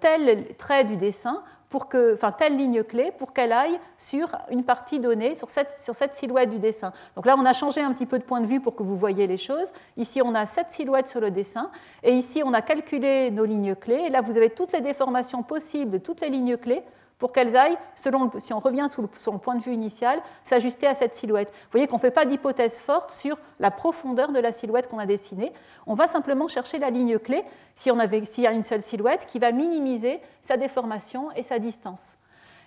tel 0.00 0.54
trait 0.58 0.84
du 0.84 0.96
dessin 0.96 1.42
pour 1.72 1.88
que, 1.88 2.12
enfin 2.12 2.30
telle 2.30 2.56
ligne 2.56 2.84
clé 2.84 3.12
pour 3.16 3.32
qu'elle 3.32 3.50
aille 3.50 3.80
sur 3.96 4.28
une 4.50 4.62
partie 4.62 5.00
donnée, 5.00 5.34
sur 5.34 5.48
cette, 5.48 5.72
sur 5.82 5.94
cette 5.94 6.14
silhouette 6.14 6.50
du 6.50 6.58
dessin. 6.58 6.92
Donc 7.16 7.24
là, 7.24 7.34
on 7.36 7.46
a 7.46 7.54
changé 7.54 7.80
un 7.80 7.92
petit 7.92 8.06
peu 8.06 8.18
de 8.18 8.24
point 8.24 8.40
de 8.40 8.46
vue 8.46 8.60
pour 8.60 8.76
que 8.76 8.82
vous 8.82 8.94
voyez 8.94 9.26
les 9.26 9.38
choses. 9.38 9.72
Ici, 9.96 10.20
on 10.22 10.34
a 10.34 10.44
cette 10.44 10.70
silhouette 10.70 11.08
sur 11.08 11.20
le 11.20 11.30
dessin, 11.30 11.70
et 12.02 12.12
ici, 12.12 12.42
on 12.44 12.52
a 12.52 12.60
calculé 12.60 13.30
nos 13.30 13.46
lignes 13.46 13.74
clés. 13.74 14.02
Et 14.06 14.10
là, 14.10 14.20
vous 14.20 14.36
avez 14.36 14.50
toutes 14.50 14.72
les 14.72 14.82
déformations 14.82 15.42
possibles 15.42 15.90
de 15.90 15.98
toutes 15.98 16.20
les 16.20 16.28
lignes 16.28 16.58
clés 16.58 16.82
pour 17.22 17.30
qu'elles 17.30 17.56
aillent, 17.56 17.78
si 17.94 18.52
on 18.52 18.58
revient 18.58 18.88
sur 18.90 19.00
le, 19.00 19.38
point 19.38 19.54
de 19.54 19.62
vue 19.62 19.72
initial, 19.72 20.20
s'ajuster 20.42 20.88
à 20.88 20.96
cette 20.96 21.14
silhouette. 21.14 21.50
Vous 21.52 21.70
voyez 21.70 21.86
qu'on 21.86 21.98
ne 21.98 22.00
fait 22.00 22.10
pas 22.10 22.24
d'hypothèse 22.24 22.80
forte 22.80 23.12
sur 23.12 23.38
la 23.60 23.70
profondeur 23.70 24.32
de 24.32 24.40
la 24.40 24.50
silhouette 24.50 24.88
qu'on 24.88 24.98
a 24.98 25.06
dessinée. 25.06 25.52
On 25.86 25.94
va 25.94 26.08
simplement 26.08 26.48
chercher 26.48 26.80
la 26.80 26.90
ligne 26.90 27.20
clé, 27.20 27.44
s'il 27.76 27.94
y 28.38 28.46
a 28.48 28.50
une 28.50 28.64
seule 28.64 28.82
silhouette, 28.82 29.26
qui 29.26 29.38
va 29.38 29.52
minimiser 29.52 30.20
sa 30.42 30.56
déformation 30.56 31.30
et 31.36 31.44
sa 31.44 31.60
distance. 31.60 32.16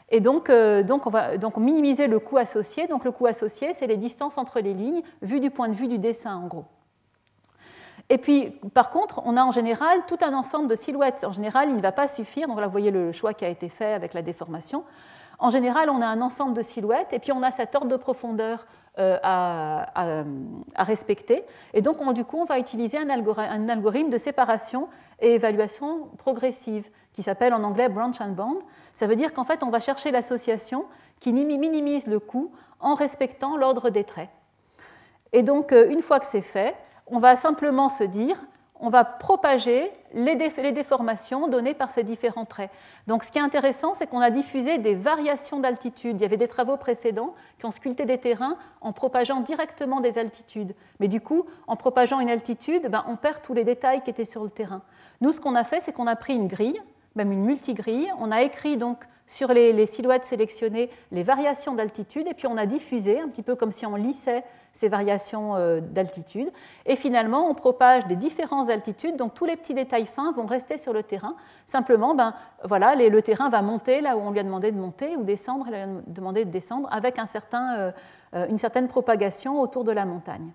Et 0.08 0.22
donc, 0.22 0.50
euh, 0.50 0.84
donc, 0.84 1.06
on 1.06 1.10
va 1.10 1.36
donc 1.36 1.58
minimiser 1.58 2.08
le 2.08 2.20
coût 2.20 2.38
associé. 2.38 2.88
Donc 2.88 3.04
le 3.04 3.12
coût 3.12 3.26
associé, 3.26 3.74
c'est 3.74 3.88
les 3.88 3.98
distances 3.98 4.38
entre 4.38 4.62
les 4.62 4.74
lignes, 4.74 5.02
vues 5.22 5.42
du 5.42 5.52
point 5.52 5.68
de 5.68 5.74
vue 5.74 5.90
du 5.90 5.98
dessin, 5.98 6.34
en 6.34 6.48
gros. 6.48 6.64
Et 8.10 8.18
puis, 8.18 8.52
par 8.74 8.92
contre, 8.92 9.22
on 9.26 9.36
a 9.36 9.44
en 9.44 9.52
général 9.52 10.06
tout 10.08 10.18
un 10.22 10.34
ensemble 10.34 10.68
de 10.68 10.76
silhouettes. 10.76 11.24
En 11.24 11.32
général, 11.32 11.70
il 11.70 11.76
ne 11.76 11.82
va 11.82 11.92
pas 11.92 12.08
suffire. 12.08 12.48
Donc 12.48 12.60
là, 12.60 12.68
vous 12.68 12.72
voyez 12.72 12.92
le 12.92 13.12
choix 13.12 13.34
qui 13.34 13.46
a 13.46 13.50
été 13.50 13.68
fait 13.68 13.94
avec 13.94 14.14
la 14.14 14.22
déformation. 14.22 14.84
En 15.40 15.50
général, 15.50 15.90
on 15.90 16.02
a 16.02 16.06
un 16.06 16.22
ensemble 16.22 16.54
de 16.54 16.62
silhouettes 16.62 17.14
et 17.14 17.20
puis 17.20 17.32
on 17.32 17.44
a 17.44 17.52
cet 17.52 17.76
ordre 17.76 17.88
de 17.88 17.98
profondeur 17.98 18.66
euh, 18.98 19.18
à, 19.24 20.24
respecter. 20.78 21.44
Et 21.74 21.82
donc, 21.82 21.98
du 22.14 22.24
coup, 22.24 22.38
on 22.38 22.46
va 22.46 22.60
utiliser 22.60 22.98
un, 22.98 23.10
algorithme 23.10 24.10
de 24.10 24.18
séparation 24.18 24.88
et 25.20 25.36
évaluation 25.36 26.10
progressive 26.18 26.90
qui 27.12 27.24
s'appelle 27.24 27.54
en 27.54 27.64
anglais 27.64 27.90
branch 27.90 28.22
and 28.22 28.30
bond. 28.30 28.60
Ça 28.94 29.08
veut 29.08 29.16
dire 29.16 29.34
qu'en 29.34 29.44
fait, 29.44 29.64
on 29.64 29.70
va 29.70 29.80
chercher 29.80 30.12
l'association 30.12 30.86
qui 31.20 31.34
minimise 31.34 32.08
le 32.08 32.20
coût 32.20 32.52
en 32.80 32.94
respectant 32.94 33.58
l'ordre 33.58 33.90
des 33.90 34.04
traits. 34.04 34.30
Et 35.34 35.44
donc, 35.44 35.74
euh, 35.74 35.90
une 35.90 36.02
fois 36.02 36.20
que 36.20 36.26
c'est 36.26 36.42
fait, 36.42 36.76
on 37.08 37.20
va 37.20 37.36
simplement 37.36 37.90
se 37.90 38.04
dire, 38.04 38.46
on 38.80 38.90
va 38.90 39.06
propager 39.06 39.90
les, 40.14 40.36
déformations 40.36 41.48
données 41.48 41.74
par 41.74 41.92
ces 41.92 42.04
différents 42.04 42.46
traits. 42.46 42.72
Donc 43.08 43.24
ce 43.24 43.32
qui 43.32 43.38
est 43.38 43.42
intéressant, 43.42 43.94
c'est 43.94 44.08
qu'on 44.08 44.20
a 44.20 44.30
diffusé 44.30 44.78
des 44.78 44.96
variations 44.96 45.60
d'altitude. 45.60 46.20
Il 46.20 46.22
y 46.22 46.26
avait 46.26 46.38
des 46.38 46.48
travaux 46.48 46.76
précédents 46.76 47.34
qui 47.58 47.66
ont 47.66 47.72
sculpté 47.72 48.06
des 48.06 48.18
terrains 48.18 48.58
en 48.82 48.92
propageant 48.92 49.40
directement 49.40 50.02
des 50.02 50.18
altitudes. 50.18 50.76
Mais 51.00 51.08
du 51.08 51.22
coup, 51.22 51.46
en 51.68 51.78
propageant 51.78 52.20
une 52.20 52.30
altitude, 52.30 52.88
ben, 52.90 53.06
on 53.08 53.16
perd 53.16 53.42
tous 53.42 53.54
les 53.54 53.64
détails 53.64 54.02
qui 54.02 54.10
étaient 54.10 54.26
sur 54.26 54.44
le 54.44 54.50
terrain. 54.50 54.82
Nous, 55.22 55.32
ce 55.32 55.40
qu'on 55.40 55.56
a 55.56 55.64
fait, 55.64 55.80
c'est 55.80 55.94
qu'on 55.94 56.08
a 56.08 56.18
pris 56.18 56.36
une 56.36 56.48
grille, 56.48 56.82
même 57.16 57.32
une 57.32 57.46
multigrille, 57.46 58.12
on 58.20 58.32
a 58.32 58.42
écrit 58.42 58.76
donc 58.76 59.06
sur 59.28 59.50
les, 59.50 59.86
silhouettes 59.86 60.26
sélectionnées 60.26 60.90
les 61.12 61.24
variations 61.24 61.74
d'altitude, 61.74 62.28
et 62.28 62.34
puis 62.34 62.48
on 62.48 62.58
a 62.58 62.66
diffusé, 62.66 63.20
un 63.20 63.28
petit 63.28 63.44
peu 63.44 63.56
comme 63.56 63.72
si 63.72 63.86
on 63.86 63.96
lissait 63.96 64.44
ces 64.74 64.90
variations 64.90 65.56
euh, 65.56 65.80
d'altitude. 65.80 66.52
Et 66.86 66.96
finalement, 66.96 67.50
on 67.50 67.56
propage 67.56 68.06
des 68.08 68.16
différentes 68.16 68.70
altitudes, 68.70 69.16
donc 69.16 69.34
tous 69.34 69.46
les 69.46 69.56
petits 69.56 69.74
détails 69.74 70.06
fins 70.06 70.32
vont 70.34 70.46
rester 70.46 70.78
sur 70.78 70.94
le 70.94 71.02
terrain. 71.02 71.36
Simplement, 71.66 72.14
ben, 72.14 72.34
le 72.70 73.20
terrain 73.22 73.50
va 73.50 73.62
monter 73.62 74.02
là 74.02 74.18
où 74.18 74.20
on 74.20 74.32
lui 74.32 74.40
a 74.40 74.44
demandé 74.44 74.72
de 74.72 74.78
monter, 74.78 75.16
ou 75.16 75.24
descendre, 75.24 75.66
on 75.68 75.72
lui 75.72 75.78
a 75.78 75.88
demandé 76.08 76.46
de 76.46 76.52
descendre, 76.52 76.88
avec 76.92 77.18
un 77.20 77.26
certain, 77.26 77.78
euh, 77.78 77.92
euh, 78.36 78.48
une 78.50 78.58
certaine 78.58 78.88
propagation 78.88 79.62
autour 79.62 79.84
de 79.84 79.92
la 79.92 80.06
montagne. 80.06 80.52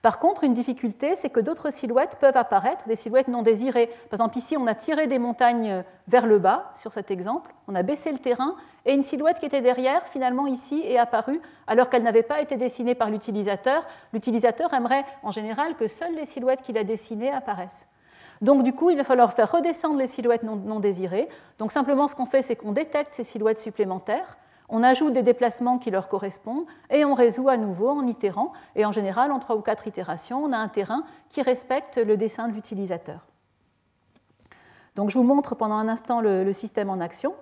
Par 0.00 0.20
contre, 0.20 0.44
une 0.44 0.54
difficulté, 0.54 1.16
c'est 1.16 1.28
que 1.28 1.40
d'autres 1.40 1.70
silhouettes 1.70 2.16
peuvent 2.20 2.36
apparaître, 2.36 2.86
des 2.86 2.94
silhouettes 2.94 3.26
non 3.26 3.42
désirées. 3.42 3.88
Par 4.10 4.20
exemple, 4.20 4.38
ici, 4.38 4.56
on 4.56 4.68
a 4.68 4.74
tiré 4.74 5.08
des 5.08 5.18
montagnes 5.18 5.82
vers 6.06 6.24
le 6.24 6.38
bas, 6.38 6.70
sur 6.76 6.92
cet 6.92 7.10
exemple, 7.10 7.52
on 7.66 7.74
a 7.74 7.82
baissé 7.82 8.12
le 8.12 8.18
terrain, 8.18 8.54
et 8.86 8.92
une 8.92 9.02
silhouette 9.02 9.40
qui 9.40 9.46
était 9.46 9.60
derrière, 9.60 10.04
finalement, 10.06 10.46
ici, 10.46 10.82
est 10.84 10.98
apparue, 10.98 11.40
alors 11.66 11.90
qu'elle 11.90 12.04
n'avait 12.04 12.22
pas 12.22 12.40
été 12.40 12.56
dessinée 12.56 12.94
par 12.94 13.10
l'utilisateur. 13.10 13.86
L'utilisateur 14.12 14.72
aimerait, 14.72 15.04
en 15.24 15.32
général, 15.32 15.74
que 15.74 15.88
seules 15.88 16.14
les 16.14 16.26
silhouettes 16.26 16.62
qu'il 16.62 16.78
a 16.78 16.84
dessinées 16.84 17.32
apparaissent. 17.32 17.84
Donc 18.40 18.62
du 18.62 18.72
coup, 18.72 18.90
il 18.90 18.96
va 18.96 19.02
falloir 19.02 19.32
faire 19.32 19.50
redescendre 19.50 19.96
les 19.96 20.06
silhouettes 20.06 20.44
non, 20.44 20.54
non 20.54 20.78
désirées. 20.78 21.28
Donc 21.58 21.72
simplement, 21.72 22.06
ce 22.06 22.14
qu'on 22.14 22.26
fait, 22.26 22.42
c'est 22.42 22.54
qu'on 22.54 22.70
détecte 22.70 23.14
ces 23.14 23.24
silhouettes 23.24 23.58
supplémentaires 23.58 24.38
on 24.68 24.82
ajoute 24.82 25.14
des 25.14 25.22
déplacements 25.22 25.78
qui 25.78 25.90
leur 25.90 26.08
correspondent 26.08 26.66
et 26.90 27.04
on 27.04 27.14
résout 27.14 27.48
à 27.48 27.56
nouveau 27.56 27.88
en 27.88 28.06
itérant. 28.06 28.52
Et 28.76 28.84
en 28.84 28.92
général, 28.92 29.32
en 29.32 29.38
trois 29.38 29.56
ou 29.56 29.62
quatre 29.62 29.86
itérations, 29.86 30.44
on 30.44 30.52
a 30.52 30.58
un 30.58 30.68
terrain 30.68 31.04
qui 31.30 31.40
respecte 31.42 31.96
le 31.96 32.16
dessin 32.16 32.48
de 32.48 32.54
l'utilisateur. 32.54 33.26
Donc 34.94 35.10
je 35.10 35.18
vous 35.18 35.24
montre 35.24 35.54
pendant 35.54 35.76
un 35.76 35.88
instant 35.88 36.20
le, 36.20 36.52
système 36.52 36.90
en 36.90 37.00
action. 37.00 37.34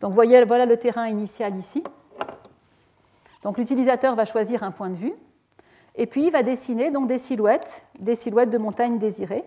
Donc 0.00 0.12
voyez, 0.12 0.42
voilà 0.44 0.66
le 0.66 0.76
terrain 0.76 1.06
initial 1.06 1.56
ici. 1.56 1.84
Donc 3.42 3.58
l'utilisateur 3.58 4.14
va 4.14 4.24
choisir 4.24 4.62
un 4.62 4.70
point 4.70 4.90
de 4.90 4.96
vue 4.96 5.12
et 5.96 6.06
puis 6.06 6.26
il 6.26 6.32
va 6.32 6.42
dessiner 6.42 6.90
donc 6.90 7.06
des 7.06 7.18
silhouettes, 7.18 7.84
des 8.00 8.16
silhouettes 8.16 8.50
de 8.50 8.58
montagne 8.58 8.98
désirées. 8.98 9.44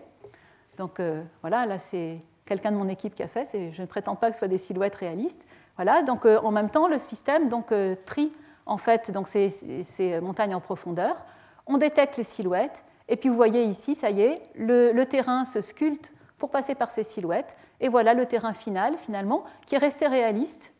Donc 0.78 1.00
euh, 1.00 1.22
voilà, 1.42 1.66
là 1.66 1.78
c'est 1.78 2.20
quelqu'un 2.46 2.70
de 2.70 2.76
mon 2.76 2.88
équipe 2.88 3.14
qui 3.14 3.22
a 3.22 3.28
fait. 3.28 3.72
Je 3.72 3.82
ne 3.82 3.86
prétends 3.86 4.14
pas 4.14 4.28
que 4.28 4.34
ce 4.34 4.38
soit 4.38 4.48
des 4.48 4.56
silhouettes 4.56 4.94
réalistes, 4.94 5.44
voilà, 5.78 6.02
donc 6.02 6.26
euh, 6.26 6.40
en 6.42 6.50
même 6.50 6.70
temps, 6.70 6.88
le 6.88 6.98
système 6.98 7.48
donc, 7.48 7.70
euh, 7.70 7.94
trie 8.04 8.32
en 8.66 8.78
fait 8.78 9.12
donc, 9.12 9.28
ces, 9.28 10.20
montagnes 10.20 10.56
en 10.56 10.60
profondeur. 10.60 11.24
On 11.68 11.78
détecte 11.78 12.16
les 12.16 12.24
silhouettes, 12.24 12.82
et 13.08 13.14
puis 13.14 13.28
vous 13.28 13.36
voyez 13.36 13.62
ici, 13.62 13.94
ça 13.94 14.10
y 14.10 14.22
est, 14.22 14.42
le, 14.56 15.04
terrain 15.04 15.44
se 15.44 15.60
sculpte 15.60 16.12
pour 16.36 16.50
passer 16.50 16.74
par 16.74 16.90
ces 16.90 17.04
silhouettes, 17.04 17.54
et 17.80 17.88
voilà 17.88 18.12
le 18.12 18.26
terrain 18.26 18.54
final, 18.54 18.96
finalement, 18.96 19.44
qui 19.66 19.76
est 19.76 19.78
resté 19.78 20.08
réaliste 20.08 20.72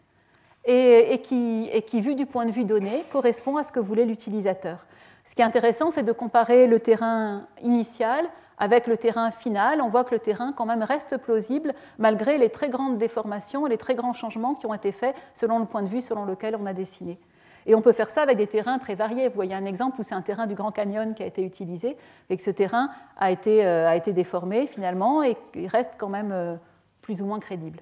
et, 0.64 1.20
qui, 1.22 1.70
et 1.72 1.82
qui, 1.82 2.00
vu 2.00 2.16
du 2.16 2.26
point 2.26 2.44
de 2.44 2.50
vue 2.50 2.64
donné, 2.64 3.04
correspond 3.12 3.56
à 3.56 3.62
ce 3.62 3.70
que 3.70 3.78
voulait 3.78 4.04
l'utilisateur. 4.04 4.84
Ce 5.24 5.36
qui 5.36 5.42
est 5.42 5.44
intéressant, 5.44 5.92
c'est 5.92 6.02
de 6.02 6.12
comparer 6.12 6.66
le 6.66 6.80
terrain 6.80 7.46
initial 7.62 8.28
avec 8.58 8.86
le 8.86 8.96
terrain 8.96 9.30
final, 9.30 9.80
on 9.80 9.88
voit 9.88 10.04
que 10.04 10.14
le 10.14 10.20
terrain 10.20 10.52
quand 10.52 10.66
même 10.66 10.82
reste 10.82 11.16
plausible 11.16 11.74
malgré 11.98 12.38
les 12.38 12.50
très 12.50 12.68
grandes 12.68 12.98
déformations 12.98 13.66
les 13.66 13.78
très 13.78 13.94
grands 13.94 14.12
changements 14.12 14.54
qui 14.54 14.66
ont 14.66 14.74
été 14.74 14.92
faits 14.92 15.14
selon 15.34 15.58
le 15.58 15.64
point 15.64 15.82
de 15.82 15.88
vue 15.88 16.02
selon 16.02 16.24
lequel 16.24 16.56
on 16.56 16.66
a 16.66 16.72
dessiné. 16.72 17.18
Et 17.66 17.74
on 17.74 17.82
peut 17.82 17.92
faire 17.92 18.08
ça 18.08 18.22
avec 18.22 18.38
des 18.38 18.46
terrains 18.46 18.78
très 18.78 18.94
variés. 18.94 19.28
Vous 19.28 19.34
voyez 19.34 19.54
un 19.54 19.66
exemple 19.66 20.00
où 20.00 20.02
c'est 20.02 20.14
un 20.14 20.22
terrain 20.22 20.46
du 20.46 20.54
Grand 20.54 20.72
Canyon 20.72 21.14
qui 21.14 21.22
a 21.22 21.26
été 21.26 21.42
utilisé 21.42 21.98
et 22.30 22.36
que 22.36 22.42
ce 22.42 22.50
terrain 22.50 22.88
a 23.18 23.30
été, 23.30 23.64
euh, 23.64 23.98
déformé 24.06 24.66
finalement 24.66 25.22
et 25.22 25.36
il 25.54 25.66
reste 25.66 25.96
quand 25.98 26.08
même 26.08 26.32
euh, 26.32 26.56
plus 27.02 27.20
ou 27.20 27.26
moins 27.26 27.40
crédible. 27.40 27.80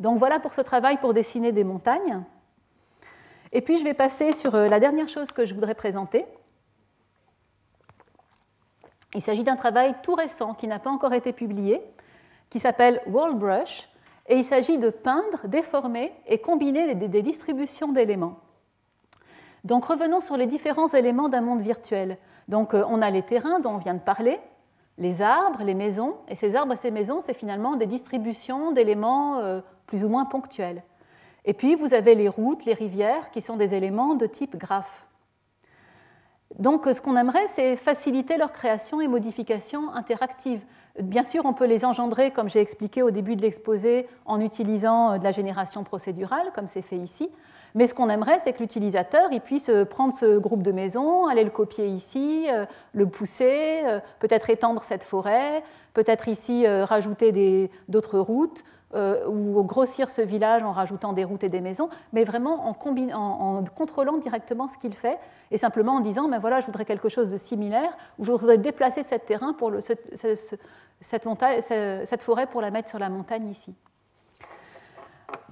Donc 0.00 0.18
voilà 0.18 0.40
pour 0.40 0.52
ce 0.52 0.62
travail 0.62 0.96
pour 0.96 1.14
dessiner 1.14 1.52
des 1.52 1.62
montagnes. 1.62 2.22
Et 3.52 3.60
puis 3.60 3.78
je 3.78 3.84
vais 3.84 3.94
passer 3.94 4.32
sur 4.32 4.56
euh, 4.56 4.68
la 4.68 4.80
dernière 4.80 5.08
chose 5.08 5.30
que 5.30 5.46
je 5.46 5.54
voudrais 5.54 5.76
présenter, 5.76 6.26
il 9.14 9.22
s'agit 9.22 9.44
d'un 9.44 9.56
travail 9.56 9.94
tout 10.02 10.14
récent 10.14 10.54
qui 10.54 10.66
n'a 10.66 10.78
pas 10.78 10.90
encore 10.90 11.12
été 11.12 11.32
publié, 11.32 11.80
qui 12.50 12.58
s'appelle 12.58 13.00
Wall 13.06 13.34
Brush, 13.34 13.88
et 14.28 14.36
il 14.36 14.44
s'agit 14.44 14.78
de 14.78 14.90
peindre, 14.90 15.46
déformer 15.46 16.12
et 16.26 16.38
combiner 16.38 16.94
des, 16.94 17.22
distributions 17.22 17.92
d'éléments. 17.92 18.38
Donc 19.64 19.84
revenons 19.84 20.20
sur 20.20 20.36
les 20.36 20.46
différents 20.46 20.88
éléments 20.88 21.28
d'un 21.28 21.40
monde 21.40 21.62
virtuel. 21.62 22.18
Donc 22.48 22.74
euh, 22.74 22.84
on 22.88 23.02
a 23.02 23.10
les 23.10 23.22
terrains 23.22 23.60
dont 23.60 23.72
on 23.72 23.78
vient 23.78 23.94
de 23.94 24.00
parler, 24.00 24.40
les 24.98 25.22
arbres, 25.22 25.62
les 25.62 25.74
maisons, 25.74 26.16
et 26.28 26.36
ces 26.36 26.54
arbres 26.54 26.74
et 26.74 26.76
ces 26.76 26.90
maisons, 26.90 27.20
c'est 27.20 27.34
finalement 27.34 27.76
des 27.76 27.86
distributions 27.86 28.72
d'éléments 28.72 29.38
euh, 29.38 29.60
plus 29.86 30.04
ou 30.04 30.08
moins 30.08 30.24
ponctuels. 30.24 30.82
Et 31.44 31.52
puis 31.52 31.74
vous 31.74 31.92
avez 31.92 32.14
les 32.14 32.28
routes, 32.28 32.64
les 32.64 32.74
rivières, 32.74 33.30
qui 33.30 33.40
sont 33.40 33.56
des 33.56 33.74
éléments 33.74 34.14
de 34.14 34.26
type 34.26 34.56
graphe. 34.56 35.06
Donc 36.58 36.86
ce 36.86 37.00
qu'on 37.00 37.16
aimerait, 37.16 37.46
c'est 37.48 37.76
faciliter 37.76 38.36
leur 38.36 38.52
création 38.52 39.00
et 39.00 39.08
modification 39.08 39.92
interactive. 39.92 40.64
Bien 41.02 41.24
sûr, 41.24 41.44
on 41.44 41.54
peut 41.54 41.66
les 41.66 41.84
engendrer, 41.84 42.30
comme 42.30 42.48
j'ai 42.48 42.60
expliqué 42.60 43.02
au 43.02 43.10
début 43.10 43.34
de 43.34 43.42
l'exposé, 43.42 44.06
en 44.26 44.40
utilisant 44.40 45.14
euh, 45.14 45.18
de 45.18 45.24
la 45.24 45.32
génération 45.32 45.82
procédurale, 45.82 46.52
comme 46.54 46.68
c'est 46.68 46.82
fait 46.82 46.96
ici. 46.96 47.30
Mais 47.74 47.88
ce 47.88 47.94
qu'on 47.94 48.08
aimerait, 48.08 48.38
c'est 48.38 48.52
que 48.52 48.60
l'utilisateur 48.60 49.28
puisse 49.44 49.70
euh, 49.70 49.84
prendre 49.84 50.14
ce 50.14 50.38
groupe 50.38 50.62
de 50.62 50.70
maisons, 50.70 51.26
aller 51.26 51.42
le 51.42 51.50
copier 51.50 51.86
ici, 51.86 52.46
euh, 52.48 52.64
le 52.92 53.08
pousser, 53.08 53.82
peut-être 54.20 54.50
étendre 54.50 54.84
cette 54.84 55.02
forêt, 55.02 55.64
peut-être 55.94 56.28
ici 56.28 56.66
rajouter 56.66 57.70
d'autres 57.88 58.20
routes, 58.20 58.62
euh, 58.94 59.26
ou 59.26 59.62
grossir 59.64 60.08
ce 60.10 60.22
village 60.22 60.62
en 60.62 60.72
rajoutant 60.72 61.12
des 61.12 61.24
routes 61.24 61.44
et 61.44 61.48
des 61.48 61.60
maisons, 61.60 61.88
mais 62.12 62.24
vraiment 62.24 62.68
en, 62.68 62.74
contrôlant 63.64 64.18
directement 64.18 64.68
ce 64.68 64.78
qu'il 64.78 64.94
fait 64.94 65.18
et 65.50 65.58
simplement 65.58 65.94
en 65.94 66.00
disant, 66.00 66.28
ben 66.28 66.38
voilà, 66.38 66.60
je 66.60 66.66
voudrais 66.66 66.84
quelque 66.84 67.08
chose 67.08 67.30
de 67.30 67.36
similaire, 67.36 67.96
ou 68.18 68.24
je 68.24 68.32
voudrais 68.32 68.58
déplacer 68.58 69.02
cette 69.02 69.24
cette 71.00 72.22
forêt 72.22 72.46
pour 72.46 72.60
la 72.60 72.70
mettre 72.70 72.88
sur 72.88 72.98
la 72.98 73.08
montagne 73.08 73.48
ici. 73.48 73.74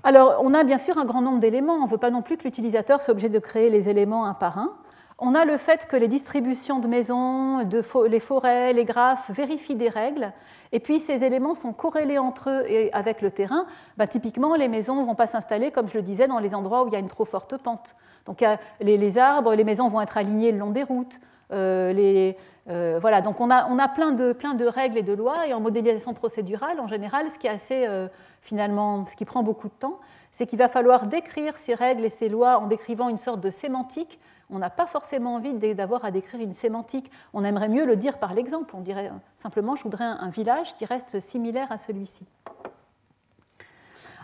Alors, 0.05 0.41
on 0.43 0.53
a 0.55 0.65
bien 0.65 0.79
sûr 0.79 0.99
un 0.99 1.05
grand 1.05 1.23
nombre 1.23 1.39
d'éléments. 1.39 1.75
On 1.75 1.87
ne 1.87 1.91
veut 1.91 1.99
pas 1.99 2.11
non 2.11 2.23
plus 2.23 2.37
que 2.37 2.45
l'utilisateur 2.45 3.01
soit 3.01 3.13
obligé 3.13 3.29
de 3.29 3.39
créer 3.39 3.71
les 3.71 3.89
éléments 3.89 4.27
un 4.27 4.35
par 4.35 4.59
un. 4.59 4.77
On 5.25 5.37
a 5.37 5.45
le 5.45 5.57
fait 5.57 5.87
que 5.87 5.95
les 5.95 6.09
distributions 6.09 6.81
de 6.81 6.89
maisons, 6.89 7.65
les 8.09 8.21
forêts, 8.21 8.73
les 8.73 8.85
graphes 8.85 9.31
vérifient 9.31 9.77
des 9.77 9.89
règles, 9.89 10.33
et 10.73 10.81
puis 10.81 10.99
ces 10.99 11.23
éléments 11.23 11.55
sont 11.55 11.73
corrélés 11.73 12.19
entre 12.19 12.51
eux 12.51 12.65
et 12.69 12.93
avec 12.93 13.23
le 13.23 13.31
terrain. 13.31 13.67
Bah, 13.97 14.09
typiquement, 14.09 14.57
les 14.57 14.67
maisons 14.67 15.01
ne 15.01 15.07
vont 15.07 15.15
pas 15.15 15.29
s'installer, 15.29 15.71
comme 15.71 15.89
je 15.89 15.95
le 15.95 16.03
disais, 16.03 16.27
dans 16.27 16.41
les 16.41 16.57
endroits 16.57 16.83
où 16.83 16.89
il 16.89 16.93
y 16.93 16.97
a 16.97 16.99
une 16.99 17.09
trop 17.09 17.25
forte 17.25 17.57
pente. 17.57 17.95
Donc 18.27 18.45
les, 18.81 19.19
arbres, 19.19 19.55
les 19.55 19.65
maisons 19.65 19.87
vont 19.87 20.01
être 20.01 20.17
alignés 20.17 20.51
le 20.51 20.59
long 20.59 20.71
des 20.71 20.83
routes. 20.83 21.21
Euh, 21.53 22.33
euh, 22.69 22.99
voilà, 23.01 23.21
donc 23.21 23.41
on 23.41 23.51
a, 23.51 23.89
plein, 23.89 24.11
de, 24.13 24.67
règles 24.67 24.99
et 24.99 25.03
de 25.03 25.13
lois, 25.13 25.47
et 25.47 25.55
en 25.55 25.61
modélisation 25.61 26.15
procédurale, 26.15 26.81
en 26.81 26.89
général, 26.89 27.31
ce 27.31 27.39
qui 27.39 27.47
est 27.47 27.51
assez, 27.51 27.87
euh, 27.87 28.09
finalement, 28.41 29.07
ce 29.07 29.15
qui 29.15 29.25
prend 29.25 29.45
beaucoup 29.45 29.69
de 29.69 29.75
temps, 29.75 30.01
c'est 30.33 30.47
qu'il 30.47 30.59
va 30.59 30.69
falloir 30.69 31.07
décrire 31.07 31.59
ces 31.59 31.75
règles 31.75 32.05
et 32.05 32.11
ces 32.11 32.29
lois 32.29 32.59
en 32.59 32.67
décrivant 32.67 33.09
une 33.09 33.19
sorte 33.19 33.41
de 33.41 33.51
sémantique 33.51 34.19
on 34.51 34.59
n'a 34.59 34.71
pas 34.71 34.87
forcément 34.87 35.35
envie 35.35 35.55
d'avoir 35.75 36.05
à 36.05 36.11
décrire 36.11 36.41
une 36.41 36.53
sémantique. 36.53 37.11
On 37.33 37.45
aimerait 37.45 37.69
mieux 37.69 37.87
le 37.87 37.97
dire 37.97 38.19
par 38.19 38.35
l'exemple. 38.35 38.75
On 38.77 38.81
dirait 38.81 39.11
simplement, 39.37 39.77
je 39.77 39.83
voudrais 39.83 40.05
un 40.05 40.29
village 40.29 40.77
qui 40.77 40.85
reste 40.85 41.21
similaire 41.21 41.71
à 41.71 41.79
celui-ci. 41.79 42.27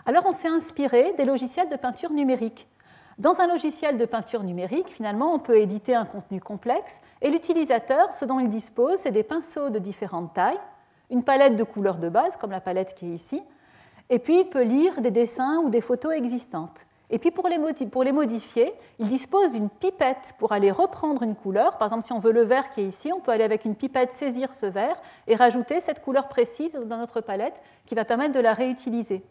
Alors 0.05 0.25
on 0.25 0.33
s'est 0.33 0.47
inspiré 0.47 1.13
des 1.13 1.25
logiciels 1.25 1.69
de 1.69 1.75
peinture 1.75 2.11
numérique. 2.11 2.67
Dans 3.19 3.41
un 3.41 3.47
logiciel 3.47 3.97
de 3.97 4.05
peinture 4.05 4.43
numérique, 4.43 4.87
finalement, 4.87 5.33
on 5.33 5.39
peut 5.39 5.57
éditer 5.57 5.93
un 5.93 6.05
contenu 6.05 6.39
complexe 6.39 7.01
et 7.21 7.29
l'utilisateur, 7.29 8.13
ce 8.13 8.23
dont 8.23 8.39
il 8.39 8.47
dispose, 8.47 8.99
c'est 8.99 9.11
des 9.11 9.23
pinceaux 9.23 9.69
de 9.69 9.77
différentes 9.77 10.33
tailles, 10.33 10.59
une 11.09 11.23
palette 11.23 11.57
de 11.57 11.63
couleurs 11.65 11.97
de 11.97 12.07
base, 12.07 12.37
comme 12.37 12.51
la 12.51 12.61
palette 12.61 12.93
qui 12.93 13.07
est 13.07 13.13
ici, 13.13 13.43
et 14.09 14.19
puis 14.19 14.39
il 14.39 14.45
peut 14.45 14.63
lire 14.63 15.01
des 15.01 15.11
dessins 15.11 15.57
ou 15.57 15.69
des 15.69 15.81
photos 15.81 16.13
existantes. 16.13 16.85
Et 17.11 17.17
puis 17.17 17.31
pour 17.31 17.47
les, 17.49 18.11
modifier, 18.11 18.73
il 18.99 19.07
dispose 19.07 19.53
d'une 19.53 19.69
pipette 19.69 20.33
pour 20.37 20.51
aller 20.51 20.69
reprendre 20.69 21.23
une 21.23 21.35
couleur. 21.35 21.77
Par 21.77 21.87
exemple, 21.87 22.05
si 22.05 22.13
on 22.13 22.19
veut 22.19 22.31
le 22.31 22.43
vert 22.43 22.69
qui 22.69 22.81
est 22.81 22.87
ici, 22.87 23.11
on 23.11 23.19
peut 23.19 23.31
aller 23.31 23.43
avec 23.43 23.65
une 23.65 23.75
pipette 23.75 24.11
saisir 24.11 24.53
ce 24.53 24.67
vert 24.67 24.95
et 25.27 25.35
rajouter 25.35 25.81
cette 25.81 26.03
couleur 26.03 26.27
précise 26.27 26.73
dans 26.85 26.97
notre 26.97 27.21
palette 27.21 27.61
qui 27.87 27.95
va 27.95 28.05
permettre 28.05 28.33
de 28.33 28.39
la 28.39 28.53
réutiliser. 28.53 29.23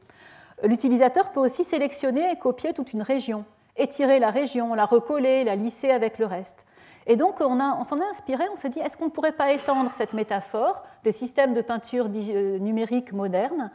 L'utilisateur 0.64 1.30
peut 1.30 1.40
aussi 1.40 1.62
sélectionner 1.62 2.32
et 2.32 2.36
copier 2.36 2.72
toute 2.72 2.92
une 2.92 3.02
région, 3.02 3.44
étirer 3.76 4.18
la 4.18 4.30
région, 4.30 4.74
la 4.74 4.84
recoller, 4.84 5.44
la 5.44 5.54
lisser 5.54 5.90
avec 5.90 6.18
le 6.18 6.26
reste. 6.26 6.66
Et 7.06 7.14
donc 7.14 7.36
on, 7.40 7.84
s'en 7.84 8.00
est 8.00 8.08
inspiré, 8.10 8.44
on 8.52 8.56
s'est 8.56 8.70
dit, 8.70 8.80
est-ce 8.80 8.96
qu'on 8.96 9.06
ne 9.06 9.10
pourrait 9.10 9.32
pas 9.32 9.52
étendre 9.52 9.92
cette 9.92 10.14
métaphore 10.14 10.82
des 11.04 11.12
systèmes 11.12 11.54
de 11.54 11.62
peinture 11.62 12.08
euh, 12.12 12.58
numérique 12.58 13.12
modernes 13.12 13.70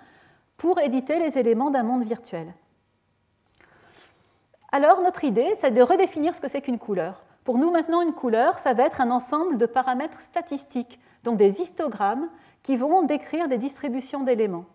pour 0.57 0.79
éditer 0.79 1.19
les 1.19 1.37
éléments 1.37 1.71
d'un 1.71 1.83
monde 1.83 2.03
virtuel? 2.03 2.53
Alors 4.73 5.01
notre 5.01 5.23
idée, 5.23 5.53
c'est 5.59 5.69
de 5.69 5.83
redéfinir 5.83 6.33
ce 6.33 6.41
que 6.41 6.47
c'est 6.47 6.61
qu'une 6.61 6.79
couleur. 6.79 7.21
Pour 7.43 7.59
nous, 7.59 7.69
maintenant, 7.69 8.01
une 8.01 8.11
couleur, 8.11 8.57
ça 8.57 8.73
va 8.73 8.83
être 8.83 9.01
un 9.01 9.11
ensemble 9.11 9.57
de 9.57 9.67
paramètres 9.67 10.19
statistiques, 10.19 10.99
donc 11.23 11.37
des 11.37 11.61
histogrammes 11.61 12.27
qui 12.63 12.75
vont 12.75 13.03
décrire 13.03 13.47
des 13.47 13.59
distributions 13.59 14.23
d'éléments. 14.23 14.65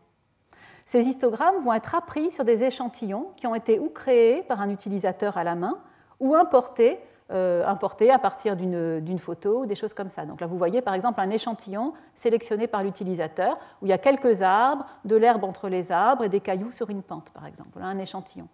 Ces 0.87 1.03
histogrammes 1.09 1.59
vont 1.59 1.73
être 1.73 1.97
appris 1.97 2.31
sur 2.31 2.45
des 2.45 2.63
échantillons 2.63 3.33
qui 3.37 3.49
ont 3.49 3.57
été 3.57 3.81
ou 3.81 3.89
créés 3.89 4.45
par 4.45 4.61
un 4.61 4.71
utilisateur 4.71 5.37
à 5.37 5.43
la 5.43 5.57
main 5.57 5.81
ou 6.21 6.37
importés, 6.37 7.01
euh, 7.33 7.67
à 7.67 8.19
partir 8.21 8.55
d'une 8.55 9.19
photo 9.19 9.63
ou 9.63 9.67
des 9.67 9.75
choses 9.75 9.95
comme 9.95 10.11
ça. 10.11 10.27
Donc 10.27 10.41
là, 10.41 10.47
vous 10.47 10.57
voyez 10.57 10.81
par 10.81 10.95
exemple 10.95 11.21
un 11.21 11.31
échantillon 11.31 11.93
sélectionné 12.15 12.69
par 12.69 12.85
l'utilisateur 12.85 13.59
où 13.83 13.87
il 13.87 13.89
y 13.89 13.93
a 13.93 13.99
quelques 13.99 14.43
arbres, 14.43 14.87
de 15.05 15.17
l'herbe 15.17 15.43
entre 15.43 15.69
les 15.69 15.91
arbres 15.91 16.23
et 16.23 16.29
des 16.29 16.41
cailloux 16.41 16.71
sur 16.71 16.89
une 16.89 17.03
pente, 17.03 17.31
par 17.31 17.47
exemple. 17.47 17.71
Voilà 17.73 17.89
un 17.89 17.99
échantillon. 17.99 18.49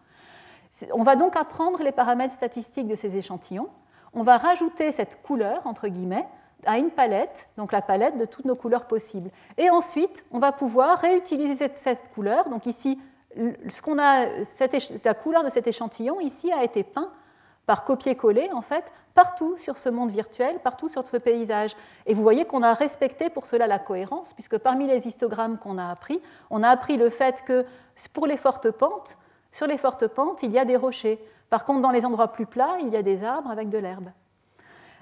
On 0.93 1.03
va 1.03 1.17
donc 1.17 1.37
apprendre 1.37 1.83
les 1.83 1.93
paramètres 1.93 2.35
statistiques 2.35 2.89
de 2.89 2.95
ces 2.95 3.17
échantillons. 3.17 3.69
On 4.13 4.23
va 4.23 4.39
rajouter 4.39 4.93
cette 4.93 5.23
couleur, 5.23 5.67
entre 5.67 5.89
guillemets, 5.89 6.27
à 6.67 6.79
une 6.79 6.91
palette, 6.91 7.49
donc 7.57 7.73
la 7.73 7.83
palette 7.83 8.17
de 8.17 8.25
toutes 8.25 8.45
nos 8.45 8.55
couleurs 8.55 8.87
possibles. 8.87 9.31
Et 9.59 9.71
ensuite, 9.71 10.25
on 10.31 10.39
va 10.39 10.53
pouvoir 10.53 10.99
réutiliser 10.99 11.71
cette, 11.75 12.11
couleur. 12.15 12.49
Donc 12.49 12.67
ici, 12.67 12.99
ce 13.37 14.01
a, 14.01 15.05
la 15.05 15.15
couleur 15.15 15.45
de 15.45 15.51
cet 15.51 15.67
échantillon 15.67 16.21
ici 16.21 16.53
a 16.53 16.65
été 16.65 16.83
peint 16.85 17.11
par 17.67 17.85
copier-coller, 17.85 18.51
en 18.53 18.61
fait, 18.61 18.93
partout 19.15 19.57
sur 19.57 19.79
ce 19.79 19.89
monde 19.89 20.11
virtuel, 20.11 20.59
partout 20.59 20.89
sur 20.89 21.07
ce 21.07 21.17
paysage. 21.17 21.75
Et 22.07 22.13
vous 22.13 22.23
voyez 22.23 22.45
qu'on 22.45 22.63
a 22.63 22.75
respecté 22.75 23.31
pour 23.31 23.47
cela 23.47 23.67
la 23.67 23.79
cohérence, 23.79 24.35
puisque 24.35 24.59
parmi 24.59 24.87
les 24.87 25.07
histogrammes 25.07 25.59
qu'on 25.59 25.79
a 25.79 25.89
appris, 25.89 26.21
on 26.51 26.63
a 26.63 26.69
appris 26.69 26.97
le 26.97 27.09
fait 27.09 27.43
que 27.43 27.65
pour 28.13 28.27
les 28.27 28.37
fortes 28.37 28.71
pentes, 28.71 29.17
sur 29.55 29.69
les 29.69 29.79
fortes 29.79 30.09
pentes, 30.09 30.43
il 30.43 30.51
y 30.51 30.59
a 30.59 30.65
des 30.65 30.77
rochers. 30.77 31.25
Par 31.49 31.65
contre, 31.65 31.81
dans 31.81 31.93
les 31.93 32.05
endroits 32.05 32.33
plus 32.33 32.45
plats, 32.45 32.77
il 32.81 32.89
y 32.89 32.97
a 32.97 33.03
des 33.03 33.23
arbres 33.23 33.51
avec 33.51 33.69
de 33.69 33.79
l'herbe. 33.79 34.09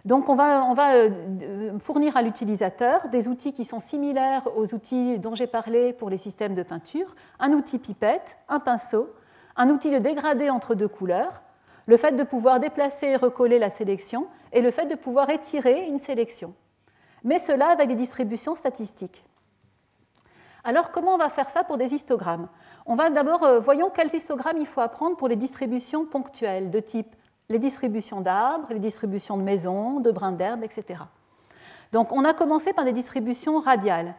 Donc 0.04 0.28
on 0.28 0.34
va, 0.34 0.94
euh, 0.94 1.78
fournir 1.78 2.18
à 2.18 2.22
l'utilisateur 2.22 3.08
des 3.08 3.28
outils 3.28 3.54
qui 3.54 3.64
sont 3.64 3.80
similaires 3.80 4.46
aux 4.54 4.74
outils 4.74 5.18
dont 5.18 5.34
j'ai 5.34 5.46
parlé 5.46 5.94
pour 5.94 6.10
les 6.10 6.18
systèmes 6.18 6.54
de 6.54 6.62
peinture, 6.62 7.14
un 7.40 7.52
outil 7.52 7.78
pipette, 7.78 8.36
un 8.50 8.60
pinceau, 8.60 9.14
un 9.56 9.70
outil 9.70 9.90
de 9.90 9.98
dégradé 9.98 10.50
entre 10.50 10.74
deux 10.74 10.88
couleurs, 10.88 11.40
le 11.86 11.96
fait 11.96 12.12
de 12.12 12.22
pouvoir 12.22 12.60
déplacer 12.60 13.06
et 13.06 13.16
recoller 13.16 13.58
la 13.58 13.70
sélection 13.70 14.26
et 14.52 14.60
le 14.60 14.70
fait 14.70 14.86
de 14.86 14.96
pouvoir 14.96 15.30
étirer 15.30 15.86
une 15.86 15.98
sélection. 15.98 16.52
Mais 17.24 17.38
cela 17.38 17.68
avec 17.68 17.88
des 17.88 17.94
distributions 17.94 18.54
statistiques. 18.54 19.24
Alors 20.64 20.90
comment 20.90 21.14
on 21.14 21.18
va 21.18 21.28
faire 21.28 21.50
ça 21.50 21.64
pour 21.64 21.76
des 21.76 21.94
histogrammes? 21.94 22.48
On 22.86 22.94
va 22.94 23.10
d'abord, 23.10 23.42
euh, 23.42 23.60
voyons 23.60 23.90
quels 23.90 24.14
histogrammes 24.14 24.58
il 24.58 24.66
faut 24.66 24.80
apprendre 24.80 25.16
pour 25.16 25.28
les 25.28 25.36
distributions 25.36 26.04
ponctuelles 26.04 26.70
de 26.70 26.80
type 26.80 27.14
les 27.52 27.58
distributions 27.58 28.20
d'arbres, 28.20 28.66
les 28.70 28.78
distributions 28.78 29.36
de 29.36 29.42
maisons, 29.42 30.00
de 30.00 30.10
brins 30.10 30.32
d'herbe, 30.32 30.64
etc. 30.64 31.00
Donc 31.92 32.10
on 32.12 32.24
a 32.24 32.34
commencé 32.34 32.72
par 32.72 32.84
des 32.84 32.92
distributions 32.92 33.60
radiales. 33.60 34.14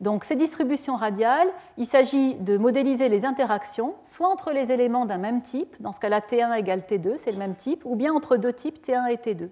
Donc 0.00 0.24
ces 0.24 0.34
distributions 0.34 0.96
radiales, 0.96 1.48
il 1.76 1.86
s'agit 1.86 2.34
de 2.36 2.56
modéliser 2.56 3.10
les 3.10 3.26
interactions, 3.26 3.94
soit 4.04 4.28
entre 4.28 4.50
les 4.50 4.72
éléments 4.72 5.04
d'un 5.04 5.18
même 5.18 5.42
type, 5.42 5.76
dans 5.80 5.92
ce 5.92 6.00
cas-là 6.00 6.20
T1 6.20 6.58
égale 6.58 6.80
T2, 6.80 7.18
c'est 7.18 7.32
le 7.32 7.38
même 7.38 7.54
type, 7.54 7.82
ou 7.84 7.96
bien 7.96 8.14
entre 8.14 8.38
deux 8.38 8.52
types 8.52 8.82
T1 8.82 9.10
et 9.10 9.16
T2. 9.16 9.50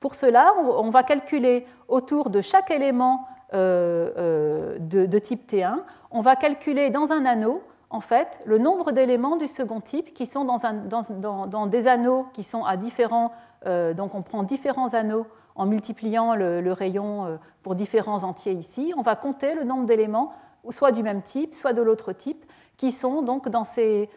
Pour 0.00 0.14
cela, 0.14 0.54
on 0.56 0.88
va 0.88 1.02
calculer 1.02 1.66
autour 1.86 2.30
de 2.30 2.40
chaque 2.40 2.70
élément 2.70 3.28
euh, 3.54 4.10
euh, 4.16 4.78
de, 4.78 5.18
type 5.18 5.50
T1, 5.50 5.78
on 6.10 6.20
va 6.20 6.36
calculer 6.36 6.90
dans 6.90 7.12
un 7.12 7.24
anneau 7.26 7.62
en 7.90 8.00
fait, 8.00 8.40
le 8.46 8.56
nombre 8.56 8.92
d'éléments 8.92 9.36
du 9.36 9.46
second 9.46 9.80
type 9.80 10.14
qui 10.14 10.24
sont 10.24 10.46
dans, 10.46 11.66
des 11.66 11.86
anneaux 11.86 12.26
qui 12.32 12.42
sont 12.42 12.64
à 12.64 12.78
différents. 12.78 13.32
Euh, 13.66 13.92
donc, 13.92 14.14
on 14.14 14.22
prend 14.22 14.42
différents 14.42 14.94
anneaux 14.94 15.26
en 15.54 15.66
multipliant 15.66 16.34
le, 16.34 16.72
rayon 16.72 17.38
pour 17.62 17.74
différents 17.74 18.24
entiers 18.24 18.54
ici. 18.54 18.94
On 18.96 19.02
va 19.02 19.14
compter 19.14 19.54
le 19.54 19.64
nombre 19.64 19.84
d'éléments, 19.84 20.32
soit 20.70 20.92
du 20.92 21.02
même 21.02 21.22
type, 21.22 21.54
soit 21.54 21.74
de 21.74 21.82
l'autre 21.82 22.14
type, 22.14 22.46
qui 22.78 22.92
sont 22.92 23.20
donc 23.20 23.50
dans 23.50 23.64
ces 23.64 24.08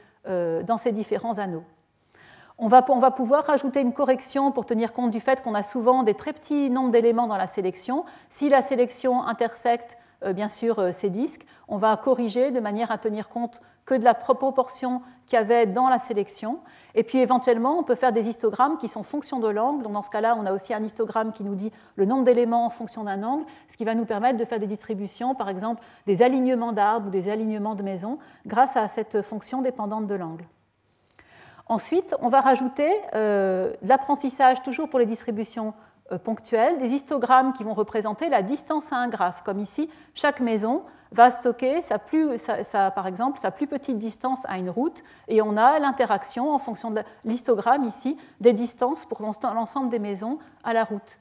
différents 0.93 1.37
anneaux. 1.37 1.65
On 2.57 2.67
va, 2.67 2.81
pouvoir 2.81 3.43
rajouter 3.43 3.81
une 3.81 3.91
correction 3.91 4.53
pour 4.53 4.65
tenir 4.65 4.93
compte 4.93 5.11
du 5.11 5.19
fait 5.19 5.43
qu'on 5.43 5.55
a 5.55 5.61
souvent 5.61 6.03
des 6.03 6.13
très 6.13 6.31
petits 6.31 6.69
nombres 6.69 6.91
d'éléments 6.91 7.27
dans 7.27 7.35
la 7.35 7.47
sélection. 7.47 8.05
Si 8.29 8.47
la 8.47 8.61
sélection 8.61 9.23
intersecte 9.27 9.97
euh, 10.23 10.31
bien 10.31 10.47
sûr 10.47 10.79
euh, 10.79 10.91
ces 10.93 11.09
disques, 11.09 11.45
on 11.67 11.75
va 11.75 11.97
corriger 11.97 12.51
de 12.51 12.61
manière 12.61 12.91
à 12.91 12.97
tenir 12.97 13.27
compte 13.27 13.59
que 13.85 13.93
de 13.93 14.05
la 14.05 14.13
proportion 14.13 15.01
qu'il 15.25 15.37
y 15.37 15.41
avait 15.41 15.65
dans 15.65 15.89
la 15.89 15.99
sélection. 15.99 16.59
Et 16.95 17.03
puis 17.03 17.17
éventuellement, 17.17 17.77
on 17.77 17.83
peut 17.83 17.95
faire 17.95 18.13
des 18.13 18.29
histogrammes 18.29 18.77
qui 18.77 18.87
sont 18.87 19.03
fonction 19.03 19.39
de 19.41 19.49
l'angle. 19.49 19.91
Dans 19.91 20.01
ce 20.01 20.09
cas-là, 20.09 20.37
on 20.39 20.45
a 20.45 20.53
aussi 20.53 20.73
un 20.73 20.81
histogramme 20.81 21.33
qui 21.33 21.43
nous 21.43 21.55
dit 21.55 21.73
le 21.97 22.05
nombre 22.05 22.23
d'éléments 22.23 22.65
en 22.65 22.69
fonction 22.69 23.03
d'un 23.03 23.21
angle, 23.23 23.43
ce 23.69 23.75
qui 23.75 23.83
va 23.83 23.95
nous 23.95 24.05
permettre 24.05 24.39
de 24.39 24.45
faire 24.45 24.59
des 24.61 24.67
distributions, 24.67 25.35
par 25.35 25.49
exemple 25.49 25.83
des 26.07 26.21
alignements 26.21 26.71
d'arbres 26.71 27.07
ou 27.07 27.11
des 27.11 27.29
alignements 27.29 27.75
de 27.75 27.83
maisons, 27.83 28.17
grâce 28.45 28.77
à 28.77 28.87
cette 28.87 29.21
fonction 29.21 29.61
dépendante 29.61 30.07
de 30.07 30.15
l'angle. 30.15 30.45
Ensuite, 31.67 32.15
on 32.21 32.29
va 32.29 32.41
rajouter 32.41 32.91
euh, 33.15 33.73
l'apprentissage, 33.81 34.61
toujours 34.61 34.87
pour 34.89 34.99
les 34.99 35.05
distributions 35.05 35.73
euh, 36.11 36.19
ponctuelles, 36.19 36.77
des 36.77 36.93
histogrammes 36.93 37.53
qui 37.53 37.63
vont 37.63 37.73
représenter 37.73 38.29
la 38.29 38.43
distance 38.43 38.93
à 38.93 38.97
un 38.97 39.07
graphe. 39.07 39.41
Comme 39.43 39.59
ici, 39.59 39.89
chaque 40.13 40.39
maison 40.39 40.83
va 41.11 41.31
stocker 41.31 41.81
sa 41.81 42.91
par 42.91 43.07
exemple 43.07 43.39
sa 43.39 43.49
plus 43.49 43.67
petite 43.67 43.97
distance 43.97 44.41
à 44.45 44.57
une 44.57 44.69
route 44.69 45.03
et 45.27 45.41
on 45.41 45.55
a 45.55 45.79
l'interaction 45.79 46.53
en 46.53 46.59
fonction 46.59 46.91
de 46.91 47.01
l'histogramme 47.23 47.85
ici 47.85 48.17
des 48.41 48.53
distances 48.53 49.05
pour 49.05 49.21
l'ensemble 49.21 49.89
des 49.89 49.99
maisons 49.99 50.39
à 50.63 50.73
la 50.73 50.83
route. 50.83 51.17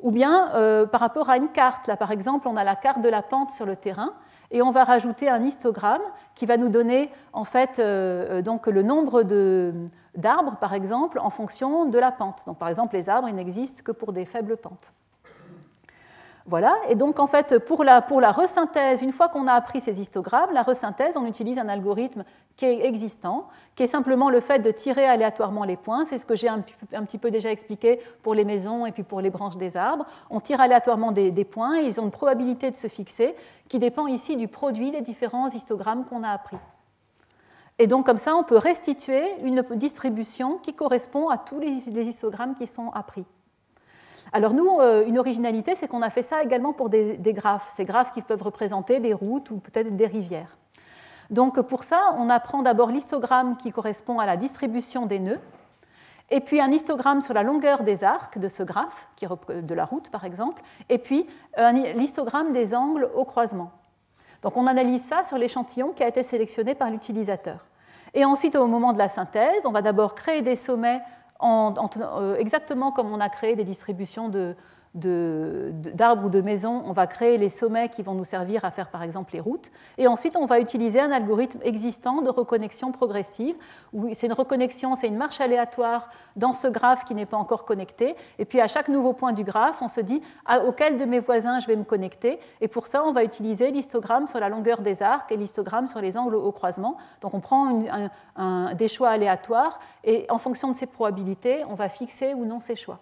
Ou 0.00 0.10
bien 0.10 0.50
euh, 0.54 0.84
par 0.84 1.00
rapport 1.00 1.30
à 1.30 1.36
une 1.36 1.48
carte, 1.48 1.86
là 1.86 1.96
par 1.96 2.10
exemple 2.10 2.46
on 2.48 2.56
a 2.56 2.64
la 2.64 2.76
carte 2.76 3.00
de 3.00 3.08
la 3.08 3.22
pente 3.22 3.50
sur 3.50 3.64
le 3.64 3.76
terrain 3.76 4.12
et 4.54 4.62
on 4.62 4.70
va 4.70 4.84
rajouter 4.84 5.28
un 5.28 5.42
histogramme 5.42 6.00
qui 6.36 6.46
va 6.46 6.56
nous 6.56 6.68
donner 6.68 7.10
en 7.32 7.44
fait 7.44 7.80
euh, 7.80 8.40
donc 8.40 8.68
le 8.68 8.82
nombre 8.82 9.24
d'arbres, 10.14 10.56
par 10.60 10.74
exemple, 10.74 11.18
en 11.18 11.30
fonction 11.30 11.86
de 11.86 11.98
la 11.98 12.12
pente. 12.12 12.44
Donc, 12.46 12.58
par 12.58 12.68
exemple, 12.68 12.94
les 12.94 13.08
arbres, 13.08 13.28
n'existent 13.28 13.82
que 13.84 13.90
pour 13.90 14.12
des 14.12 14.24
faibles 14.24 14.56
pentes. 14.56 14.94
Voilà, 16.46 16.76
et 16.90 16.94
donc 16.94 17.20
en 17.20 17.26
fait, 17.26 17.58
pour 17.58 17.84
la, 17.84 18.02
pour 18.02 18.20
resynthèse, 18.20 19.00
une 19.00 19.12
fois 19.12 19.28
qu'on 19.28 19.46
a 19.46 19.54
appris 19.54 19.80
ces 19.80 19.98
histogrammes, 19.98 20.52
la 20.52 20.60
resynthèse, 20.60 21.16
on 21.16 21.24
utilise 21.24 21.58
un 21.58 21.70
algorithme 21.70 22.22
qui 22.56 22.66
est 22.66 22.84
existant, 22.84 23.48
qui 23.74 23.84
est 23.84 23.86
simplement 23.86 24.28
le 24.28 24.40
fait 24.40 24.58
de 24.58 24.70
tirer 24.70 25.06
aléatoirement 25.06 25.64
les 25.64 25.78
points. 25.78 26.04
C'est 26.04 26.18
ce 26.18 26.26
que 26.26 26.36
j'ai 26.36 26.48
un, 26.48 26.60
petit 26.60 27.16
peu 27.16 27.30
déjà 27.30 27.50
expliqué 27.50 27.98
pour 28.22 28.34
les 28.34 28.44
maisons 28.44 28.84
et 28.84 28.92
puis 28.92 29.04
pour 29.04 29.22
les 29.22 29.30
branches 29.30 29.56
des 29.56 29.74
arbres. 29.78 30.04
On 30.28 30.38
tire 30.38 30.60
aléatoirement 30.60 31.12
des, 31.12 31.30
des 31.30 31.46
points 31.46 31.80
et 31.80 31.86
ils 31.86 31.98
ont 31.98 32.04
une 32.04 32.10
probabilité 32.10 32.70
de 32.70 32.76
se 32.76 32.88
fixer 32.88 33.34
qui 33.70 33.78
dépend 33.78 34.06
ici 34.06 34.36
du 34.36 34.46
produit 34.46 34.90
des 34.90 35.00
différents 35.00 35.48
histogrammes 35.48 36.04
qu'on 36.04 36.22
a 36.24 36.28
appris. 36.28 36.58
Et 37.78 37.86
donc 37.86 38.04
comme 38.04 38.18
ça, 38.18 38.36
on 38.36 38.44
peut 38.44 38.58
restituer 38.58 39.24
une 39.42 39.62
distribution 39.76 40.58
qui 40.58 40.74
correspond 40.74 41.30
à 41.30 41.38
tous 41.38 41.58
les 41.58 41.88
histogrammes 42.02 42.54
qui 42.54 42.66
sont 42.66 42.90
appris. 42.90 43.24
Alors 44.34 44.52
nous, 44.52 44.80
euh, 44.80 45.06
une 45.06 45.20
originalité, 45.20 45.76
c'est 45.76 45.86
qu'on 45.86 46.02
a 46.02 46.10
fait 46.10 46.24
ça 46.24 46.42
également 46.42 46.72
pour 46.72 46.88
des, 46.88 47.16
graphes, 47.28 47.72
ces 47.76 47.84
graphes 47.84 48.12
qui 48.12 48.20
peuvent 48.20 48.42
représenter 48.42 48.98
des 48.98 49.14
routes 49.14 49.52
ou 49.52 49.58
peut-être 49.58 49.94
des 49.94 50.08
rivières. 50.08 50.56
Donc 51.30 51.62
pour 51.62 51.84
ça, 51.84 52.00
on 52.18 52.28
apprend 52.28 52.62
d'abord 52.62 52.90
l'histogramme 52.90 53.56
qui 53.56 53.70
correspond 53.70 54.18
à 54.18 54.26
la 54.26 54.36
distribution 54.36 55.06
des 55.06 55.20
nœuds, 55.20 55.40
et 56.30 56.40
puis 56.40 56.60
un 56.60 56.72
histogramme 56.72 57.20
sur 57.20 57.32
la 57.32 57.44
longueur 57.44 57.84
des 57.84 58.02
arcs 58.02 58.36
de 58.36 58.48
ce 58.48 58.64
graphe, 58.64 59.06
de 59.20 59.74
la 59.74 59.84
route 59.84 60.10
par 60.10 60.24
exemple, 60.24 60.62
et 60.88 60.98
puis 60.98 61.26
l'histogramme 61.94 62.52
des 62.52 62.74
angles 62.74 63.08
au 63.14 63.24
croisement. 63.24 63.70
Donc 64.42 64.56
on 64.56 64.66
analyse 64.66 65.04
ça 65.04 65.22
sur 65.22 65.38
l'échantillon 65.38 65.92
qui 65.92 66.02
a 66.02 66.08
été 66.08 66.24
sélectionné 66.24 66.74
par 66.74 66.90
l'utilisateur. 66.90 67.64
Et 68.14 68.24
ensuite, 68.24 68.56
au 68.56 68.66
moment 68.66 68.92
de 68.92 68.98
la 68.98 69.08
synthèse, 69.08 69.64
on 69.64 69.70
va 69.70 69.82
d'abord 69.82 70.14
créer 70.14 70.42
des 70.42 70.56
sommets 70.56 71.00
euh, 71.42 72.36
exactement 72.36 72.92
comme 72.92 73.12
on 73.12 73.20
a 73.20 73.28
créé 73.28 73.56
des 73.56 73.64
distributions 73.64 74.28
de, 74.28 74.54
d'arbres 74.94 76.26
ou 76.26 76.30
de 76.30 76.40
maisons, 76.40 76.82
on 76.86 76.92
va 76.92 77.08
créer 77.08 77.36
les 77.36 77.48
sommets 77.48 77.88
qui 77.88 78.02
vont 78.02 78.14
nous 78.14 78.24
servir 78.24 78.64
à 78.64 78.70
faire 78.70 78.90
par 78.90 79.02
exemple 79.02 79.34
les 79.34 79.40
routes. 79.40 79.72
Et 79.98 80.06
ensuite, 80.06 80.36
on 80.36 80.46
va 80.46 80.60
utiliser 80.60 81.00
un 81.00 81.10
algorithme 81.10 81.58
existant 81.62 82.22
de 82.22 82.30
reconnexion 82.30 82.92
progressive, 82.92 83.56
où 83.92 84.08
c'est 84.14 84.26
une 84.26 84.32
reconnexion, 84.32 84.94
c'est 84.94 85.08
une 85.08 85.16
marche 85.16 85.40
aléatoire 85.40 86.10
dans 86.36 86.52
ce 86.52 86.68
graphe 86.68 87.04
qui 87.04 87.14
n'est 87.14 87.26
pas 87.26 87.36
encore 87.36 87.64
connecté. 87.64 88.14
Et 88.38 88.44
puis 88.44 88.60
à 88.60 88.68
chaque 88.68 88.88
nouveau 88.88 89.12
point 89.12 89.32
du 89.32 89.42
graphe, 89.42 89.82
on 89.82 89.88
se 89.88 90.00
dit 90.00 90.22
à, 90.46 90.64
auquel 90.64 90.96
de 90.96 91.04
mes 91.04 91.18
voisins 91.18 91.58
je 91.58 91.66
vais 91.66 91.76
me 91.76 91.84
connecter. 91.84 92.38
Et 92.60 92.68
pour 92.68 92.86
ça, 92.86 93.02
on 93.04 93.12
va 93.12 93.24
utiliser 93.24 93.72
l'histogramme 93.72 94.28
sur 94.28 94.38
la 94.38 94.48
longueur 94.48 94.80
des 94.80 95.02
arcs 95.02 95.32
et 95.32 95.36
l'histogramme 95.36 95.88
sur 95.88 96.00
les 96.00 96.16
angles 96.16 96.36
au 96.36 96.52
croisement. 96.52 96.96
Donc 97.20 97.34
on 97.34 97.40
prend 97.40 97.82
des 98.74 98.88
choix 98.88 99.10
aléatoires 99.10 99.80
et 100.04 100.26
en 100.28 100.38
fonction 100.38 100.68
de 100.68 100.76
ces 100.76 100.86
probabilités, 100.86 101.64
on 101.68 101.74
va 101.74 101.88
fixer 101.88 102.34
ou 102.34 102.44
non 102.44 102.60
ces 102.60 102.76
choix. 102.76 103.00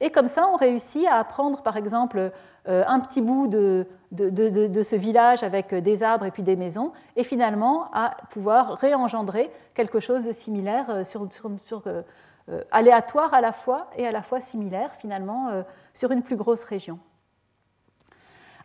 Et 0.00 0.10
comme 0.10 0.28
ça, 0.28 0.48
on 0.48 0.56
réussit 0.56 1.06
à 1.06 1.16
apprendre, 1.16 1.62
par 1.62 1.76
exemple, 1.76 2.32
euh, 2.68 2.84
un 2.86 3.00
petit 3.00 3.20
bout 3.20 3.48
de, 3.48 3.86
ce 4.12 4.96
village 4.96 5.42
avec 5.42 5.74
des 5.74 6.02
arbres 6.02 6.24
et 6.24 6.30
puis 6.30 6.42
des 6.42 6.56
maisons, 6.56 6.92
et 7.16 7.24
finalement 7.24 7.90
à 7.92 8.16
pouvoir 8.30 8.78
réengendrer 8.78 9.50
quelque 9.74 10.00
chose 10.00 10.24
de 10.24 10.32
similaire, 10.32 10.86
euh, 10.90 12.02
euh, 12.48 12.62
aléatoire 12.70 13.34
à 13.34 13.40
la 13.42 13.52
fois 13.52 13.88
et 13.96 14.06
à 14.06 14.12
la 14.12 14.22
fois 14.22 14.40
similaire, 14.40 14.92
finalement, 14.98 15.50
sur 15.92 16.10
une 16.10 16.22
plus 16.22 16.36
grosse 16.36 16.64
région. 16.64 16.98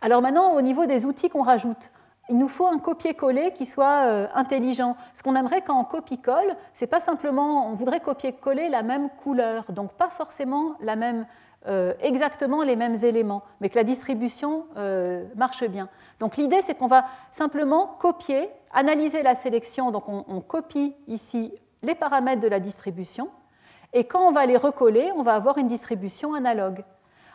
Alors 0.01 0.21
maintenant, 0.21 0.53
au 0.53 0.61
niveau 0.61 0.85
des 0.85 1.05
outils 1.05 1.29
qu'on 1.29 1.43
rajoute, 1.43 1.91
il 2.29 2.37
nous 2.37 2.47
faut 2.47 2.67
un 2.67 2.79
copier-coller 2.79 3.51
qui 3.51 3.65
soit 3.65 4.05
euh, 4.05 4.27
intelligent. 4.33 4.95
Ce 5.13 5.23
qu'on 5.23 5.35
aimerait 5.35 5.61
quand 5.61 5.79
on 5.79 5.83
copie-colle, 5.83 6.55
c'est 6.73 6.87
pas 6.87 6.99
simplement, 6.99 7.67
on 7.67 7.73
voudrait 7.73 7.99
copier-coller 7.99 8.69
la 8.69 8.83
même 8.83 9.09
couleur, 9.23 9.65
donc 9.69 9.93
pas 9.93 10.09
forcément 10.09 10.75
la 10.81 10.95
même, 10.95 11.27
euh, 11.67 11.93
exactement 12.01 12.63
les 12.63 12.75
mêmes 12.75 13.03
éléments, 13.03 13.43
mais 13.61 13.69
que 13.69 13.75
la 13.75 13.83
distribution 13.83 14.65
euh, 14.77 15.25
marche 15.35 15.63
bien. 15.65 15.89
Donc 16.19 16.37
l'idée, 16.37 16.61
c'est 16.63 16.75
qu'on 16.75 16.87
va 16.87 17.05
simplement 17.31 17.87
copier, 17.99 18.49
analyser 18.73 19.21
la 19.21 19.35
sélection, 19.35 19.91
donc 19.91 20.09
on 20.09 20.41
copie 20.41 20.95
ici 21.07 21.53
les 21.83 21.95
paramètres 21.95 22.41
de 22.41 22.47
la 22.47 22.59
distribution, 22.59 23.29
et 23.93 24.03
quand 24.03 24.27
on 24.27 24.31
va 24.31 24.45
les 24.45 24.57
recoller, 24.57 25.11
on 25.15 25.21
va 25.21 25.35
avoir 25.35 25.57
une 25.57 25.67
distribution 25.67 26.33
analogue. 26.33 26.83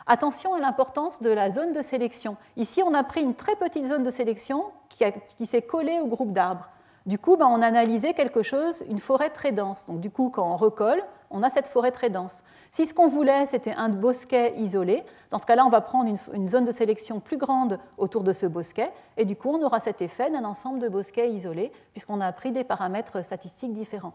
Attention 0.07 0.53
à 0.53 0.59
l'importance 0.59 1.21
de 1.21 1.29
la 1.29 1.51
zone 1.51 1.73
de 1.73 1.81
sélection. 1.81 2.37
Ici, 2.57 2.81
on 2.83 2.93
a 2.93 3.03
pris 3.03 3.21
une 3.21 3.35
très 3.35 3.55
petite 3.55 3.85
zone 3.85 4.03
de 4.03 4.09
sélection 4.09 4.65
qui, 4.89 5.45
s'est 5.45 5.61
collée 5.61 5.99
au 5.99 6.07
groupe 6.07 6.33
d'arbres. 6.33 6.69
Du 7.05 7.17
coup, 7.17 7.35
ben, 7.35 7.47
on 7.47 7.61
a 7.61 7.67
analysé 7.67 8.13
quelque 8.13 8.43
chose, 8.43 8.83
une 8.87 8.99
forêt 8.99 9.29
très 9.29 9.51
dense. 9.51 9.85
Donc, 9.87 9.99
du 9.99 10.11
coup, 10.11 10.29
quand 10.29 10.47
on 10.47 10.55
recolle, 10.55 11.01
on 11.31 11.41
a 11.41 11.49
cette 11.49 11.67
forêt 11.67 11.91
très 11.91 12.09
dense. 12.09 12.43
Si 12.71 12.85
ce 12.85 12.93
qu'on 12.93 13.07
voulait, 13.07 13.45
c'était 13.47 13.73
un 13.73 13.89
bosquet 13.89 14.53
isolé, 14.57 15.03
dans 15.31 15.39
ce 15.39 15.45
cas-là, 15.45 15.65
on 15.65 15.69
va 15.69 15.81
prendre 15.81 16.09
une, 16.09 16.17
une, 16.33 16.47
zone 16.47 16.65
de 16.65 16.71
sélection 16.71 17.19
plus 17.19 17.37
grande 17.37 17.79
autour 17.97 18.23
de 18.23 18.33
ce 18.33 18.45
bosquet, 18.45 18.91
et 19.17 19.25
du 19.25 19.35
coup, 19.35 19.49
on 19.49 19.63
aura 19.63 19.79
cet 19.79 20.01
effet 20.01 20.29
d'un 20.29 20.43
ensemble 20.43 20.79
de 20.79 20.89
bosquets 20.89 21.31
isolés, 21.31 21.71
puisqu'on 21.93 22.21
a 22.21 22.31
pris 22.31 22.51
des 22.51 22.63
paramètres 22.63 23.23
statistiques 23.23 23.73
différents. 23.73 24.13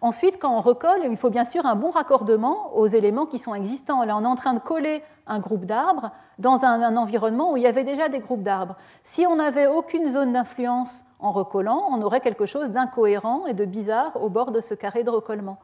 Ensuite, 0.00 0.38
quand 0.38 0.56
on 0.56 0.60
recolle, 0.60 1.00
il 1.04 1.16
faut 1.16 1.30
bien 1.30 1.44
sûr 1.44 1.64
un 1.66 1.74
bon 1.74 1.90
raccordement 1.90 2.76
aux 2.76 2.86
éléments 2.86 3.26
qui 3.26 3.38
sont 3.38 3.54
existants. 3.54 4.04
Là, 4.04 4.16
on 4.16 4.22
est 4.22 4.26
en 4.26 4.34
train 4.34 4.54
de 4.54 4.58
coller 4.58 5.02
un 5.26 5.38
groupe 5.38 5.64
d'arbres 5.64 6.10
dans 6.38 6.64
un, 6.64 6.96
environnement 6.96 7.52
où 7.52 7.56
il 7.56 7.62
y 7.62 7.66
avait 7.66 7.84
déjà 7.84 8.08
des 8.08 8.20
groupes 8.20 8.42
d'arbres. 8.42 8.76
Si 9.02 9.26
on 9.26 9.36
n'avait 9.36 9.66
aucune 9.66 10.08
zone 10.08 10.32
d'influence 10.32 11.04
en 11.18 11.32
recollant, 11.32 11.88
on 11.90 12.02
aurait 12.02 12.20
quelque 12.20 12.46
chose 12.46 12.70
d'incohérent 12.70 13.46
et 13.46 13.54
de 13.54 13.64
bizarre 13.64 14.22
au 14.22 14.28
bord 14.28 14.52
de 14.52 14.60
ce 14.60 14.74
carré 14.74 15.02
de 15.02 15.10
recollement. 15.10 15.58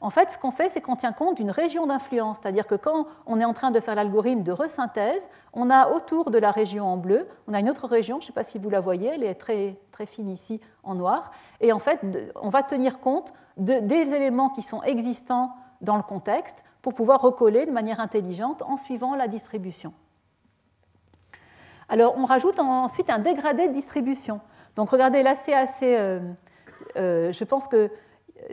En 0.00 0.10
fait, 0.10 0.30
ce 0.30 0.38
qu'on 0.38 0.50
fait, 0.50 0.68
c'est 0.68 0.80
qu'on 0.80 0.96
tient 0.96 1.12
compte 1.12 1.36
d'une 1.36 1.50
région 1.50 1.86
d'influence, 1.86 2.38
c'est-à-dire 2.40 2.66
que 2.66 2.74
quand 2.74 3.06
on 3.26 3.40
est 3.40 3.44
en 3.44 3.52
train 3.52 3.70
de 3.70 3.80
faire 3.80 3.94
l'algorithme 3.94 4.42
de 4.42 4.52
resynthèse, 4.52 5.28
on 5.52 5.70
a 5.70 5.88
autour 5.88 6.30
de 6.30 6.38
la 6.38 6.50
région 6.50 6.86
en 6.86 6.96
bleu, 6.96 7.26
on 7.48 7.54
a 7.54 7.60
une 7.60 7.70
autre 7.70 7.86
région, 7.86 8.16
je 8.20 8.24
ne 8.24 8.26
sais 8.26 8.32
pas 8.32 8.44
si 8.44 8.58
vous 8.58 8.70
la 8.70 8.80
voyez, 8.80 9.08
elle 9.14 9.22
est 9.22 9.34
très, 9.34 9.76
fine 10.06 10.28
ici 10.28 10.60
en 10.82 10.94
noir, 10.94 11.30
et 11.60 11.72
en 11.72 11.78
fait, 11.78 12.00
on 12.36 12.50
va 12.50 12.62
tenir 12.62 13.00
compte 13.00 13.32
de, 13.56 13.78
des 13.80 14.14
éléments 14.14 14.50
qui 14.50 14.62
sont 14.62 14.82
existants 14.82 15.54
dans 15.80 15.96
le 15.96 16.02
contexte 16.02 16.64
pour 16.82 16.94
pouvoir 16.94 17.20
recoller 17.20 17.66
de 17.66 17.70
manière 17.70 18.00
intelligente 18.00 18.62
en 18.62 18.76
suivant 18.76 19.14
la 19.14 19.28
distribution. 19.28 19.92
Alors, 21.88 22.14
on 22.18 22.24
rajoute 22.24 22.58
ensuite 22.58 23.10
un 23.10 23.18
dégradé 23.18 23.68
de 23.68 23.72
distribution. 23.72 24.40
Donc, 24.74 24.90
regardez, 24.90 25.22
là, 25.22 25.34
c'est 25.34 25.54
assez. 25.54 25.96
Euh, 25.96 26.20
euh, 26.96 27.32
je 27.32 27.44
pense 27.44 27.68
que 27.68 27.90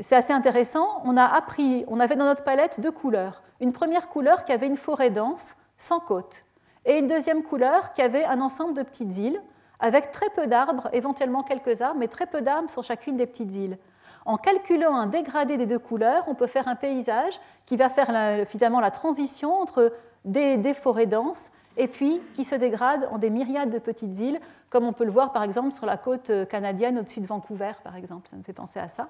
c'est 0.02 0.16
assez 0.16 0.34
intéressant. 0.34 1.02
On 1.06 1.18
a 1.18 1.26
appris, 1.26 1.86
on 1.88 2.00
avait 2.00 2.16
dans 2.16 2.26
notre 2.26 2.44
palette 2.44 2.80
deux 2.80 2.92
couleurs. 2.92 3.42
Une 3.60 3.74
première 3.74 4.10
couleur 4.10 4.46
qui 4.46 4.52
avait 4.52 4.68
une 4.68 4.78
forêt 4.78 5.10
dense, 5.10 5.56
sans 5.78 6.00
côte, 6.00 6.44
et 6.86 7.00
une 7.00 7.08
deuxième 7.08 7.44
couleur 7.44 7.94
qui 7.94 8.02
avait 8.02 8.26
un 8.26 8.42
ensemble 8.42 8.74
de 8.74 8.84
petites 8.84 9.18
îles, 9.18 9.42
avec 9.80 10.12
très 10.12 10.30
peu 10.30 10.48
d'arbres, 10.48 10.90
éventuellement 10.94 11.44
quelques 11.44 11.82
arbres, 11.82 12.00
mais 12.00 12.08
très 12.08 12.26
peu 12.26 12.42
d'arbres 12.42 12.70
sur 12.70 12.84
chacune 12.84 13.18
des 13.18 13.26
petites 13.26 13.54
îles. 13.54 13.78
En 14.26 14.38
calculant 14.38 14.96
un 14.96 15.08
dégradé 15.08 15.58
des 15.58 15.66
deux 15.66 15.80
couleurs, 15.80 16.24
on 16.28 16.36
peut 16.36 16.48
faire 16.48 16.68
un 16.68 16.76
paysage 16.76 17.40
qui 17.66 17.76
va 17.76 17.90
faire 17.90 18.48
finalement 18.48 18.80
la 18.80 18.92
transition 18.92 19.54
entre 19.54 19.92
des, 20.24 20.56
des, 20.56 20.74
forêts 20.74 21.06
denses 21.06 21.52
et 21.76 21.90
puis 21.90 22.22
qui 22.34 22.46
se 22.46 22.56
dégrade 22.56 23.10
en 23.12 23.18
des 23.18 23.30
myriades 23.30 23.70
de 23.70 23.80
petites 23.80 24.18
îles, 24.20 24.40
comme 24.70 24.86
on 24.86 24.94
peut 24.94 25.04
le 25.04 25.12
voir 25.12 25.34
par 25.34 25.44
exemple 25.44 25.72
sur 25.72 25.86
la 25.86 25.98
côte 25.98 26.32
canadienne 26.48 26.98
au-dessus 27.00 27.20
de 27.20 27.28
Vancouver, 27.28 27.74
par 27.84 27.98
exemple. 27.98 28.30
Ça 28.30 28.38
me 28.38 28.44
fait 28.44 28.54
penser 28.54 28.80
à 28.80 28.88
ça. 28.88 29.10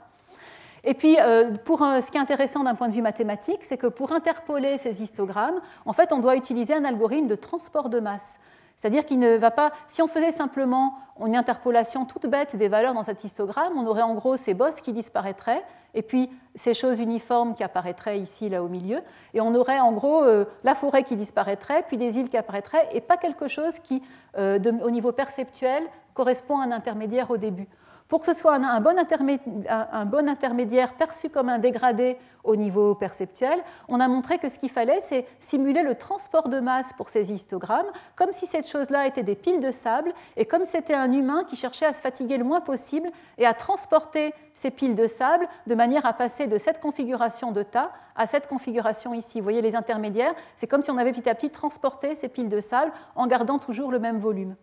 Et 0.85 0.93
puis, 0.93 1.17
euh, 1.19 1.51
ce 1.65 2.11
qui 2.11 2.17
est 2.17 2.21
intéressant 2.21 2.63
d'un 2.63 2.75
point 2.75 2.89
de 2.89 2.93
vue 2.93 3.01
mathématique, 3.01 3.63
c'est 3.63 3.77
que 3.77 3.87
pour 3.87 4.11
interpoler 4.11 4.77
ces 4.77 5.01
histogrammes, 5.01 5.61
en 5.85 5.93
fait, 5.93 6.11
on 6.11 6.19
doit 6.19 6.35
utiliser 6.35 6.73
un 6.73 6.83
algorithme 6.83 7.27
de 7.27 7.35
transport 7.35 7.89
de 7.89 7.99
masse. 7.99 8.39
C'est-à-dire 8.75 9.05
qu'il 9.05 9.19
ne 9.19 9.37
va 9.37 9.49
pas. 9.49 9.71
Si 9.87 10.01
on 10.01 10.07
faisait 10.07 10.31
simplement 10.31 10.95
une 11.25 11.37
interpolation 11.37 12.05
toute 12.05 12.25
bête 12.25 12.55
des 12.57 12.67
valeurs 12.67 12.93
dans 12.93 13.03
cet 13.03 13.23
histogramme, 13.23 13.77
on 13.77 13.87
aurait 13.87 14.01
en 14.01 14.13
gros 14.13 14.35
ces 14.35 14.53
bosses 14.53 14.81
qui 14.81 14.91
disparaîtraient, 14.91 15.63
et 15.93 16.01
puis 16.01 16.29
ces 16.55 16.73
choses 16.73 16.99
uniformes 16.99 17.53
qui 17.53 17.63
apparaîtraient 17.63 18.19
ici, 18.19 18.49
là 18.49 18.61
au 18.61 18.67
milieu, 18.67 18.99
et 19.33 19.39
on 19.39 19.53
aurait 19.55 19.79
en 19.79 19.93
gros 19.93 20.23
euh, 20.23 20.45
la 20.65 20.75
forêt 20.75 21.03
qui 21.03 21.15
disparaîtrait, 21.15 21.83
puis 21.87 21.97
des 21.97 22.17
îles 22.17 22.29
qui 22.29 22.35
apparaîtraient, 22.35 22.89
et 22.91 22.99
pas 22.99 23.15
quelque 23.15 23.47
chose 23.47 23.79
qui, 23.79 24.01
euh, 24.37 24.59
au 24.83 24.91
niveau 24.91 25.13
perceptuel, 25.13 25.83
correspond 26.13 26.59
à 26.59 26.65
un 26.65 26.71
intermédiaire 26.71 27.31
au 27.31 27.37
début. 27.37 27.67
Pour 28.13 28.19
que 28.19 28.27
ce 28.27 28.39
soit 28.39 28.53
un, 28.53 28.79
bon 28.79 30.29
intermédiaire 30.29 30.93
perçu 30.93 31.31
comme 31.31 31.49
un 31.49 31.57
dégradé 31.57 32.15
au 32.43 32.55
niveau 32.55 32.93
perceptuel, 32.93 33.57
on 33.87 33.99
a 33.99 34.07
montré 34.07 34.37
que 34.37 34.49
ce 34.49 34.59
qu'il 34.59 34.69
fallait, 34.69 35.01
c'est 35.01 35.25
simuler 35.39 35.81
le 35.81 35.95
transport 35.95 36.47
de 36.47 36.59
masse 36.59 36.93
pour 36.93 37.09
ces 37.09 37.33
histogrammes, 37.33 37.91
comme 38.15 38.31
si 38.31 38.45
cette 38.45 38.67
chose-là 38.67 39.07
était 39.07 39.23
des 39.23 39.33
piles 39.33 39.61
de 39.61 39.71
sable, 39.71 40.13
et 40.37 40.45
comme 40.45 40.63
c'était 40.63 40.93
un 40.93 41.11
humain 41.11 41.43
qui 41.43 41.55
cherchait 41.55 41.87
à 41.87 41.93
se 41.93 42.03
fatiguer 42.03 42.37
le 42.37 42.43
moins 42.43 42.61
possible 42.61 43.09
et 43.39 43.47
à 43.47 43.55
transporter 43.55 44.35
ces 44.53 44.69
piles 44.69 44.93
de 44.93 45.07
sable 45.07 45.47
de 45.65 45.73
manière 45.73 46.05
à 46.05 46.13
passer 46.13 46.45
de 46.45 46.59
cette 46.59 46.79
configuration 46.79 47.51
de 47.51 47.63
tas 47.63 47.89
à 48.15 48.27
cette 48.27 48.45
configuration 48.45 49.15
ici. 49.15 49.39
Vous 49.39 49.43
voyez 49.43 49.63
les 49.63 49.75
intermédiaires, 49.75 50.35
c'est 50.55 50.67
comme 50.67 50.83
si 50.83 50.91
on 50.91 50.99
avait 50.99 51.13
petit 51.13 51.27
à 51.27 51.33
petit 51.33 51.49
transporté 51.49 52.13
ces 52.13 52.29
piles 52.29 52.49
de 52.49 52.61
sable 52.61 52.91
en 53.15 53.25
gardant 53.25 53.57
toujours 53.57 53.89
le 53.89 53.97
même 53.97 54.19
volume. 54.19 54.55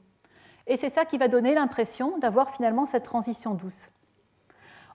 Et 0.70 0.76
c'est 0.76 0.88
ça 0.88 1.04
qui 1.04 1.18
va 1.18 1.26
donner 1.26 1.52
l'impression 1.52 2.16
d'avoir 2.18 2.50
finalement 2.50 2.86
cette 2.86 3.02
transition 3.02 3.54
douce. 3.54 3.88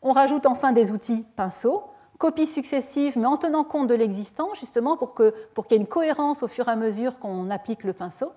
On 0.01 0.13
rajoute 0.13 0.45
enfin 0.45 0.71
des 0.71 0.91
outils 0.91 1.26
pinceaux, 1.36 1.84
copies 2.17 2.47
successives, 2.47 3.17
mais 3.17 3.26
en 3.26 3.36
tenant 3.36 3.65
compte 3.65 3.88
de 3.88 3.93
l'existant, 3.93 4.53
justement 4.53 4.95
pour 4.95 5.13
qu'il 5.15 5.34
y 5.71 5.73
ait 5.73 5.78
une 5.78 5.86
cohérence 5.86 6.43
au 6.43 6.47
fur 6.47 6.69
et 6.69 6.71
à 6.71 6.78
mesure 6.78 7.19
qu'on 7.19 7.49
applique 7.49 7.84
le 7.84 7.91
pinceau. 7.91 8.32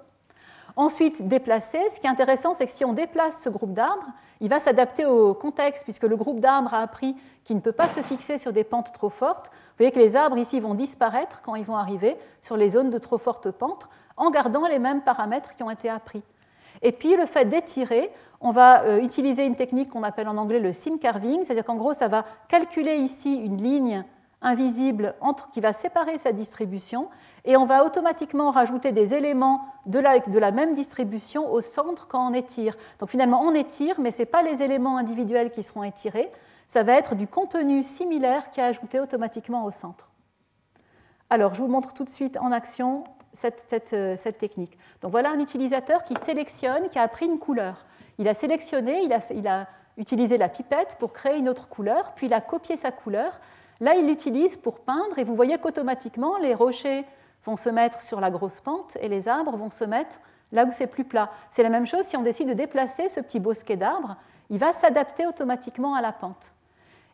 Ensuite, 0.74 1.28
déplacer. 1.28 1.78
Ce 1.90 2.00
qui 2.00 2.08
est 2.08 2.10
intéressant, 2.10 2.54
c'est 2.54 2.66
que 2.66 2.72
si 2.72 2.84
on 2.84 2.92
déplace 2.92 3.40
ce 3.40 3.48
groupe 3.48 3.72
d'arbres, 3.72 4.08
il 4.40 4.48
va 4.48 4.58
s'adapter 4.58 5.06
au 5.06 5.32
contexte, 5.32 5.84
puisque 5.84 6.02
le 6.02 6.16
groupe 6.16 6.40
d'arbres 6.40 6.74
a 6.74 6.80
appris 6.80 7.14
qu'il 7.44 7.54
ne 7.54 7.60
peut 7.60 7.70
pas 7.70 7.88
se 7.88 8.00
fixer 8.00 8.38
sur 8.38 8.52
des 8.52 8.64
pentes 8.64 8.92
trop 8.92 9.10
fortes. 9.10 9.46
Vous 9.46 9.74
voyez 9.78 9.92
que 9.92 10.00
les 10.00 10.16
arbres 10.16 10.38
ici 10.38 10.58
vont 10.58 10.74
disparaître 10.74 11.40
quand 11.42 11.54
ils 11.54 11.64
vont 11.64 11.76
arriver 11.76 12.16
sur 12.42 12.56
les 12.56 12.70
zones 12.70 12.90
de 12.90 12.98
trop 12.98 13.18
fortes 13.18 13.52
pentes, 13.52 13.88
en 14.16 14.30
gardant 14.30 14.66
les 14.66 14.80
mêmes 14.80 15.02
paramètres 15.02 15.54
qui 15.54 15.62
ont 15.62 15.70
été 15.70 15.88
appris. 15.88 16.24
Et 16.82 16.92
puis 16.92 17.16
le 17.16 17.26
fait 17.26 17.44
d'étirer, 17.44 18.10
on 18.40 18.50
va 18.50 18.82
euh, 18.82 19.00
utiliser 19.00 19.44
une 19.44 19.56
technique 19.56 19.90
qu'on 19.90 20.02
appelle 20.02 20.28
en 20.28 20.36
anglais 20.36 20.60
le 20.60 20.72
sim 20.72 20.96
carving, 20.98 21.44
c'est-à-dire 21.44 21.64
qu'en 21.64 21.76
gros, 21.76 21.92
ça 21.92 22.08
va 22.08 22.24
calculer 22.48 22.96
ici 22.96 23.34
une 23.36 23.60
ligne 23.60 24.04
invisible 24.40 25.14
qui 25.52 25.60
va 25.60 25.72
séparer 25.72 26.16
sa 26.18 26.32
distribution 26.32 27.08
et 27.44 27.56
on 27.56 27.64
va 27.64 27.84
automatiquement 27.84 28.50
rajouter 28.50 28.92
des 28.92 29.14
éléments 29.14 29.64
de 29.86 29.98
la, 29.98 30.20
de 30.20 30.38
la 30.38 30.52
même 30.52 30.74
distribution 30.74 31.52
au 31.52 31.60
centre 31.60 32.06
quand 32.06 32.30
on 32.30 32.34
étire. 32.34 32.76
Donc 33.00 33.08
finalement 33.08 33.42
on 33.42 33.54
étire, 33.54 34.00
mais 34.00 34.12
ce 34.12 34.20
n'est 34.20 34.26
pas 34.26 34.42
les 34.42 34.62
éléments 34.62 34.96
individuels 34.96 35.50
qui 35.50 35.62
seront 35.62 35.82
étirés, 35.82 36.30
ça 36.68 36.82
va 36.82 36.92
être 36.92 37.14
du 37.14 37.26
contenu 37.26 37.82
similaire 37.82 38.50
qui 38.50 38.60
est 38.60 38.64
ajouté 38.64 39.00
automatiquement 39.00 39.64
au 39.64 39.70
centre. 39.70 40.08
Alors 41.30 41.54
je 41.54 41.62
vous 41.62 41.68
montre 41.68 41.92
tout 41.92 42.04
de 42.04 42.10
suite 42.10 42.36
en 42.40 42.52
action 42.52 43.04
euh, 43.92 44.16
cette 44.16 44.38
technique. 44.38 44.78
Donc 45.00 45.10
voilà 45.10 45.30
un 45.30 45.38
utilisateur 45.38 46.04
qui 46.04 46.14
sélectionne, 46.16 46.88
qui 46.88 46.98
a 46.98 47.08
pris 47.08 47.26
une 47.26 47.38
couleur. 47.38 47.86
Il 48.18 48.28
a 48.28 48.34
sélectionné, 48.34 49.02
il 49.02 49.12
a, 49.12 49.20
il 49.34 49.46
a 49.46 49.66
utilisé 49.96 50.38
la 50.38 50.48
pipette 50.48 50.96
pour 50.98 51.12
créer 51.12 51.36
une 51.38 51.48
autre 51.48 51.68
couleur, 51.68 52.12
puis 52.14 52.26
il 52.26 52.34
a 52.34 52.40
copié 52.40 52.76
sa 52.76 52.90
couleur 52.90 53.38
Là, 53.80 53.94
il 53.94 54.06
l'utilise 54.06 54.56
pour 54.56 54.80
peindre 54.80 55.18
et 55.18 55.24
vous 55.24 55.36
voyez 55.36 55.56
qu'automatiquement, 55.58 56.36
les 56.38 56.54
rochers 56.54 57.04
vont 57.44 57.56
se 57.56 57.68
mettre 57.68 58.00
sur 58.00 58.20
la 58.20 58.30
grosse 58.30 58.60
pente 58.60 58.96
et 59.00 59.08
les 59.08 59.28
arbres 59.28 59.56
vont 59.56 59.70
se 59.70 59.84
mettre 59.84 60.18
là 60.50 60.64
où 60.64 60.72
c'est 60.72 60.88
plus 60.88 61.04
plat. 61.04 61.30
C'est 61.50 61.62
la 61.62 61.68
même 61.68 61.86
chose 61.86 62.04
si 62.04 62.16
on 62.16 62.22
décide 62.22 62.48
de 62.48 62.54
déplacer 62.54 63.08
ce 63.08 63.20
petit 63.20 63.38
bosquet 63.38 63.76
d'arbres, 63.76 64.16
il 64.50 64.58
va 64.58 64.72
s'adapter 64.72 65.26
automatiquement 65.26 65.94
à 65.94 66.02
la 66.02 66.10
pente. 66.10 66.52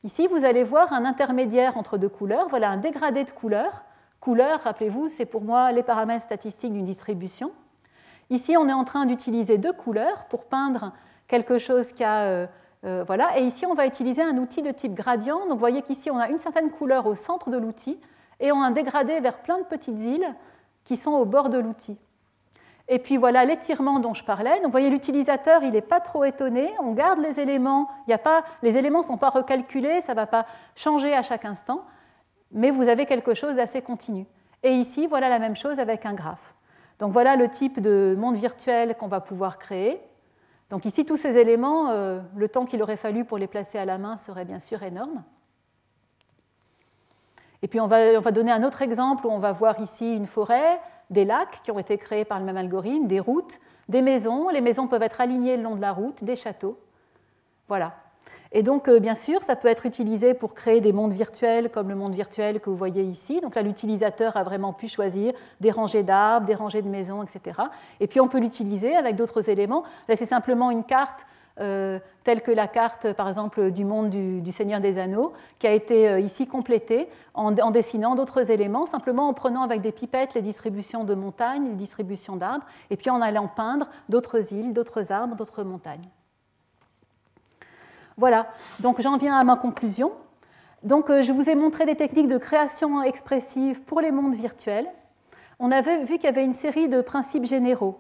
Ici, 0.05 0.27
vous 0.27 0.45
allez 0.45 0.65
voir 0.65 0.93
un 0.93 1.05
intermédiaire 1.05 1.77
entre 1.77 1.99
deux 1.99 2.09
couleurs. 2.09 2.49
Voilà 2.49 2.71
un 2.71 2.77
dégradé 2.77 3.25
de 3.25 3.31
couleurs. 3.31 3.85
Couleur, 4.25 4.61
rappelez-vous, 4.61 5.11
c'est 5.11 5.27
pour 5.27 5.43
moi 5.43 5.71
les 5.71 5.83
paramètres 5.83 6.25
statistiques 6.25 6.73
d'une 6.73 6.87
distribution. 6.87 7.53
Ici, 8.31 8.57
on 8.57 8.71
est 8.71 8.73
en 8.73 8.85
train 8.85 9.05
d'utiliser 9.05 9.59
deux 9.59 9.75
couleurs 9.75 10.25
pour 10.31 10.45
peindre 10.45 10.95
quelque 11.29 11.59
chose 11.59 11.93
qui 11.93 12.05
a 12.05 12.23
euh, 12.23 12.47
euh, 12.87 13.05
voilà. 13.07 13.39
Et 13.39 13.43
ici, 13.43 13.67
on 13.67 13.75
va 13.75 13.85
utiliser 13.85 14.23
un 14.23 14.39
outil 14.39 14.63
de 14.63 14.71
type 14.71 14.95
gradient. 14.95 15.41
Donc, 15.41 15.51
vous 15.51 15.59
voyez 15.59 15.83
qu'ici, 15.83 16.11
on 16.11 16.17
a 16.17 16.31
une 16.31 16.39
certaine 16.39 16.71
couleur 16.71 17.05
au 17.05 17.15
centre 17.15 17.51
de 17.51 17.59
l'outil 17.59 18.01
et 18.41 18.51
on 18.51 18.63
a 18.63 18.65
un 18.65 18.71
dégradé 18.71 19.21
vers 19.21 19.43
plein 19.43 19.59
de 19.59 19.65
petites 19.65 20.01
îles 20.01 20.35
qui 20.85 20.97
sont 20.97 21.13
au 21.13 21.27
bord 21.27 21.51
de 21.51 21.59
l'outil. 21.59 21.99
Et 22.89 22.99
puis 23.01 23.19
voilà 23.19 23.45
l'étirement 23.45 23.99
dont 23.99 24.15
je 24.15 24.25
parlais. 24.25 24.55
Donc, 24.55 24.65
vous 24.65 24.71
voyez, 24.71 24.89
l'utilisateur, 24.89 25.63
il 25.65 25.73
n'est 25.73 25.83
pas 25.83 26.01
trop 26.01 26.25
étonné. 26.25 26.73
On 26.81 26.93
garde 26.93 27.19
les 27.19 27.41
éléments. 27.41 27.91
Il 28.09 28.15
a 28.15 28.19
pas, 28.19 28.43
les 28.63 28.79
éléments 28.79 29.01
ne 29.01 29.05
sont 29.05 29.19
pas 29.19 29.29
recalculés, 29.29 30.01
ça 30.01 30.13
ne 30.13 30.17
va 30.17 30.27
pas 30.27 30.47
changer 30.77 31.13
à 31.13 31.21
chaque 31.21 31.45
instant. 31.45 31.85
Mais 32.55 32.71
vous 32.71 32.89
avez 32.89 33.05
quelque 33.05 33.35
chose 33.35 33.57
d'assez 33.57 33.83
continu. 33.83 34.27
Et 34.63 34.71
ici, 34.71 35.07
voilà 35.07 35.29
la 35.29 35.39
même 35.39 35.57
chose 35.57 35.79
avec 35.79 36.07
un 36.07 36.15
graphe. 36.15 36.55
Donc, 36.99 37.13
voilà 37.13 37.37
le 37.37 37.51
type 37.51 37.81
de 37.81 38.17
monde 38.19 38.37
virtuel 38.37 38.95
qu'on 38.97 39.09
va 39.09 39.21
pouvoir 39.21 39.59
créer. 39.59 40.01
Donc 40.71 40.85
ici, 40.87 41.05
tous 41.05 41.17
ces 41.17 41.37
éléments, 41.37 41.91
euh, 41.91 42.21
le 42.37 42.49
temps 42.49 42.65
qu'il 42.65 42.83
aurait 42.83 42.97
fallu 42.97 43.25
pour 43.25 43.39
les 43.39 43.47
placer 43.47 43.79
à 43.79 43.85
la 43.85 43.99
main 43.99 44.17
serait 44.17 44.45
bien 44.45 44.61
sûr 44.61 44.83
énorme. 44.83 45.23
Et 47.63 47.69
puis 47.69 47.81
on 47.81 47.87
va, 47.87 48.21
donner 48.33 48.53
un 48.53 48.63
autre 48.63 48.83
exemple 48.83 49.27
où 49.27 49.31
on 49.31 49.39
va 49.39 49.53
voir 49.53 49.81
ici 49.81 50.15
une 50.15 50.27
forêt, 50.27 50.81
des 51.11 51.25
lacs 51.25 51.63
qui 51.63 51.71
ont 51.71 51.79
été 51.79 51.97
créés 51.97 52.25
par 52.25 52.39
le 52.39 52.45
même 52.45 52.57
algorithme, 52.57 53.07
des 53.07 53.21
routes, 53.21 53.59
des 53.89 54.03
maisons. 54.03 54.49
Les 54.49 54.61
maisons 54.61 54.87
peuvent 54.87 55.03
être 55.03 55.21
alignées 55.21 55.57
le 55.57 55.63
long 55.63 55.77
de 55.77 55.81
la 55.81 55.93
route, 55.93 56.25
des 56.25 56.37
châteaux. 56.37 56.79
Voilà. 57.69 57.95
Et 58.57 58.63
donc, 58.63 58.89
euh, 58.89 59.01
bien 59.01 59.17
sûr, 59.17 59.43
ça 59.43 59.57
peut 59.57 59.67
être 59.67 59.85
utilisé 59.85 60.33
pour 60.33 60.55
créer 60.55 60.81
des 60.81 60.93
mondes 60.93 61.13
virtuels 61.13 61.71
comme 61.71 61.89
le 61.89 61.97
monde 61.97 62.15
virtuel 62.15 62.61
que 62.61 62.71
vous 62.71 62.77
voyez 62.77 63.03
ici. 63.03 63.41
Donc 63.41 63.57
là, 63.57 63.63
l'utilisateur 63.63 64.37
a 64.37 64.45
vraiment 64.45 64.73
pu 64.73 64.87
choisir 64.87 65.33
des 65.61 65.73
rangées 65.73 66.05
d'arbres, 66.05 66.47
des 66.47 66.55
rangées 66.55 66.81
de 66.81 66.89
maisons, 66.89 67.25
etc. 67.25 67.63
Et 67.99 68.07
puis, 68.07 68.21
on 68.21 68.29
peut 68.29 68.39
l'utiliser 68.39 68.95
avec 68.95 69.17
d'autres 69.17 69.51
éléments. 69.51 69.83
Là, 70.09 70.15
c'est 70.15 70.25
simplement 70.25 70.71
une 70.71 70.85
carte 70.85 71.27
euh, 71.61 71.99
telle 72.23 72.43
que 72.43 72.53
la 72.53 72.69
carte, 72.69 73.13
par 73.13 73.29
exemple, 73.29 73.73
du 73.73 73.85
monde 73.85 74.11
du, 74.11 74.53
Seigneur 74.53 74.81
des 74.81 74.99
Anneaux, 74.99 75.33
qui 75.59 75.67
a 75.67 75.73
été 75.73 76.09
euh, 76.09 76.21
ici 76.21 76.47
complétée 76.47 77.09
en, 77.35 77.51
dessinant 77.73 78.15
d'autres 78.15 78.53
éléments, 78.53 78.87
simplement 78.87 79.29
en 79.29 79.35
prenant 79.35 79.63
avec 79.63 79.81
des 79.81 79.93
pipettes 79.93 80.35
les 80.35 80.43
distributions 80.43 81.05
de 81.05 81.15
montagnes, 81.15 81.69
les 81.69 81.75
distributions 81.75 82.37
d'arbres, 82.37 82.67
et 82.91 82.97
puis 82.97 83.11
en 83.11 83.21
allant 83.21 83.49
peindre 83.49 83.89
d'autres 84.09 84.53
îles, 84.53 84.73
d'autres 84.73 85.13
arbres, 85.13 85.37
d'autres 85.37 85.65
montagnes. 85.65 86.09
Voilà, 88.17 88.47
donc 88.81 89.01
j'en 89.01 89.17
viens 89.17 89.37
à 89.37 89.45
ma 89.45 89.57
conclusion. 89.57 90.13
Donc, 90.83 91.09
euh, 91.09 91.23
je 91.23 91.33
vous 91.33 91.49
ai 91.49 91.55
montré 91.55 91.87
des 91.87 91.97
techniques 91.97 92.29
de 92.29 92.39
création 92.39 93.03
expressive 93.03 93.83
pour 93.83 94.01
les 94.01 94.13
mondes 94.13 94.35
virtuels. 94.35 94.87
On 95.59 95.71
avait 95.71 96.05
vu 96.05 96.17
qu'il 96.17 96.25
y 96.25 96.29
avait 96.29 96.45
une 96.45 96.53
série 96.53 96.89
de 96.89 97.01
principes 97.01 97.47
généraux. 97.47 97.99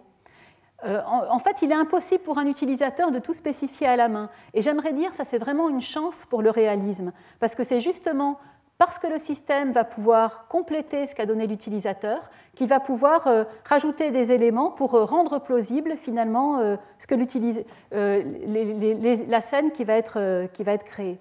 Euh, 0.84 1.00
en, 1.06 1.38
fait, 1.38 1.62
il 1.62 1.72
est 1.72 1.74
impossible 1.74 2.22
pour 2.22 2.36
un 2.36 2.46
utilisateur 2.46 3.10
de 3.10 3.18
tout 3.18 3.32
spécifier 3.32 3.86
à 3.86 3.96
la 3.96 4.08
main. 4.08 4.28
Et 4.52 4.60
j'aimerais 4.60 4.92
dire, 4.92 5.14
ça 5.14 5.24
c'est 5.24 5.38
vraiment 5.38 5.70
une 5.70 5.80
chance 5.80 6.26
pour 6.26 6.42
le 6.42 6.50
réalisme, 6.50 7.12
parce 7.40 7.54
que 7.54 7.64
c'est 7.64 7.80
justement 7.80 8.38
parce 8.78 8.98
que 8.98 9.06
le 9.06 9.18
système 9.18 9.72
va 9.72 9.84
pouvoir 9.84 10.46
compléter 10.48 11.06
ce 11.06 11.14
qu'a 11.14 11.26
donné 11.26 11.46
l'utilisateur, 11.46 12.30
qu'il 12.54 12.68
va 12.68 12.80
pouvoir 12.80 13.26
euh, 13.26 13.44
rajouter 13.64 14.10
des 14.10 14.32
éléments 14.32 14.70
pour 14.70 14.94
euh, 14.94 15.04
rendre 15.04 15.38
plausible 15.38 15.96
finalement 15.96 16.58
euh, 16.58 16.76
la 19.28 19.40
scène 19.40 19.70
qui 19.70 19.84
va, 19.84 19.94
être, 19.94 20.48
qui 20.52 20.64
va 20.64 20.72
être 20.72 20.84
créée. 20.84 21.18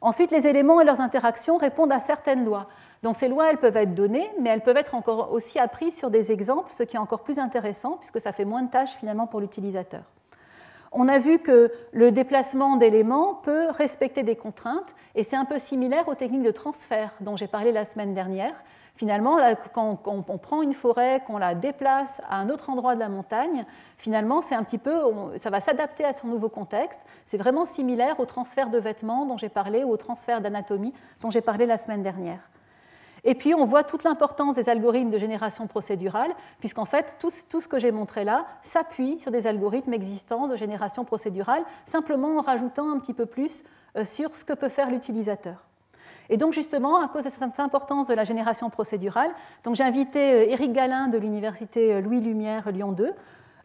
Ensuite, 0.00 0.30
les 0.30 0.46
éléments 0.46 0.80
et 0.80 0.84
leurs 0.84 1.00
interactions 1.00 1.56
répondent 1.56 1.92
à 1.92 2.00
certaines 2.00 2.44
lois. 2.44 2.68
Donc 3.02 3.16
ces 3.16 3.28
lois, 3.28 3.50
elles 3.50 3.58
peuvent 3.58 3.76
être 3.76 3.94
données, 3.94 4.30
mais 4.40 4.50
elles 4.50 4.62
peuvent 4.62 4.76
être 4.76 4.94
encore 4.94 5.32
aussi 5.32 5.58
apprises 5.58 5.96
sur 5.96 6.10
des 6.10 6.32
exemples, 6.32 6.72
ce 6.72 6.82
qui 6.82 6.96
est 6.96 6.98
encore 6.98 7.22
plus 7.22 7.38
intéressant, 7.38 7.98
puisque 7.98 8.20
ça 8.20 8.32
fait 8.32 8.44
moins 8.44 8.62
de 8.62 8.70
tâches 8.70 8.94
finalement 8.96 9.26
pour 9.26 9.40
l'utilisateur 9.40 10.02
on 10.94 11.08
a 11.08 11.18
vu 11.18 11.40
que 11.40 11.72
le 11.92 12.12
déplacement 12.12 12.76
d'éléments 12.76 13.34
peut 13.34 13.66
respecter 13.70 14.22
des 14.22 14.36
contraintes, 14.36 14.94
et 15.14 15.24
c'est 15.24 15.36
un 15.36 15.44
peu 15.44 15.58
similaire 15.58 16.08
aux 16.08 16.14
techniques 16.14 16.44
de 16.44 16.50
transfert 16.50 17.12
dont 17.20 17.36
j'ai 17.36 17.48
parlé 17.48 17.72
la 17.72 17.84
semaine 17.84 18.14
dernière. 18.14 18.54
Finalement, 18.96 19.38
quand 19.74 19.98
on 20.06 20.38
prend 20.38 20.62
une 20.62 20.72
forêt, 20.72 21.20
qu'on 21.26 21.36
la 21.36 21.56
déplace 21.56 22.20
à 22.30 22.36
un 22.36 22.48
autre 22.48 22.70
endroit 22.70 22.94
de 22.94 23.00
la 23.00 23.08
montagne, 23.08 23.66
finalement, 23.98 24.40
c'est 24.40 24.54
un 24.54 24.62
petit 24.62 24.78
peu, 24.78 24.94
ça 25.36 25.50
va 25.50 25.60
s'adapter 25.60 26.04
à 26.04 26.12
son 26.12 26.28
nouveau 26.28 26.48
contexte. 26.48 27.00
C'est 27.26 27.36
vraiment 27.36 27.64
similaire 27.64 28.20
au 28.20 28.24
transfert 28.24 28.70
de 28.70 28.78
vêtements 28.78 29.26
dont 29.26 29.36
j'ai 29.36 29.48
parlé 29.48 29.82
ou 29.82 29.90
au 29.90 29.96
transfert 29.96 30.40
d'anatomie 30.40 30.94
dont 31.22 31.30
j'ai 31.30 31.40
parlé 31.40 31.66
la 31.66 31.76
semaine 31.76 32.04
dernière. 32.04 32.48
Et 33.24 33.34
puis, 33.34 33.54
on 33.54 33.64
voit 33.64 33.84
toute 33.84 34.04
l'importance 34.04 34.56
des 34.56 34.68
algorithmes 34.68 35.10
de 35.10 35.18
génération 35.18 35.66
procédurale, 35.66 36.30
puisqu'en 36.60 36.84
fait, 36.84 37.16
tout, 37.18 37.30
ce 37.30 37.68
que 37.68 37.78
j'ai 37.78 37.90
montré 37.90 38.22
là 38.22 38.46
s'appuie 38.62 39.18
sur 39.18 39.30
des 39.30 39.46
algorithmes 39.46 39.94
existants 39.94 40.46
de 40.46 40.56
génération 40.56 41.04
procédurale, 41.04 41.64
simplement 41.86 42.36
en 42.38 42.42
rajoutant 42.42 42.90
un 42.90 42.98
petit 42.98 43.14
peu 43.14 43.24
plus 43.24 43.64
euh, 43.96 44.04
sur 44.04 44.36
ce 44.36 44.44
que 44.44 44.52
peut 44.52 44.68
faire 44.68 44.90
l'utilisateur. 44.90 45.64
Et 46.28 46.36
donc 46.36 46.52
justement, 46.52 47.02
à 47.02 47.08
cause 47.08 47.24
de 47.24 47.30
cette 47.30 47.60
importance 47.60 48.08
de 48.08 48.14
la 48.14 48.24
génération 48.24 48.68
procédurale, 48.68 49.30
j'ai 49.72 49.84
invité 49.84 50.32
euh, 50.32 50.52
Éric 50.52 50.72
Galin 50.72 51.08
de 51.08 51.16
l'université 51.16 51.94
euh, 51.94 52.00
Louis 52.00 52.20
Lumière 52.20 52.70
Lyon 52.70 52.92
2 52.92 53.12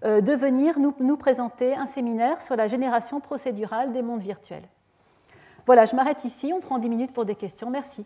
de 0.01 0.31
venir 0.31 0.79
nous, 0.79 0.93
nous, 1.01 1.17
présenter 1.17 1.75
un 1.75 1.85
séminaire 1.85 2.41
sur 2.41 2.55
la 2.55 2.69
génération 2.69 3.19
procédurale 3.19 3.91
des 3.91 4.01
mondes 4.01 4.21
virtuels. 4.21 4.63
Voilà, 5.65 5.83
je 5.83 5.93
m'arrête 5.93 6.23
ici, 6.23 6.53
on 6.55 6.61
prend 6.61 6.77
10 6.77 6.87
minutes 6.87 7.11
pour 7.11 7.25
des 7.25 7.35
questions. 7.35 7.69
Merci. 7.69 8.05